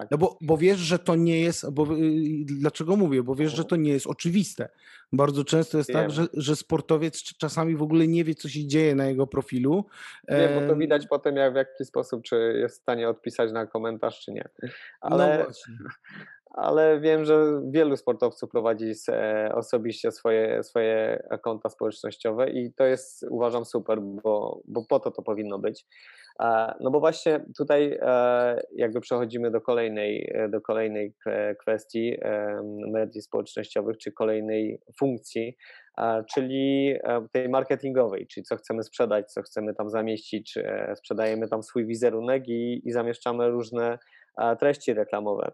Tak. 0.00 0.10
No 0.10 0.18
bo, 0.18 0.38
bo 0.40 0.56
wiesz, 0.56 0.78
że 0.78 0.98
to 0.98 1.14
nie 1.14 1.40
jest, 1.40 1.70
bo 1.70 1.82
y, 1.82 2.44
dlaczego 2.44 2.96
mówię? 2.96 3.22
Bo 3.22 3.34
wiesz, 3.34 3.52
że 3.52 3.64
to 3.64 3.76
nie 3.76 3.92
jest 3.92 4.06
oczywiste. 4.06 4.68
Bardzo 5.12 5.44
często 5.44 5.78
jest 5.78 5.92
tak, 5.92 5.96
Wiem. 5.96 6.10
tak, 6.10 6.16
że, 6.16 6.26
że 6.34 6.56
sportowiec 6.56 7.22
czasami 7.22 7.76
w 7.76 7.82
ogóle 7.82 8.08
nie 8.08 8.24
wie, 8.24 8.34
co 8.34 8.48
się 8.48 8.66
dzieje 8.66 8.94
na 8.94 9.06
jego 9.06 9.26
profilu. 9.26 9.84
Wiem, 10.28 10.60
bo 10.60 10.68
to 10.68 10.76
widać 10.76 11.06
potem, 11.06 11.36
jak 11.36 11.52
w 11.52 11.56
jaki 11.56 11.84
sposób, 11.84 12.22
czy 12.22 12.54
jest 12.60 12.78
w 12.78 12.82
stanie 12.82 13.08
odpisać 13.08 13.52
na 13.52 13.66
komentarz, 13.66 14.20
czy 14.20 14.32
nie. 14.32 14.48
No 14.62 14.68
ale, 15.00 15.38
no 15.38 15.44
właśnie. 15.44 15.74
ale 16.50 17.00
wiem, 17.00 17.24
że 17.24 17.62
wielu 17.70 17.96
sportowców 17.96 18.50
prowadzi 18.50 18.92
osobiście 19.54 20.12
swoje, 20.12 20.62
swoje 20.62 21.22
konta 21.42 21.68
społecznościowe 21.68 22.50
i 22.50 22.72
to 22.72 22.84
jest 22.84 23.26
uważam 23.30 23.64
super, 23.64 24.00
bo, 24.00 24.62
bo 24.64 24.84
po 24.88 25.00
to 25.00 25.10
to 25.10 25.22
powinno 25.22 25.58
być. 25.58 25.86
E, 26.42 26.74
no 26.80 26.90
bo 26.90 27.00
właśnie 27.00 27.40
tutaj 27.58 27.98
e, 28.02 28.62
jakby 28.76 29.00
przechodzimy 29.00 29.50
do 29.50 29.60
kolejnej, 29.60 30.30
e, 30.34 30.48
do 30.48 30.60
kolejnej 30.60 31.14
kwestii 31.58 32.16
mediów 32.92 33.24
społecznościowych, 33.24 33.98
czy 33.98 34.12
kolejnej 34.12 34.80
funkcji, 34.98 35.56
czyli 36.34 36.94
tej 37.32 37.48
marketingowej, 37.48 38.26
czyli 38.26 38.44
co 38.44 38.56
chcemy 38.56 38.82
sprzedać, 38.82 39.32
co 39.32 39.42
chcemy 39.42 39.74
tam 39.74 39.90
zamieścić, 39.90 40.58
sprzedajemy 40.94 41.48
tam 41.48 41.62
swój 41.62 41.86
wizerunek 41.86 42.48
i, 42.48 42.88
i 42.88 42.92
zamieszczamy 42.92 43.48
różne 43.48 43.98
treści 44.60 44.94
reklamowe. 44.94 45.52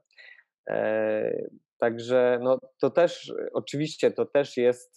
Także 1.79 2.39
no, 2.43 2.59
to 2.81 2.91
też, 2.91 3.33
oczywiście, 3.53 4.11
to 4.11 4.27
też 4.27 4.57
jest 4.57 4.97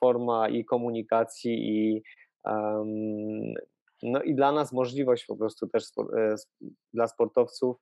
forma 0.00 0.48
i 0.48 0.64
komunikacji, 0.64 1.68
i 1.68 2.02
um, 2.44 3.54
no 4.02 4.22
i 4.22 4.34
dla 4.34 4.52
nas 4.52 4.72
możliwość 4.72 5.26
po 5.26 5.36
prostu 5.36 5.68
też 5.68 5.84
e, 6.16 6.34
dla 6.94 7.08
sportowców 7.08 7.76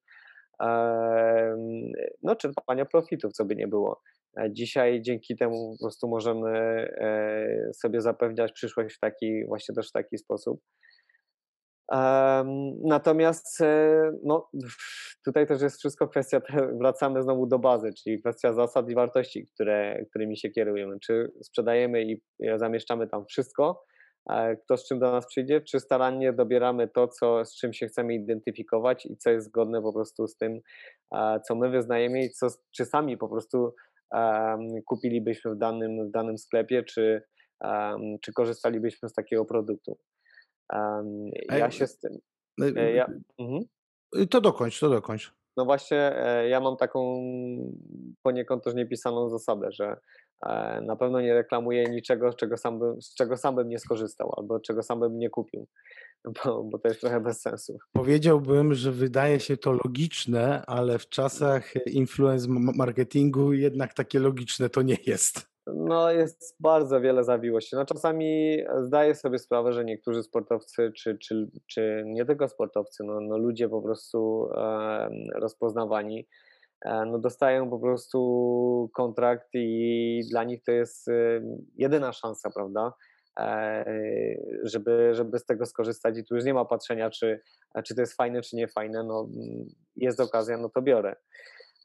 no, 2.23 2.37
czerpania 2.37 2.85
profitów, 2.85 3.33
co 3.33 3.45
by 3.45 3.57
nie 3.57 3.69
było. 3.69 4.03
E, 4.41 4.53
dzisiaj 4.53 5.03
dzięki 5.03 5.37
temu 5.37 5.77
po 5.79 5.85
prostu 5.85 6.09
możemy 6.09 6.51
e, 6.51 7.73
sobie 7.75 8.01
zapewniać 8.01 8.53
przyszłość 8.53 8.97
w 8.97 9.01
taki, 9.01 9.47
właśnie 9.47 9.75
też 9.75 9.89
w 9.89 9.93
taki 9.93 10.19
sposób. 10.19 10.61
Natomiast 12.85 13.59
no, 14.25 14.51
tutaj 15.25 15.47
też 15.47 15.63
jest 15.63 15.79
wszystko 15.79 16.09
kwestia, 16.09 16.41
wracamy 16.81 17.23
znowu 17.23 17.47
do 17.47 17.59
bazy, 17.59 17.91
czyli 18.03 18.21
kwestia 18.21 18.53
zasad 18.53 18.91
i 18.91 18.95
wartości, 18.95 19.47
które, 19.47 20.05
którymi 20.11 20.37
się 20.37 20.51
kierujemy. 20.51 20.99
Czy 21.01 21.33
sprzedajemy 21.43 22.03
i 22.03 22.23
zamieszczamy 22.57 23.09
tam 23.09 23.27
wszystko, 23.27 23.85
kto 24.65 24.77
z 24.77 24.89
czym 24.89 24.99
do 24.99 25.13
nas 25.13 25.27
przyjdzie, 25.27 25.61
czy 25.61 25.81
starannie 25.81 26.33
dobieramy 26.33 26.89
to, 26.89 27.09
co, 27.09 27.45
z 27.45 27.57
czym 27.57 27.73
się 27.73 27.87
chcemy 27.87 28.15
identyfikować 28.15 29.07
i 29.07 29.17
co 29.17 29.31
jest 29.31 29.47
zgodne 29.47 29.83
po 29.83 29.93
prostu 29.93 30.27
z 30.27 30.37
tym, 30.37 30.61
co 31.47 31.55
my 31.55 31.71
wyznajemy 31.71 32.25
i 32.25 32.31
co, 32.31 32.47
czy 32.71 32.85
sami 32.85 33.17
po 33.17 33.29
prostu 33.29 33.75
kupilibyśmy 34.87 35.55
w 35.55 35.59
danym, 35.59 36.09
w 36.09 36.11
danym 36.11 36.39
sklepie, 36.39 36.83
czy, 36.83 37.23
czy 38.23 38.33
korzystalibyśmy 38.33 39.09
z 39.09 39.13
takiego 39.13 39.45
produktu. 39.45 39.99
Ja 41.51 41.71
się 41.71 41.87
z 41.87 41.99
tym. 41.99 42.19
No 42.59 42.67
e, 42.67 42.93
ja, 42.93 43.07
mhm. 43.39 43.63
To 44.31 44.41
dokończ, 44.41 44.81
to 44.81 44.89
dokończ. 44.89 45.35
No 45.57 45.65
właśnie, 45.65 45.99
e, 45.99 46.49
ja 46.49 46.61
mam 46.61 46.77
taką 46.77 47.23
poniekąd 48.29 48.65
też 48.65 48.75
niepisaną 48.75 49.29
zasadę, 49.29 49.69
że 49.73 49.97
E, 50.47 50.81
na 50.81 50.97
pewno 50.97 51.21
nie 51.21 51.35
reklamuję 51.35 51.85
niczego, 51.85 52.33
z 52.33 52.37
czego 52.37 52.57
sam 52.57 52.79
bym, 52.79 53.03
z 53.03 53.15
czego 53.15 53.37
sam 53.37 53.55
bym 53.55 53.69
nie 53.69 53.79
skorzystał 53.79 54.33
albo 54.37 54.61
czego 54.61 54.83
sam 54.83 55.01
bym 55.01 55.19
nie 55.19 55.31
kupił, 55.31 55.67
bo, 56.45 56.65
bo 56.65 56.79
to 56.79 56.89
jest 56.89 57.01
trochę 57.01 57.21
bez 57.21 57.41
sensu. 57.41 57.79
Powiedziałbym, 57.93 58.75
że 58.75 58.93
wydaje 58.93 59.41
się 59.41 59.57
to 59.57 59.73
logiczne, 59.73 60.63
ale 60.67 60.99
w 60.99 61.09
czasach 61.09 61.87
influence 61.87 62.49
marketingu 62.75 63.53
jednak 63.53 63.95
takie 63.95 64.19
logiczne 64.19 64.69
to 64.69 64.83
nie 64.83 64.97
jest. 65.07 65.49
No, 65.75 66.11
jest 66.11 66.57
bardzo 66.61 67.01
wiele 67.01 67.25
zawiłości. 67.25 67.77
No, 67.77 67.85
czasami 67.85 68.59
zdaję 68.87 69.15
sobie 69.15 69.39
sprawę, 69.39 69.73
że 69.73 69.85
niektórzy 69.85 70.23
sportowcy, 70.23 70.93
czy, 70.97 71.19
czy, 71.19 71.51
czy 71.67 72.03
nie 72.07 72.25
tylko 72.25 72.49
sportowcy, 72.49 73.05
no, 73.05 73.21
no 73.21 73.39
ludzie 73.39 73.69
po 73.69 73.83
prostu 73.83 74.49
e, 74.57 75.09
rozpoznawani, 75.35 76.27
E, 76.27 76.48
no 76.85 77.19
dostają 77.19 77.71
po 77.71 77.79
prostu 77.79 78.91
kontrakt 78.95 79.49
i 79.55 80.21
dla 80.31 80.45
nich 80.45 80.63
to 80.63 80.73
jest 80.73 81.07
jedyna 81.77 82.13
szansa, 82.13 82.51
prawda? 82.55 82.93
E, 83.39 83.85
żeby, 84.63 85.15
żeby 85.15 85.39
z 85.39 85.45
tego 85.45 85.67
skorzystać 85.67 86.19
i 86.19 86.25
tu 86.25 86.35
już 86.35 86.45
nie 86.45 86.55
ma 86.55 86.65
patrzenia, 86.65 87.11
czy, 87.11 87.41
czy 87.85 87.95
to 87.95 88.01
jest 88.01 88.17
fajne, 88.17 88.43
czy 88.43 88.57
nie 88.57 88.69
fajne, 88.69 89.05
no 89.05 89.29
jest 89.97 90.21
okazja, 90.21 90.57
no 90.57 90.69
to 90.69 90.83
biorę. 90.83 91.17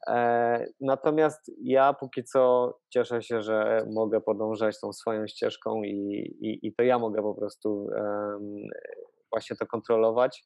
E, 0.08 0.66
natomiast 0.80 1.50
ja 1.62 1.92
póki 1.92 2.24
co 2.24 2.74
cieszę 2.90 3.22
się, 3.22 3.42
że 3.42 3.86
mogę 3.92 4.20
podążać 4.20 4.80
tą 4.80 4.92
swoją 4.92 5.26
ścieżką 5.26 5.82
i, 5.82 5.90
i, 6.40 6.66
i 6.66 6.74
to 6.74 6.82
ja 6.82 6.98
mogę 6.98 7.22
po 7.22 7.34
prostu 7.34 7.88
właśnie 9.32 9.56
to 9.56 9.66
kontrolować. 9.66 10.44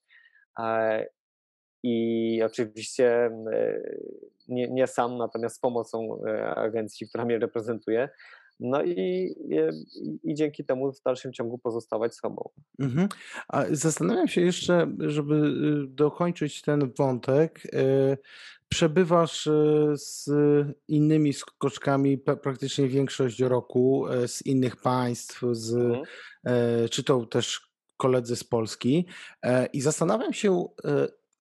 I 1.82 2.42
oczywiście 2.44 3.30
nie, 4.48 4.68
nie 4.68 4.86
sam, 4.86 5.18
natomiast 5.18 5.56
z 5.56 5.60
pomocą 5.60 6.20
e, 6.26 6.54
agencji, 6.54 7.08
która 7.08 7.24
mnie 7.24 7.38
reprezentuje. 7.38 8.08
No 8.60 8.82
i, 8.82 8.90
i, 8.92 9.56
i, 10.30 10.34
dzięki 10.34 10.64
temu 10.64 10.92
w 10.92 11.02
dalszym 11.02 11.32
ciągu 11.32 11.58
pozostawać 11.58 12.14
sobą. 12.14 12.50
Mhm. 12.78 13.08
A 13.48 13.64
zastanawiam 13.70 14.28
się 14.28 14.40
jeszcze, 14.40 14.92
żeby 14.98 15.34
y, 15.34 15.86
dokończyć 15.88 16.62
ten 16.62 16.92
wątek. 16.98 17.62
Przebywasz 18.68 19.48
z 19.94 20.30
innymi 20.88 21.32
skoczkami 21.32 22.18
praktycznie 22.18 22.88
większość 22.88 23.40
roku, 23.40 24.04
z 24.26 24.46
innych 24.46 24.76
państw, 24.76 25.42
z, 25.52 25.74
mhm. 25.74 26.04
czy 26.90 27.04
to 27.04 27.26
też 27.26 27.70
koledzy 27.96 28.36
z 28.36 28.44
Polski. 28.44 29.06
I 29.72 29.80
zastanawiam 29.80 30.32
się, 30.32 30.64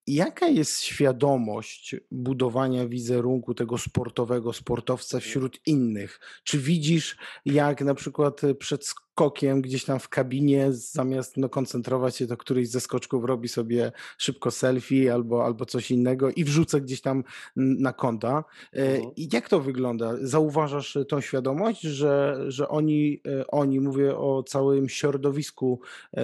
Jaka 0.07 0.47
jest 0.47 0.81
świadomość 0.81 1.95
budowania 2.11 2.87
wizerunku 2.87 3.53
tego 3.53 3.77
sportowego 3.77 4.53
sportowca 4.53 5.17
Mhm. 5.17 5.29
wśród 5.29 5.59
innych? 5.65 6.19
Czy 6.43 6.57
widzisz, 6.59 7.17
jak 7.45 7.81
na 7.81 7.93
przykład 7.93 8.43
y, 8.43 8.55
przed 8.55 8.85
skokiem 8.85 9.61
gdzieś 9.61 9.85
tam 9.85 9.99
w 9.99 10.09
kabinie, 10.09 10.67
zamiast 10.71 11.37
no, 11.37 11.49
koncentrować 11.49 12.15
się, 12.15 12.27
to 12.27 12.37
któryś 12.37 12.69
ze 12.69 12.79
skoczków 12.81 13.23
robi 13.25 13.47
sobie 13.47 13.91
szybko 14.17 14.51
selfie 14.51 15.13
albo, 15.13 15.45
albo 15.45 15.65
coś 15.65 15.91
innego 15.91 16.31
i 16.31 16.43
wrzuca 16.43 16.79
gdzieś 16.79 17.01
tam 17.01 17.23
na 17.55 17.93
konta. 17.93 18.43
E, 18.73 18.87
Mhm. 18.95 19.11
I 19.15 19.29
jak 19.33 19.49
to 19.49 19.59
wygląda? 19.59 20.13
Zauważasz 20.21 20.95
y, 20.95 21.05
tą 21.05 21.21
świadomość, 21.21 21.81
że, 21.81 22.45
że 22.47 22.67
oni, 22.69 23.21
y, 23.27 23.47
oni, 23.47 23.79
mówię 23.79 24.17
o 24.17 24.43
całym 24.43 24.89
środowisku 24.89 25.79
e, 26.17 26.23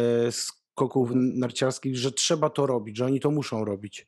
skoków 0.73 1.11
Mhm. 1.11 1.39
narciarskich, 1.39 1.97
że 1.97 2.11
trzeba 2.11 2.49
to 2.49 2.65
robić, 2.65 2.97
że 2.97 3.05
oni 3.05 3.19
to 3.19 3.31
muszą 3.31 3.65
robić? 3.65 4.07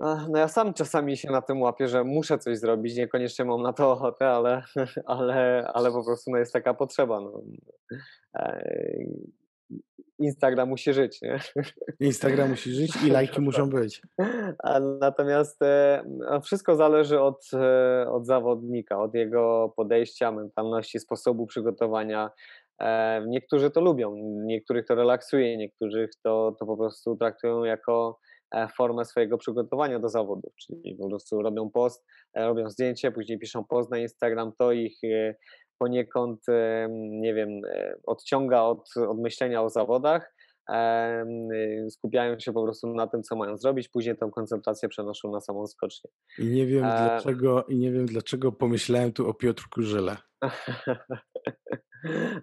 No 0.00 0.38
ja 0.38 0.48
sam 0.48 0.74
czasami 0.74 1.16
się 1.16 1.30
na 1.30 1.42
tym 1.42 1.60
łapię, 1.62 1.88
że 1.88 2.04
muszę 2.04 2.38
coś 2.38 2.58
zrobić, 2.58 2.96
niekoniecznie 2.96 3.44
mam 3.44 3.62
na 3.62 3.72
to 3.72 3.92
ochotę, 3.92 4.28
ale 4.28 4.62
ale 5.06 5.66
ale 5.74 5.92
po 5.92 6.04
prostu, 6.04 6.30
no, 6.30 6.38
jest 6.38 6.52
taka 6.52 6.74
potrzeba, 6.74 7.20
no. 7.20 7.42
Eee, 8.34 9.32
Instagram 10.18 10.68
musi 10.68 10.92
żyć, 10.92 11.22
nie? 11.22 11.38
Instagram 12.08 12.50
musi 12.50 12.72
żyć 12.72 12.96
i 13.06 13.10
lajki 13.10 13.40
muszą 13.50 13.70
być. 13.70 14.02
Natomiast, 15.00 15.62
e, 15.62 16.04
wszystko 16.44 16.76
zależy 16.76 17.20
od, 17.20 17.50
e, 17.54 18.10
od 18.10 18.26
zawodnika, 18.26 19.02
od 19.02 19.14
jego 19.14 19.72
podejścia, 19.76 20.32
mentalności, 20.32 21.00
sposobu 21.00 21.46
przygotowania. 21.46 22.30
Niektórzy 23.26 23.70
to 23.70 23.80
lubią, 23.80 24.14
niektórych 24.46 24.86
to 24.86 24.94
relaksuje, 24.94 25.56
niektórych 25.56 26.10
to 26.24 26.56
to 26.58 26.66
po 26.66 26.76
prostu 26.76 27.16
traktują 27.16 27.64
jako, 27.64 28.18
e, 28.54 28.68
formę 28.76 29.04
swojego 29.04 29.38
przygotowania 29.38 29.98
do 29.98 30.08
zawodów, 30.08 30.52
czyli 30.56 30.96
po 30.96 31.08
prostu 31.08 31.42
robią 31.42 31.70
post, 31.70 32.04
e, 32.34 32.46
robią 32.46 32.70
zdjęcie, 32.70 33.12
później 33.12 33.38
piszą 33.38 33.64
post 33.64 33.90
na 33.90 33.98
Instagram, 33.98 34.52
to 34.58 34.72
ich, 34.72 35.04
e, 35.04 35.34
poniekąd, 35.78 36.40
nie 37.10 37.34
wiem, 37.34 37.60
odciąga 38.06 38.62
od 38.62 38.88
od 39.08 39.18
myślenia 39.18 39.62
o 39.62 39.70
zawodach. 39.70 40.31
Y, 40.70 41.90
skupiają 41.90 42.38
się 42.38 42.52
po 42.52 42.62
prostu 42.62 42.94
na 42.94 43.06
tym, 43.06 43.22
co 43.22 43.36
mają 43.36 43.56
zrobić, 43.56 43.88
później 43.88 44.16
tą 44.16 44.30
koncentrację 44.30 44.88
przenoszą 44.88 45.32
na 45.32 45.40
samą 45.40 45.66
skocznię. 45.66 46.10
I 46.38 46.46
nie 46.46 46.66
wiem 46.66 46.84
E 46.84 46.88
dlaczego 46.88 47.64
i 47.64 47.76
nie 47.76 47.92
wiem 47.92 48.06
dlaczego 48.06 48.52
pomyślałem 48.52 49.12
tu 49.12 49.28
o 49.28 49.34
Piotrku 49.34 49.82
Żyle. 49.82 50.16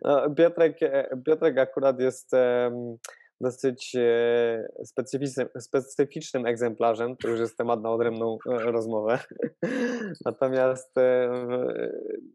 No, 0.01 0.35
Piotrek, 0.35 0.77
e, 0.81 1.21
Piotrek 1.25 1.57
akurat 1.57 1.99
jest 1.99 2.31
dosyć 3.41 3.95
e, 3.95 4.67
specyficznym, 4.85 5.47
specyficznym 5.59 6.45
egzemplarzem, 6.45 7.17
to 7.17 7.27
już 7.27 7.39
jest 7.39 7.57
temat 7.57 7.81
na 7.81 7.91
odrębną 7.91 8.37
e, 8.49 8.71
rozmowę. 8.71 9.19
Natomiast 10.25 10.95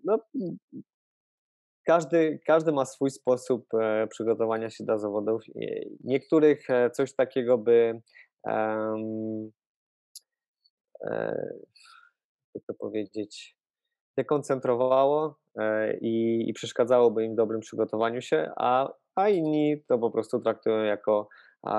no, 0.05 0.19
każdy, 1.85 2.41
każdy 2.47 2.73
ma 2.73 2.85
swój 2.85 3.11
sposób 3.11 3.67
e, 3.75 4.07
przygotowania 4.07 4.71
się 4.71 4.85
do 4.85 4.99
zawodów. 4.99 5.43
Niektórych 6.05 6.71
e, 6.71 6.91
coś 6.91 7.15
takiego 7.15 7.59
by 7.59 8.01
e, 8.47 8.97
jak 12.55 12.65
to 12.67 12.75
powiedzieć, 12.79 13.57
dekoncentrowało 14.19 15.39
i, 16.01 16.45
i 16.49 16.53
przeszkadzałoby 16.53 17.25
im 17.25 17.33
w 17.33 17.37
dobrym 17.37 17.61
przygotowaniu 17.61 18.21
się, 18.21 18.51
a, 18.57 18.93
a 19.17 19.29
inni 19.29 19.83
to 19.89 19.99
po 19.99 20.11
prostu 20.11 20.41
traktują 20.41 20.85
jako, 20.85 21.29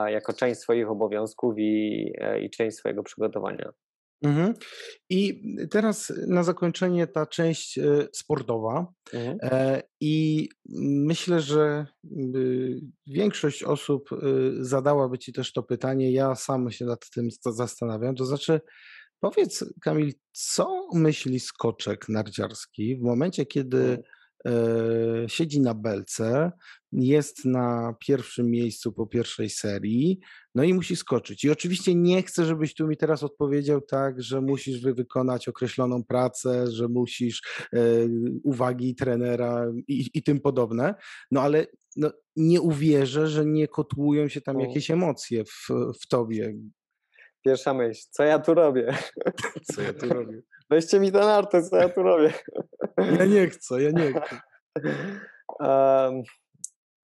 jako 0.08 0.34
część 0.34 0.60
swoich 0.60 0.90
obowiązków 0.90 1.54
i, 1.58 2.12
i 2.42 2.50
część 2.50 2.78
swojego 2.78 3.04
przygotowania. 3.04 3.72
Mhm. 4.26 4.54
I 5.10 5.42
teraz 5.72 6.14
na 6.28 6.44
zakończenie 6.44 7.08
ta 7.08 7.26
część 7.26 7.78
e, 7.78 8.08
sportowa. 8.14 8.88
Mhm. 9.14 9.38
E, 9.42 9.82
I 10.00 10.50
myślę, 11.06 11.42
że 11.42 11.86
y, 12.36 12.80
większość 13.08 13.64
osób 13.64 14.12
y, 14.12 14.18
zadałaby 14.60 15.18
ci 15.18 15.34
też 15.34 15.54
to 15.54 15.64
pytanie. 15.64 16.12
Ja 16.12 16.36
sam 16.36 16.72
się 16.72 16.86
nad 16.86 17.10
tym 17.10 17.32
sta- 17.32 17.52
zastanawiam. 17.52 18.16
To 18.16 18.26
znaczy, 18.26 18.62
powiedz, 19.20 19.66
Kamil, 19.82 20.14
co 20.32 20.88
myśli 20.94 21.40
skoczek 21.40 22.10
narciarski 22.10 22.98
w 22.98 23.02
momencie, 23.02 23.46
kiedy 23.46 23.78
Mhm. 23.78 24.02
Siedzi 25.28 25.62
na 25.62 25.74
belce, 25.74 26.52
jest 26.92 27.46
na 27.46 27.96
pierwszym 28.00 28.52
miejscu 28.52 28.92
po 28.94 29.08
pierwszej 29.08 29.50
serii, 29.50 30.20
no 30.56 30.64
i 30.64 30.74
musi 30.74 30.96
skoczyć. 30.96 31.44
I 31.44 31.52
oczywiście 31.52 31.96
nie 31.96 32.24
chcę, 32.24 32.46
żebyś 32.46 32.74
tu 32.74 32.88
mi 32.88 32.98
teraz 32.98 33.24
odpowiedział 33.24 33.82
tak, 33.82 34.22
że 34.22 34.42
musisz 34.42 34.82
wy 34.82 34.94
wykonać 34.94 35.48
określoną 35.48 36.04
pracę, 36.04 36.72
że 36.72 36.88
musisz 36.88 37.42
e, 37.74 37.80
uwagi 38.44 38.96
trenera 38.96 39.66
i, 39.88 40.10
i 40.14 40.24
tym 40.24 40.40
podobne, 40.40 40.96
no 41.32 41.42
ale 41.42 41.68
no, 41.96 42.12
nie 42.36 42.62
uwierzę, 42.62 43.28
że 43.28 43.46
nie 43.46 43.68
kotłują 43.68 44.28
się 44.28 44.42
tam 44.42 44.56
Mhm. 44.56 44.70
jakieś 44.70 44.92
emocje 44.92 45.44
w, 45.46 45.68
w 46.02 46.08
tobie. 46.08 46.54
Pierwsza 47.46 47.74
myśl, 47.74 48.02
co 48.12 48.24
ja 48.24 48.40
tu 48.40 48.54
robię? 48.54 48.94
Co 49.74 49.82
ja 49.82 49.94
tu 49.94 50.10
robię? 50.10 50.42
Weźcie 50.70 51.00
mi 51.00 51.12
tę 51.12 51.20
nartę, 51.20 51.64
co 51.64 51.78
ja 51.78 51.90
tu 51.90 52.04
robię? 52.04 52.34
Ja 53.20 53.26
nie 53.26 53.48
chcę, 53.48 53.84
ja 53.84 53.92
nie 53.92 54.14
chcę. 54.14 54.40
Em, 55.60 56.24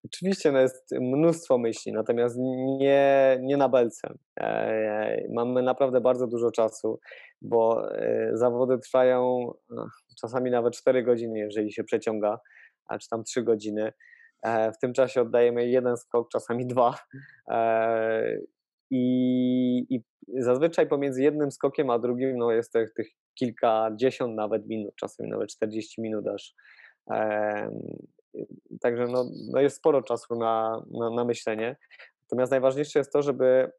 oczywiście 0.05 0.51
no 0.51 0.59
jest 0.59 0.91
mnóstwo 1.01 1.57
myśli, 1.57 1.93
natomiast 1.93 2.35
nie, 2.79 3.39
nie 3.41 3.57
na 3.57 3.69
belce. 3.69 4.13
E, 4.39 5.23
mamy 5.33 5.63
naprawdę 5.63 6.01
bardzo 6.01 6.27
dużo 6.27 6.51
czasu, 6.51 6.99
bo 7.41 7.91
e, 7.95 8.29
zawody 8.33 8.79
trwają 8.79 9.51
no, 9.69 9.87
czasami 10.21 10.51
nawet 10.51 10.73
4 10.73 11.03
godziny, 11.03 11.39
jeżeli 11.39 11.73
się 11.73 11.83
przeciąga, 11.83 12.39
a 12.87 12.97
czy 12.97 13.09
tam 13.09 13.23
3 13.23 13.43
godziny. 13.43 13.93
E, 14.41 14.71
w 14.71 14.77
tym 14.77 14.93
czasie 14.93 15.21
oddajemy 15.21 15.67
jeden 15.67 15.97
skok, 15.97 16.29
czasami 16.29 16.67
dwa. 16.67 16.95
E, 18.91 18.95
i, 18.95 19.95
I 20.27 20.41
zazwyczaj 20.41 20.87
pomiędzy 20.87 21.23
jednym 21.23 21.51
skokiem 21.51 21.89
a 21.89 21.99
drugim 21.99 22.37
no 22.37 22.51
jest 22.51 22.73
tych, 22.73 22.93
tych 22.93 23.07
kilkadziesiąt 23.33 24.35
nawet 24.35 24.67
minut, 24.67 24.95
czasami 24.95 25.29
nawet 25.29 25.49
40 25.49 26.01
minut 26.01 26.27
aż. 26.27 26.55
Em, 27.11 27.81
Także 28.81 29.07
no, 29.07 29.25
no 29.51 29.61
jest 29.61 29.77
sporo 29.77 30.01
czasu 30.01 30.35
na, 30.35 30.85
na, 30.91 31.09
na 31.09 31.25
myślenie. 31.25 31.77
Natomiast 32.21 32.51
najważniejsze 32.51 32.99
jest 32.99 33.13
to, 33.13 33.21
żeby 33.21 33.71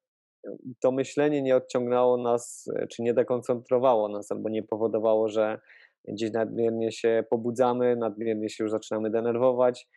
to 0.80 0.92
myślenie 0.92 1.42
nie 1.42 1.56
odciągnęło 1.56 2.16
nas, 2.16 2.70
e, 2.76 2.86
czy 2.86 3.02
nie 3.02 3.14
dekoncentrowało 3.14 4.08
nas, 4.08 4.32
albo 4.32 4.48
nie 4.48 4.62
powodowało, 4.62 5.28
że 5.28 5.60
gdzieś 6.08 6.32
nadmiernie 6.32 6.92
się 6.92 7.24
pobudzamy, 7.30 7.96
nadmiernie 7.96 8.48
się 8.48 8.64
już 8.64 8.70
zaczynamy 8.70 9.10
denerwować 9.10 9.88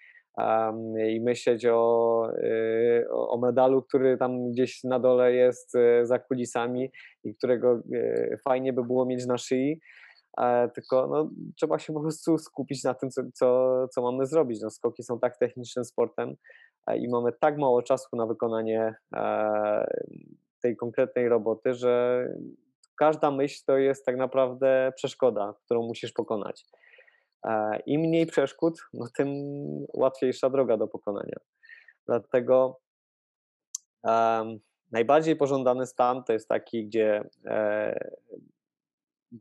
i 1.10 1.22
myśleć 1.22 1.66
o, 1.66 2.30
y, 2.38 3.06
o 3.12 3.30
o 3.30 3.38
medalu, 3.38 3.82
który 3.82 4.18
tam 4.18 4.52
gdzieś 4.52 4.84
na 4.84 5.00
dole 5.00 5.34
jest 5.34 5.76
y, 5.76 6.06
za 6.06 6.20
kulisami 6.20 6.92
i 7.24 7.36
którego 7.36 7.82
y, 7.94 8.38
fajnie 8.44 8.74
by 8.74 8.84
było 8.84 9.06
mieć 9.06 9.26
na 9.26 9.38
szyi. 9.38 9.80
E, 10.42 10.70
tylko 10.70 11.08
no, 11.08 11.30
trzeba 11.56 11.80
się 11.80 11.94
po 11.94 12.02
prostu 12.02 12.38
skupić 12.38 12.84
na 12.84 12.94
tym, 12.94 13.10
co, 13.10 13.22
co, 13.34 13.88
co 13.88 14.02
mamy 14.02 14.26
zrobić. 14.26 14.62
No, 14.62 14.70
skoki 14.70 15.04
są 15.04 15.20
tak 15.20 15.38
technicznym 15.38 15.86
sportem 15.86 16.36
e, 16.88 16.98
i 16.98 17.10
mamy 17.10 17.32
tak 17.40 17.58
mało 17.58 17.82
czasu 17.82 18.16
na 18.16 18.26
wykonanie 18.26 18.96
e, 19.16 19.88
tej 20.62 20.76
konkretnej 20.76 21.30
roboty, 21.30 21.74
że 21.74 22.26
każda 22.98 23.32
myśl 23.32 23.64
to 23.66 23.78
jest 23.78 24.06
tak 24.06 24.18
naprawdę 24.18 24.92
przeszkoda, 24.96 25.54
którą 25.66 25.82
musisz 25.82 26.12
pokonać. 26.12 26.66
Im 27.86 28.02
mniej 28.02 28.26
przeszkód, 28.26 28.82
no, 28.94 29.08
tym 29.18 29.30
łatwiejsza 29.94 30.50
droga 30.50 30.78
do 30.78 30.88
pokonania. 30.88 31.38
Dlatego 32.08 32.80
em, 34.04 34.60
najbardziej 34.92 35.36
pożądany 35.36 35.86
stan 35.86 36.24
to 36.24 36.34
jest 36.34 36.50
taki, 36.50 36.86
gdzie 36.86 37.30
e, 37.46 38.10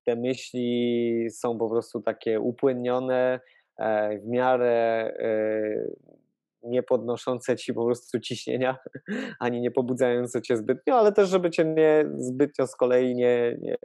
te 0.05 0.17
myśli 0.17 1.31
są 1.31 1.59
po 1.59 1.71
prostu 1.71 2.03
takie 2.03 2.41
upłynnione, 2.41 3.41
e, 3.79 4.19
w 4.19 4.27
miarę 4.27 5.15
e, 5.19 6.15
nie 6.63 6.83
podnoszące 6.83 7.57
ci 7.57 7.75
po 7.75 7.85
prostu 7.85 8.21
ciśnienia, 8.21 8.77
ani 9.41 9.61
nie 9.61 9.71
pobudzające 9.71 10.43
cię 10.43 10.57
zbytnio, 10.57 10.99
ale 10.99 11.13
też, 11.13 11.29
żeby 11.29 11.51
cię 11.51 11.65
nie 11.65 12.05
zbytnio 12.17 12.67
z 12.67 12.77
kolei 12.77 13.15
nie, 13.15 13.57
nie, 13.61 13.77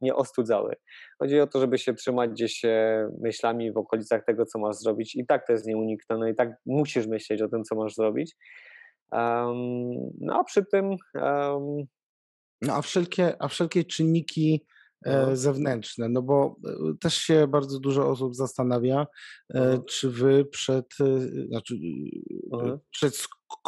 nie 0.00 0.14
ostudzały. 0.14 0.76
Chodzi 1.18 1.40
o 1.40 1.46
to, 1.46 1.60
żeby 1.60 1.78
się 1.78 1.94
trzymać 1.94 2.30
gdzieś 2.30 2.62
myślami 3.20 3.72
w 3.72 3.76
okolicach 3.76 4.24
tego, 4.24 4.46
co 4.46 4.58
masz 4.58 4.76
zrobić. 4.76 5.14
I 5.16 5.26
tak 5.26 5.46
to 5.46 5.52
jest 5.52 5.66
nieuniknione, 5.66 6.30
i 6.30 6.34
tak 6.34 6.48
musisz 6.66 7.06
myśleć 7.06 7.42
o 7.42 7.48
tym, 7.48 7.64
co 7.64 7.74
masz 7.76 7.94
zrobić. 7.94 8.36
Em, 9.12 9.54
no 10.20 10.40
a 10.40 10.44
przy 10.44 10.64
tym 10.64 10.90
em, 11.14 11.86
No 12.62 12.74
a 12.74 12.82
wszelkie, 12.82 13.42
a 13.42 13.48
wszelkie 13.48 13.84
czynniki 13.84 14.66
Mhm. 15.06 15.36
zewnętrzne, 15.36 16.08
no 16.08 16.22
bo 16.22 16.56
e, 16.64 16.94
też 17.00 17.14
się 17.14 17.46
bardzo 17.46 17.80
dużo 17.80 18.08
osób 18.08 18.34
zastanawia, 18.34 19.06
Mhm. 19.54 19.84
czy 19.84 20.10
wy 20.10 20.44
przed, 20.44 20.86
znaczy, 21.48 21.74
Mhm. 22.52 22.78
przed 22.90 23.16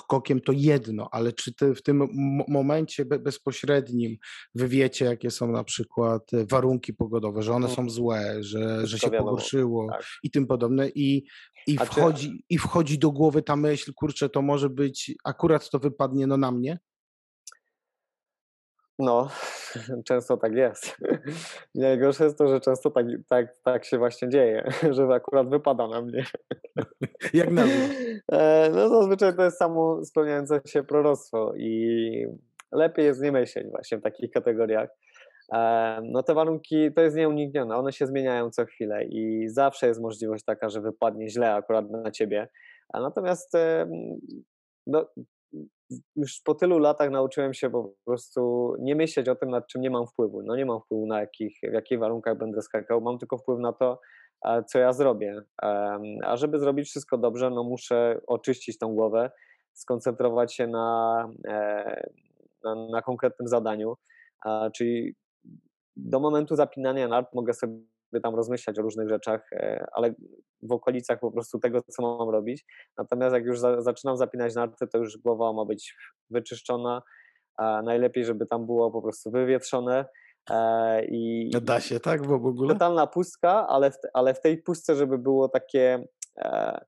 skokiem 0.00 0.40
to 0.40 0.52
jedno, 0.52 1.08
ale 1.12 1.32
czy 1.32 1.54
ty 1.54 1.74
w 1.74 1.82
tym 1.82 2.08
momencie 2.48 3.04
bezpośrednim 3.04 4.16
wy 4.54 4.68
wiecie, 4.68 5.04
jakie 5.04 5.30
są 5.30 5.52
na 5.52 5.64
przykład 5.64 6.34
e, 6.34 6.46
warunki 6.46 6.94
pogodowe, 6.94 7.42
że 7.42 7.52
one 7.52 7.68
są 7.68 7.90
złe, 7.90 8.36
że, 8.40 8.86
że 8.86 8.98
się 8.98 9.06
wiadomo, 9.10 9.30
pogorszyło 9.30 9.88
tak. 9.90 10.04
i 10.22 10.30
tym 10.30 10.46
podobne 10.46 10.88
i, 10.88 11.26
i, 11.66 11.78
wchodzi, 11.78 12.28
czy... 12.28 12.36
i 12.50 12.58
wchodzi 12.58 12.98
do 12.98 13.10
głowy 13.10 13.42
ta 13.42 13.56
myśl, 13.56 13.92
kurczę, 13.94 14.28
to 14.28 14.42
może 14.42 14.70
być, 14.70 15.14
akurat 15.24 15.70
to 15.70 15.78
wypadnie 15.78 16.26
no 16.26 16.36
na 16.36 16.52
mnie? 16.52 16.78
No, 18.98 19.28
często 20.08 20.36
tak 20.36 20.52
jest. 20.52 20.96
Najgorsze 21.74 22.24
jest 22.24 22.38
to, 22.38 22.48
że 22.48 22.60
często 22.60 22.90
tak, 22.90 23.06
tak, 23.28 23.56
tak 23.64 23.84
się 23.84 23.98
właśnie 23.98 24.28
dzieje, 24.28 24.68
że 24.90 25.04
akurat 25.14 25.50
wypada 25.50 25.88
na 25.88 26.02
mnie. 26.02 26.24
Jak 27.34 27.50
na 27.50 27.64
mnie? 27.64 27.88
No 28.72 28.88
zazwyczaj 28.88 29.36
to 29.36 29.42
jest 29.44 29.58
samo 29.58 30.04
spełniające 30.04 30.60
się 30.66 30.84
proroctwo 30.84 31.54
i 31.56 32.26
lepiej 32.72 33.06
jest 33.06 33.22
nie 33.22 33.32
myśleć 33.32 33.66
właśnie 33.70 33.98
w 33.98 34.02
takich 34.02 34.30
kategoriach. 34.30 34.88
E, 35.52 36.00
no 36.02 36.22
te 36.22 36.34
warunki 36.34 36.92
to 36.92 37.00
jest 37.00 37.16
nieuniknione, 37.16 37.76
one 37.76 37.92
się 37.92 38.06
zmieniają 38.06 38.50
co 38.50 38.64
chwilę 38.64 39.04
i 39.04 39.48
zawsze 39.48 39.86
jest 39.86 40.00
możliwość 40.00 40.44
taka, 40.44 40.68
że 40.68 40.80
wypadnie 40.80 41.28
źle 41.28 41.54
akurat 41.54 41.90
na 41.90 42.10
ciebie. 42.10 42.48
Natomiast 42.94 43.52
no, 44.86 45.06
już 46.16 46.40
po 46.44 46.54
tylu 46.54 46.78
latach 46.78 47.10
nauczyłem 47.10 47.54
się 47.54 47.70
po 47.70 47.92
prostu 48.04 48.74
nie 48.78 48.96
myśleć 48.96 49.28
o 49.28 49.34
tym, 49.34 49.50
nad 49.50 49.66
czym 49.66 49.80
nie 49.80 49.90
mam 49.90 50.06
wpływu. 50.06 50.42
No 50.42 50.56
nie 50.56 50.66
mam 50.66 50.80
wpływu 50.80 51.06
na 51.06 51.20
jakich, 51.20 51.58
w 51.70 51.72
jakich 51.72 51.98
warunkach 51.98 52.38
będę 52.38 52.62
skakał, 52.62 53.00
mam 53.00 53.18
tylko 53.18 53.38
wpływ 53.38 53.58
na 53.60 53.72
to, 53.72 54.00
co 54.68 54.78
ja 54.78 54.92
zrobię. 54.92 55.42
A 56.24 56.36
żeby 56.36 56.58
zrobić 56.58 56.88
wszystko 56.88 57.18
dobrze, 57.18 57.50
no 57.50 57.64
muszę 57.64 58.20
oczyścić 58.26 58.78
tą 58.78 58.94
głowę, 58.94 59.30
skoncentrować 59.72 60.54
się 60.54 60.66
na, 60.66 61.28
e, 61.48 62.10
na, 62.64 62.74
na 62.74 63.02
konkretnym 63.02 63.48
zadaniu, 63.48 63.94
czyli 64.74 65.14
do 65.96 66.20
momentu 66.20 66.56
zapinania 66.56 67.08
nart 67.08 67.34
mogę 67.34 67.54
sobie 67.54 67.78
tam 68.20 68.34
rozmyślać 68.34 68.78
o 68.78 68.82
różnych 68.82 69.08
rzeczach, 69.08 69.52
e, 69.52 69.86
ale 69.92 70.14
w 70.62 70.72
okolicach 70.72 71.20
po 71.20 71.32
prostu 71.32 71.58
tego, 71.58 71.82
co 71.82 72.16
mam 72.18 72.28
robić. 72.28 72.64
Natomiast 72.98 73.34
jak 73.34 73.44
już 73.44 73.58
za, 73.58 73.82
zaczynam 73.82 74.16
zapinać 74.16 74.54
narty, 74.54 74.86
to 74.86 74.98
już 74.98 75.18
głowa 75.18 75.52
ma 75.52 75.64
być 75.64 75.96
wyczyszczona. 76.30 77.02
A 77.56 77.82
najlepiej, 77.82 78.24
żeby 78.24 78.46
tam 78.46 78.66
było 78.66 78.90
po 78.90 79.02
prostu 79.02 79.30
wywietrzone. 79.30 80.04
E, 80.50 81.04
I, 81.04 81.50
no 81.54 81.60
da 81.60 81.80
się, 81.80 82.00
tak? 82.00 82.26
Bo 82.26 82.38
w 82.38 82.46
ogóle? 82.46 82.74
Totalna 82.74 83.06
pustka, 83.06 83.68
ale 83.68 83.90
w, 83.90 83.96
ale 84.14 84.34
w 84.34 84.40
tej 84.40 84.62
pustce, 84.62 84.94
żeby 84.94 85.18
było 85.18 85.48
takie 85.48 86.04
e, 86.38 86.80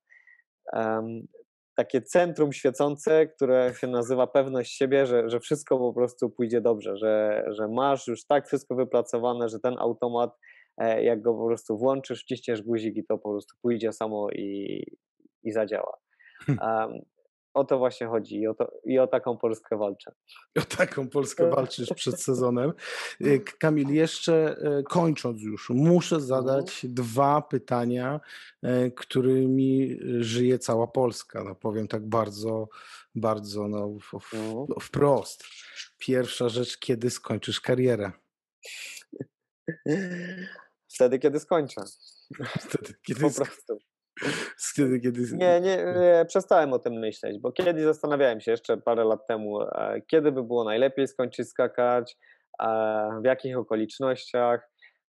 takie 1.79 2.03
centrum 2.03 2.53
świecące, 2.53 3.27
które 3.27 3.75
się 3.75 3.87
nazywa 3.87 4.27
pewność 4.27 4.77
siebie, 4.77 5.07
że, 5.07 5.31
że 5.31 5.41
wszystko 5.41 5.79
po 5.79 5.93
prostu 5.93 6.31
pójdzie 6.31 6.61
dobrze, 6.61 6.97
że, 6.97 7.45
że 7.49 7.69
masz 7.69 8.07
już 8.07 8.27
tak 8.27 8.47
wszystko 8.47 8.75
wypracowane, 8.75 9.49
że 9.49 9.61
ten 9.61 9.75
automat 9.79 10.31
jak 10.79 11.23
go 11.23 11.35
po 11.35 11.47
prostu 11.47 11.79
włączysz, 11.79 12.23
wciśniesz 12.23 12.63
guzik 12.63 12.97
i 12.97 13.05
to 13.05 13.19
po 13.19 13.31
prostu 13.31 13.57
pójdzie 13.63 13.93
samo 13.93 14.31
i, 14.31 14.83
i 15.43 15.53
zadziała. 15.53 15.99
Um, 16.49 17.01
o 17.55 17.65
to 17.65 17.79
właśnie 17.79 18.07
chodzi 18.07 18.41
i 18.41 18.47
o, 18.47 18.55
to, 18.55 18.71
i 18.85 18.99
o 18.99 19.07
taką 19.07 19.37
Polskę 19.37 19.77
walczę. 19.77 20.13
O 20.59 20.61
taką 20.77 21.09
Polskę 21.09 21.51
walczysz 21.51 21.89
przed 21.95 22.23
sezonem. 22.23 22.73
E, 23.21 23.39
Kamil, 23.39 23.95
jeszcze 23.95 24.57
e, 24.63 24.83
kończąc 24.83 25.43
już, 25.43 25.71
muszę 25.71 26.17
mhm. 26.17 26.29
zadać 26.29 26.87
dwa 26.89 27.43
pytania, 27.43 28.21
którymi 28.97 29.99
żyje 30.21 30.59
cała 30.59 30.87
Polska. 30.87 31.45
No 31.45 31.55
powiem 31.55 31.89
tak 31.89 32.09
bardzo, 32.09 32.69
bardzo 33.15 33.69
no, 33.69 33.85
mhm. 33.85 34.67
wprost. 34.83 35.45
Pierwsza 35.99 36.49
rzecz, 36.49 36.79
kiedy 36.79 37.11
skończysz 37.11 37.61
karierę? 37.61 38.13
Wtedy, 40.95 41.19
kiedy 41.19 41.41
skończę. 41.41 41.81
Wtedy, 42.69 42.95
kiedy 43.07 43.21
po 43.21 43.31
prostu. 43.31 43.79
Wtedy, 44.73 45.01
kiedy... 45.01 45.21
Nie, 45.21 45.61
nie, 45.61 45.77
nie, 45.77 46.25
przestałem 46.29 46.73
o 46.73 46.79
tym 46.79 46.93
myśleć, 46.93 47.39
bo 47.41 47.53
kiedyś 47.53 47.85
zastanawiałem 47.85 48.41
się 48.41 48.51
jeszcze 48.51 48.77
parę 48.77 49.05
lat 49.05 49.27
temu, 49.29 49.63
e, 49.63 50.01
kiedy 50.07 50.33
by 50.33 50.43
było 50.43 50.65
najlepiej 50.65 51.09
skończyć 51.09 51.49
skakać, 51.49 52.17
e, 52.63 52.67
w 53.23 53.25
jakich 53.25 53.59
okolicznościach. 53.59 54.71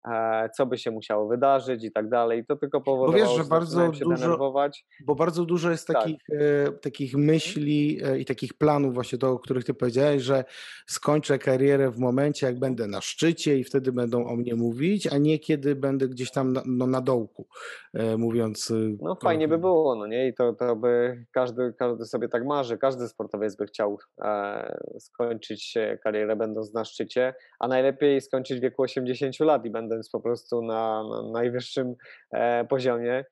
E, 0.09 0.51
co 0.57 0.67
by 0.67 0.79
się 0.79 0.91
musiało 0.91 1.29
wydarzyć 1.29 1.85
i 1.85 1.93
tak 1.93 2.09
dalej. 2.09 2.45
To 2.47 2.57
tylko 2.57 2.81
powodowało, 2.81 3.25
bo 3.25 3.29
wiesz, 3.29 3.45
że 3.45 3.49
bardzo 3.51 3.93
się 3.93 4.05
dużo, 4.05 4.23
denerwować. 4.23 4.87
Bo 5.05 5.15
bardzo 5.15 5.45
dużo 5.45 5.71
jest 5.71 5.87
tak. 5.87 5.97
takich, 5.97 6.21
e, 6.31 6.73
takich 6.73 7.17
myśli 7.17 8.01
e, 8.05 8.19
i 8.19 8.25
takich 8.25 8.55
planów 8.55 8.95
właśnie 8.95 9.19
to, 9.19 9.31
o 9.31 9.39
których 9.39 9.65
ty 9.65 9.75
powiedziałeś, 9.75 10.23
że 10.23 10.45
skończę 10.87 11.39
karierę 11.39 11.91
w 11.91 11.99
momencie, 11.99 12.47
jak 12.47 12.59
będę 12.59 12.87
na 12.87 13.01
szczycie 13.01 13.59
i 13.59 13.65
wtedy 13.65 13.93
będą 13.93 14.27
o 14.27 14.37
mnie 14.37 14.55
mówić, 14.55 15.07
a 15.07 15.19
nie 15.19 15.39
kiedy 15.39 15.77
będę 15.77 16.09
gdzieś 16.09 16.31
tam 16.31 16.53
na, 16.53 16.63
no, 16.67 16.87
na 16.87 17.01
dołku, 17.01 17.47
e, 17.95 18.17
mówiąc. 18.17 18.71
E, 18.71 18.75
no 19.03 19.17
fajnie 19.23 19.49
by 19.49 19.59
było, 19.59 19.95
no 19.95 20.07
nie? 20.07 20.29
I 20.29 20.35
to, 20.35 20.53
to 20.53 20.77
by 20.77 21.25
każdy, 21.33 21.75
każdy 21.79 22.05
sobie 22.05 22.29
tak 22.29 22.47
marzy, 22.47 22.79
każdy 22.79 23.09
sportowiec 23.09 23.57
by 23.57 23.67
chciał 23.67 23.99
e, 24.23 24.77
skończyć 24.99 25.75
karierę 26.03 26.37
będąc 26.37 26.75
na 26.75 26.85
szczycie, 26.85 27.35
a 27.59 27.69
najlepiej 27.69 28.21
skończyć 28.21 28.59
w 28.59 28.63
wieku 28.63 28.83
80 28.83 29.41
lat 29.41 29.67
i 29.67 29.71
będę 29.71 29.94
będąc 29.95 30.11
po 30.11 30.21
prostu 30.21 30.63
na, 30.63 31.05
na 31.09 31.31
najwyższym 31.33 31.95
e, 32.33 32.65
poziomie. 32.65 33.25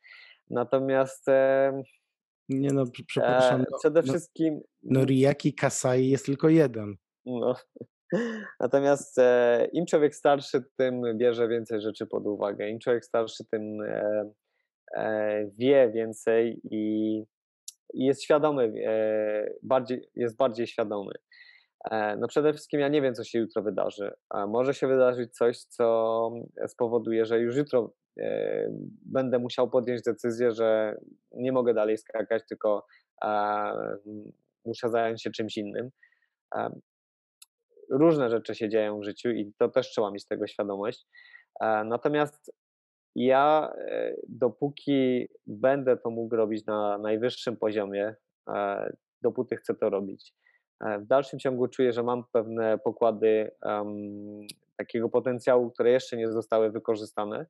Natomiast 0.51 1.29
e, 1.29 1.83
nie 2.49 2.69
no, 2.73 2.85
przepraszam. 3.07 3.61
E, 3.61 3.65
no, 3.71 3.79
przede 3.79 4.03
no, 4.03 4.13
wszystkim. 4.13 4.61
No, 4.83 5.01
no 5.01 5.07
Riaki 5.07 5.55
Kasai 5.55 6.09
jest 6.09 6.27
tylko 6.27 6.49
jeden. 6.49 6.95
No. 7.27 7.55
Natomiast 8.61 9.19
e, 9.19 9.69
im 9.73 9.87
człowiek 9.87 10.15
starszy, 10.15 10.65
tym 10.77 11.03
bierze 11.19 11.49
więcej 11.49 11.81
rzeczy 11.81 12.07
pod 12.07 12.27
uwagę. 12.27 12.69
Im 12.69 12.79
człowiek 12.79 13.05
starszy, 13.05 13.45
tym 13.51 13.81
e, 13.81 14.25
e, 14.97 15.51
wie 15.59 15.91
więcej 15.95 16.61
i, 16.65 17.17
i 17.95 18.07
jest 18.07 18.23
świadomy, 18.23 18.73
bardziej, 19.63 20.09
jest 20.15 20.37
bardziej 20.37 20.67
świadomy. 20.67 21.13
E, 21.91 22.17
no 22.17 22.29
przede 22.29 22.53
wszystkim 22.53 22.81
ja 22.81 22.89
nie 22.89 23.03
wiem, 23.03 23.15
co 23.15 23.25
się 23.25 23.39
jutro 23.39 23.63
wydarzy. 23.63 24.13
Może 24.49 24.75
się 24.75 24.87
wydarzyć 24.87 25.35
coś, 25.35 25.59
co 25.59 26.31
spowoduje, 26.67 27.27
że 27.27 27.41
już 27.41 27.57
jutro 27.57 27.93
e, 28.19 28.69
będę 29.07 29.39
musiał 29.39 29.71
podjąć 29.71 30.03
decyzję, 30.03 30.53
że 30.53 30.97
nie 31.33 31.53
mogę 31.53 31.75
dalej 31.75 31.99
skakać, 31.99 32.43
tylko 32.49 32.87
muszę 34.65 34.89
zająć 34.89 35.23
się 35.23 35.31
czymś 35.31 35.57
innym. 35.57 35.91
Różne 37.91 38.31
rzeczy 38.31 38.55
się 38.55 38.69
dzieją 38.69 39.01
w 39.01 39.05
życiu 39.05 39.31
i 39.31 39.53
to 39.59 39.69
też 39.69 39.91
trzeba 39.91 40.11
mieć 40.11 40.27
tego 40.27 40.47
świadomość. 40.47 41.07
E, 41.61 41.85
natomiast 41.85 42.53
ja, 43.15 43.73
dopóki 44.29 45.29
będę 45.47 45.97
to 45.97 46.11
mógł 46.11 46.37
robić 46.37 46.67
na 46.67 46.99
najwyższym 46.99 47.57
poziomie, 47.57 48.15
dopóty 49.23 49.57
chcę 49.57 49.75
to 49.75 49.91
robić. 49.91 50.35
E, 50.83 50.99
w 50.99 51.07
dalszym 51.07 51.39
ciągu 51.39 51.69
czuję, 51.69 51.93
że 51.93 52.03
mam 52.03 52.25
pewne 52.33 52.79
pokłady 52.79 53.51
um, 53.63 54.47
takiego 54.77 55.09
potencjału, 55.09 55.71
które 55.71 55.91
jeszcze 55.91 56.17
nie 56.17 56.33
zostały 56.33 56.71
wykorzystane, 56.71 57.47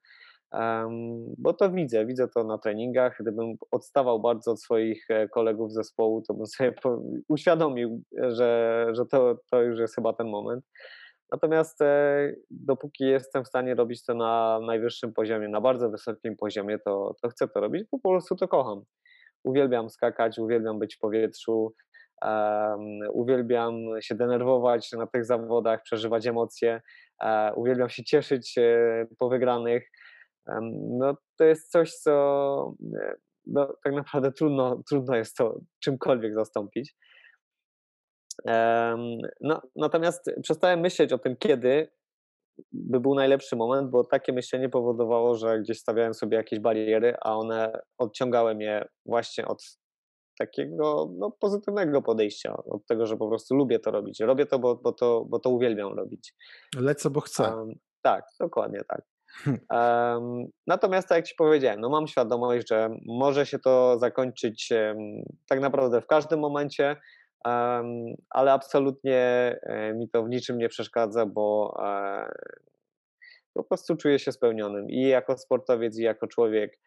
um, 0.52 1.34
bo 1.38 1.52
to 1.52 1.70
widzę, 1.70 2.06
widzę 2.06 2.28
to 2.28 2.44
na 2.44 2.58
treningach. 2.58 3.16
Gdybym 3.20 3.54
odstawał 3.70 4.20
bardzo 4.20 4.50
od 4.50 4.62
swoich 4.62 5.10
e, 5.10 5.28
kolegów 5.28 5.70
z 5.70 5.74
zespołu, 5.74 6.22
to 6.22 6.34
bym 6.34 6.46
sobie 6.46 6.74
uświadomił, 7.28 8.02
że, 8.28 8.86
że 8.92 9.06
to, 9.06 9.38
to 9.50 9.62
już 9.62 9.80
jest 9.80 9.94
chyba 9.94 10.12
ten 10.12 10.28
moment. 10.28 10.64
Natomiast 11.32 11.82
e, 11.82 12.32
dopóki 12.50 13.04
jestem 13.04 13.44
w 13.44 13.48
stanie 13.48 13.74
robić 13.74 14.04
to 14.04 14.14
na 14.14 14.60
najwyższym 14.66 15.12
poziomie, 15.12 15.48
na 15.48 15.60
bardzo 15.60 15.90
wysokim 15.90 16.36
poziomie, 16.36 16.78
to, 16.78 17.14
to 17.22 17.28
chcę 17.28 17.48
to 17.48 17.60
robić, 17.60 17.84
bo 17.92 17.98
po 17.98 18.10
prostu 18.10 18.36
to 18.36 18.48
kocham. 18.48 18.82
Uwielbiam 19.44 19.90
skakać, 19.90 20.38
uwielbiam 20.38 20.78
być 20.78 20.96
w 20.96 20.98
powietrzu, 20.98 21.74
uwielbiam 23.12 23.74
się 24.00 24.14
denerwować 24.14 24.92
na 24.92 25.06
tych 25.06 25.24
zawodach, 25.24 25.82
przeżywać 25.82 26.26
emocje, 26.26 26.80
e, 27.22 27.52
uwielbiam 27.54 27.88
się 27.88 28.04
cieszyć 28.04 28.58
e, 28.58 29.06
po 29.18 29.28
wygranych. 29.28 29.90
No, 30.98 31.16
to 31.38 31.44
jest 31.44 31.70
coś, 31.70 31.92
co 31.92 32.74
e, 33.00 33.14
no, 33.46 33.74
tak 33.84 33.92
naprawdę 33.92 34.32
trudno, 34.32 34.82
trudno 34.88 35.16
jest 35.16 35.36
to 35.36 35.60
czymkolwiek 35.80 36.34
zastąpić. 36.34 36.94
No, 39.40 39.62
natomiast 39.76 40.30
przestałem 40.42 40.80
myśleć 40.80 41.12
o 41.12 41.18
tym, 41.18 41.36
kiedy 41.36 41.88
by 42.72 43.00
był 43.00 43.14
najlepszy 43.14 43.56
moment, 43.56 43.90
bo 43.90 44.04
takie 44.04 44.32
myślenie 44.32 44.68
powodowało, 44.68 45.34
że 45.34 45.60
gdzieś 45.60 45.78
stawiałem 45.78 46.14
sobie 46.14 46.36
jakieś 46.36 46.60
bariery, 46.60 47.14
a 47.20 47.36
one 47.36 47.80
odciągały 47.98 48.54
mnie 48.54 48.88
właśnie 49.06 49.46
od 49.46 49.78
takiego 50.46 51.10
no, 51.18 51.30
pozytywnego 51.30 52.02
podejścia, 52.02 52.56
od 52.56 52.86
tego, 52.86 53.06
że 53.06 53.16
po 53.16 53.28
prostu 53.28 53.54
lubię 53.54 53.78
to 53.78 53.90
robić. 53.90 54.20
Robię 54.20 54.46
to, 54.46 54.58
bo, 54.58 54.76
bo, 54.76 54.92
to, 54.92 55.24
bo 55.28 55.38
to 55.38 55.50
uwielbiam 55.50 55.92
robić. 55.92 56.34
Lecę, 56.76 57.10
bo 57.10 57.20
chcę. 57.20 57.56
Um, 57.56 57.72
tak, 58.02 58.24
dokładnie 58.40 58.80
tak. 58.88 59.02
Um, 59.46 60.46
natomiast 60.66 61.08
tak 61.08 61.16
jak 61.16 61.26
ci 61.26 61.34
powiedziałem, 61.38 61.80
no 61.80 61.88
mam 61.88 62.06
świadomość, 62.06 62.68
że 62.68 62.90
może 63.06 63.46
się 63.46 63.58
to 63.58 63.98
zakończyć 63.98 64.72
um, 64.72 64.96
tak 65.48 65.60
naprawdę 65.60 66.00
w 66.00 66.06
każdym 66.06 66.40
momencie, 66.40 66.96
ale 68.30 68.52
absolutnie 68.52 69.18
e, 69.62 69.94
mi 69.94 70.08
to 70.08 70.22
w 70.22 70.28
niczym 70.28 70.58
nie 70.58 70.68
przeszkadza, 70.68 71.26
bo 71.26 71.76
e, 71.84 72.32
po 73.54 73.64
prostu 73.64 73.96
czuję 73.96 74.18
się 74.18 74.32
spełnionym 74.32 74.90
i 74.90 75.02
jako 75.02 75.38
sportowiec, 75.38 75.98
i 75.98 76.02
jako 76.02 76.26
człowiek. 76.26 76.78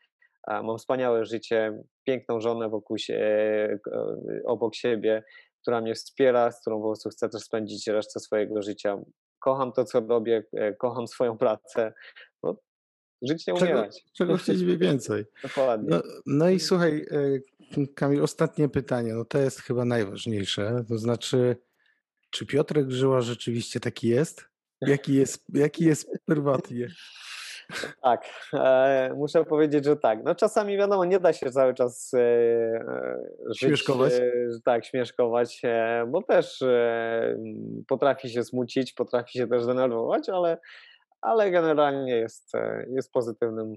Mam 0.48 0.78
wspaniałe 0.78 1.26
życie, 1.26 1.84
piękną 2.04 2.42
żonę 2.42 2.70
wokół 2.70 2.98
się, 2.98 3.16
e, 3.16 3.80
obok 4.46 4.76
siebie, 4.76 5.24
która 5.62 5.82
mnie 5.82 5.96
wspiera, 5.96 6.52
z 6.52 6.62
którą 6.62 6.82
po 6.82 6.88
prostu 6.88 7.10
chcę 7.10 7.30
też 7.30 7.42
spędzić 7.42 7.88
resztę 7.88 8.20
swojego 8.20 8.62
życia. 8.62 8.98
Kocham 9.40 9.72
to, 9.72 9.86
co 9.86 10.00
robię, 10.00 10.44
kocham 10.80 11.08
swoją 11.08 11.38
pracę. 11.48 11.94
No, 12.44 12.56
żyć 13.22 13.48
nie 13.48 13.54
umierać. 13.54 13.96
Czego, 13.96 14.14
czego 14.14 14.38
chcieliby 14.44 14.78
więcej. 14.78 15.26
Dokładnie. 15.44 15.90
No, 15.90 16.02
no 16.26 16.50
i 16.50 16.60
słuchaj, 16.60 17.06
e, 17.12 17.86
Kamil, 17.96 18.24
ostatnie 18.24 18.70
pytanie. 18.70 19.14
No 19.14 19.26
to 19.26 19.38
jest 19.38 19.62
chyba 19.62 19.86
najważniejsze. 19.86 20.84
To 20.88 20.98
znaczy, 20.98 21.58
czy 22.30 22.46
Piotrek 22.46 22.92
Żyła 22.92 23.22
rzeczywiście 23.22 23.80
taki 23.80 24.08
jest? 24.08 24.46
Jaki 24.82 25.14
jest, 25.14 25.46
jaki 25.54 25.86
jest 25.86 26.10
prywatnie? 26.26 26.88
Tak, 28.02 28.26
e, 28.54 29.14
muszę 29.18 29.46
powiedzieć, 29.46 29.86
że 29.86 29.96
tak. 29.96 30.24
No 30.24 30.36
czasami 30.36 30.78
wiadomo, 30.78 31.06
nie 31.06 31.20
da 31.20 31.34
się 31.34 31.52
cały 31.52 31.74
czas 31.74 32.14
e, 32.14 32.20
e 32.20 33.26
żyć, 33.50 33.60
śmieszkować. 33.60 34.14
E, 34.14 34.32
tak, 34.66 34.86
śmieszkować, 34.86 35.62
e, 35.64 36.06
bo 36.08 36.22
też 36.24 36.62
e, 36.62 37.38
potrafi 37.88 38.30
się 38.30 38.44
smucić, 38.44 38.94
potrafi 38.94 39.38
się 39.38 39.48
też 39.48 39.66
denerwować, 39.66 40.30
ale, 40.30 40.58
ale 41.22 41.52
generalnie 41.52 42.16
jest, 42.16 42.52
jest 42.88 43.12
pozytywnym, 43.12 43.76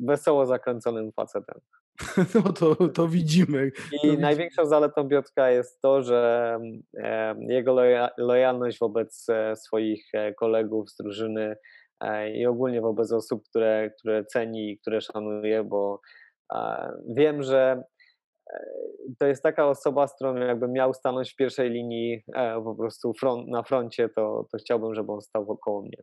wesoło 0.00 0.46
zakręconym 0.46 1.12
facetem. 1.12 1.60
No 2.34 2.52
to, 2.52 2.88
to 2.88 3.08
widzimy. 3.08 3.70
I 4.02 4.10
to 4.10 4.20
największą 4.20 4.62
widzimy. 4.62 4.70
zaletą 4.70 5.08
Piotrka 5.08 5.50
jest 5.50 5.80
to, 5.80 6.02
że 6.02 6.58
jego 7.38 7.76
lojalność 8.18 8.78
wobec 8.78 9.26
swoich 9.54 10.10
kolegów 10.36 10.90
z 10.90 10.96
drużyny 10.96 11.56
i 12.34 12.46
ogólnie 12.46 12.80
wobec 12.80 13.12
osób, 13.12 13.42
które, 13.48 13.90
które 13.98 14.24
ceni 14.24 14.70
i 14.70 14.78
które 14.78 15.00
szanuje, 15.00 15.64
bo 15.64 16.00
wiem, 17.08 17.42
że 17.42 17.82
e, 18.52 18.60
to 19.18 19.26
jest 19.26 19.42
taka 19.42 19.68
osoba, 19.68 20.06
z 20.06 20.14
którą 20.14 20.36
jakbym 20.36 20.72
miał 20.72 20.94
stanąć 20.94 21.32
w 21.32 21.36
pierwszej 21.36 21.70
linii 21.70 22.22
e, 22.34 22.62
po 22.64 22.74
prostu 22.74 23.12
front, 23.20 23.48
na 23.48 23.62
froncie, 23.62 24.08
to, 24.08 24.46
to 24.52 24.58
chciałbym, 24.58 24.94
żeby 24.94 25.12
on 25.12 25.20
stał 25.20 25.46
wokoło 25.46 25.82
mnie. 25.82 26.02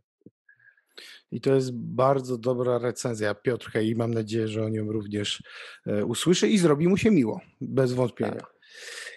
I 1.32 1.42
to 1.42 1.56
jest 1.56 1.78
bardzo 1.78 2.38
dobra 2.38 2.78
recenzja 2.78 3.36
Piotrka 3.36 3.82
i 3.82 3.96
mam 3.96 4.14
nadzieję, 4.14 4.48
że 4.48 4.64
o 4.64 4.70
nią 4.70 4.92
również 4.92 5.44
e, 5.88 6.06
usłyszy 6.06 6.48
i 6.48 6.58
zrobi 6.58 6.88
mu 6.88 6.98
się 6.98 7.12
miło, 7.12 7.42
bez 7.62 7.94
wątpienia. 7.94 8.32
Tak. 8.32 8.53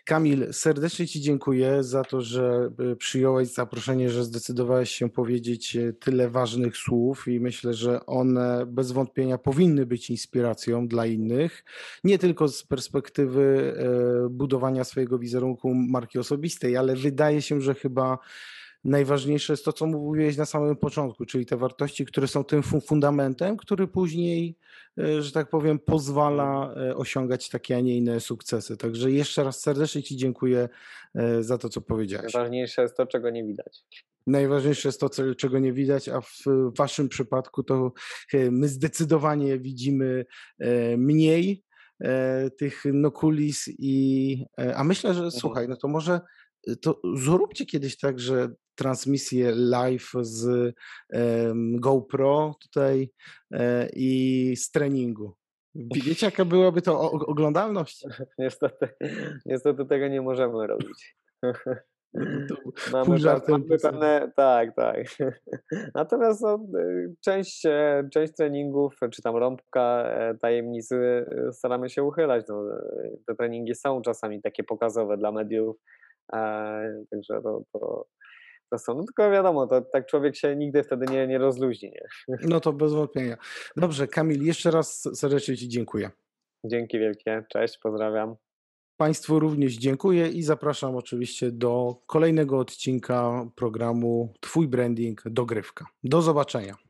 Kamil, 0.06 0.52
serdecznie 0.52 1.06
Ci 1.06 1.20
dziękuję 1.20 1.82
za 1.82 2.04
to, 2.04 2.20
że 2.20 2.70
e, 2.92 2.96
przyjąłeś 2.96 3.48
zaproszenie, 3.48 4.10
że 4.10 4.24
zdecydowałeś 4.24 4.90
się 4.90 5.10
powiedzieć 5.10 5.76
e, 5.76 5.92
tyle 5.92 6.30
ważnych 6.30 6.76
słów 6.76 7.28
i 7.28 7.40
myślę, 7.40 7.74
że 7.74 8.06
one 8.06 8.66
bez 8.66 8.92
wątpienia 8.92 9.38
powinny 9.38 9.86
być 9.86 10.10
inspiracją 10.10 10.88
dla 10.88 11.06
innych, 11.06 11.64
nie 12.04 12.18
tylko 12.18 12.48
z 12.48 12.62
perspektywy 12.62 13.74
budowania 14.30 14.84
swojego 14.84 15.18
wizerunku 15.18 15.74
marki 15.74 16.18
osobistej, 16.18 16.76
ale 16.76 16.96
wydaje 16.96 17.42
się, 17.42 17.60
że 17.60 17.74
chyba 17.74 18.18
najważniejsze 18.84 19.52
jest 19.52 19.64
to, 19.64 19.72
co 19.72 19.86
mówiłeś 19.86 20.36
na 20.36 20.46
samym 20.46 20.76
początku, 20.76 21.26
czyli 21.26 21.46
te 21.46 21.56
wartości, 21.56 22.06
które 22.06 22.28
są 22.28 22.44
tym 22.44 22.62
fundamentem, 22.62 23.56
który 23.56 23.86
później, 23.86 24.56
e, 24.98 25.22
że 25.22 25.32
tak 25.32 25.50
powiem, 25.50 25.78
pozwala 25.78 26.74
e, 26.74 26.96
osiągać 26.96 27.48
takie, 27.48 27.76
a 27.76 27.80
nie 27.80 27.96
inne 27.96 28.20
sukcesy. 28.20 28.76
Także 28.76 29.10
jeszcze 29.10 29.44
raz 29.44 29.60
serdecznie 29.60 30.02
Ci 30.02 30.16
dziękuję 30.16 30.68
e, 31.14 31.42
za 31.42 31.58
to, 31.58 31.68
co 31.68 31.80
powiedziałeś. 31.80 32.34
Najważniejsze 32.34 32.82
jest 32.82 32.96
to, 32.96 33.06
czego 33.06 33.30
nie 33.30 33.44
widać. 33.44 33.84
Najważniejsze 34.26 34.88
jest 34.88 35.00
to, 35.00 35.10
czego 35.36 35.58
nie 35.58 35.72
widać, 35.72 36.08
a 36.08 36.20
w 36.20 36.44
Waszym 36.78 37.08
przypadku 37.08 37.62
to 37.62 37.92
my 38.50 38.68
zdecydowanie 38.68 39.58
widzimy 39.58 40.24
mniej 40.96 41.64
tych 42.58 42.84
nokulis 42.84 43.64
i 43.78 44.44
a 44.74 44.84
myślę, 44.84 45.14
że 45.14 45.20
mhm. 45.24 45.40
słuchaj, 45.40 45.68
no 45.68 45.76
to 45.76 45.88
może 45.88 46.20
to 46.82 47.00
zróbcie 47.14 47.66
kiedyś 47.66 47.98
tak, 47.98 48.20
że 48.20 48.48
transmisję 48.76 49.52
live 49.54 50.10
z 50.20 50.74
GoPro 51.74 52.54
tutaj 52.62 53.10
e, 53.52 53.88
i 53.92 54.54
z 54.56 54.70
treningu. 54.70 55.34
Wiecie, 55.74 56.26
jaka 56.26 56.44
byłaby 56.44 56.82
to 56.82 57.10
oglądalność? 57.10 58.04
Niestety, 58.38 58.88
niestety 59.46 59.86
tego 59.86 60.08
nie 60.08 60.22
możemy 60.22 60.66
robić. 60.66 61.16
Mamy, 62.92 63.18
żartem, 63.18 63.52
mamy 63.52 63.78
pewne, 63.82 64.32
tak, 64.36 64.74
tak. 64.74 64.96
Natomiast 65.94 66.42
no, 66.42 66.58
część, 67.20 67.66
e, 67.66 68.08
część 68.12 68.32
treningów, 68.32 68.96
czy 69.10 69.22
tam 69.22 69.36
rąbka 69.36 70.04
e, 70.08 70.34
tajemnicy 70.34 71.26
staramy 71.52 71.90
się 71.90 72.02
uchylać. 72.02 72.44
No, 72.48 72.64
te 73.26 73.34
treningi 73.34 73.74
są 73.74 74.02
czasami 74.02 74.42
takie 74.42 74.64
pokazowe 74.64 75.16
dla 75.16 75.32
mediów, 75.32 75.76
także 77.10 77.42
to, 77.42 77.62
to 77.72 78.06
to 78.70 78.78
są. 78.78 78.94
No 78.94 79.04
tylko 79.04 79.30
wiadomo, 79.30 79.66
to 79.66 79.82
tak 79.82 80.06
człowiek 80.06 80.36
się 80.36 80.56
nigdy 80.56 80.82
wtedy 80.82 81.06
nie, 81.06 81.26
nie 81.26 81.38
rozluźni. 81.38 81.90
Nie? 81.90 82.36
No 82.50 82.60
to 82.60 82.72
bez 82.72 82.92
wątpienia. 82.92 83.36
Dobrze, 83.76 84.08
Kamil, 84.08 84.44
jeszcze 84.44 84.70
raz 84.70 85.08
serdecznie 85.14 85.56
Ci 85.56 85.68
dziękuję. 85.68 86.10
Dzięki 86.64 86.98
wielkie, 86.98 87.44
cześć, 87.48 87.78
pozdrawiam. 87.78 88.36
Państwu 88.96 89.38
również 89.38 89.74
dziękuję 89.74 90.28
i 90.28 90.42
zapraszam 90.42 90.96
oczywiście 90.96 91.52
do 91.52 91.96
kolejnego 92.06 92.58
odcinka 92.58 93.46
programu 93.54 94.34
Twój 94.40 94.68
branding 94.68 95.22
dogrywka. 95.26 95.86
Do 96.04 96.22
zobaczenia. 96.22 96.85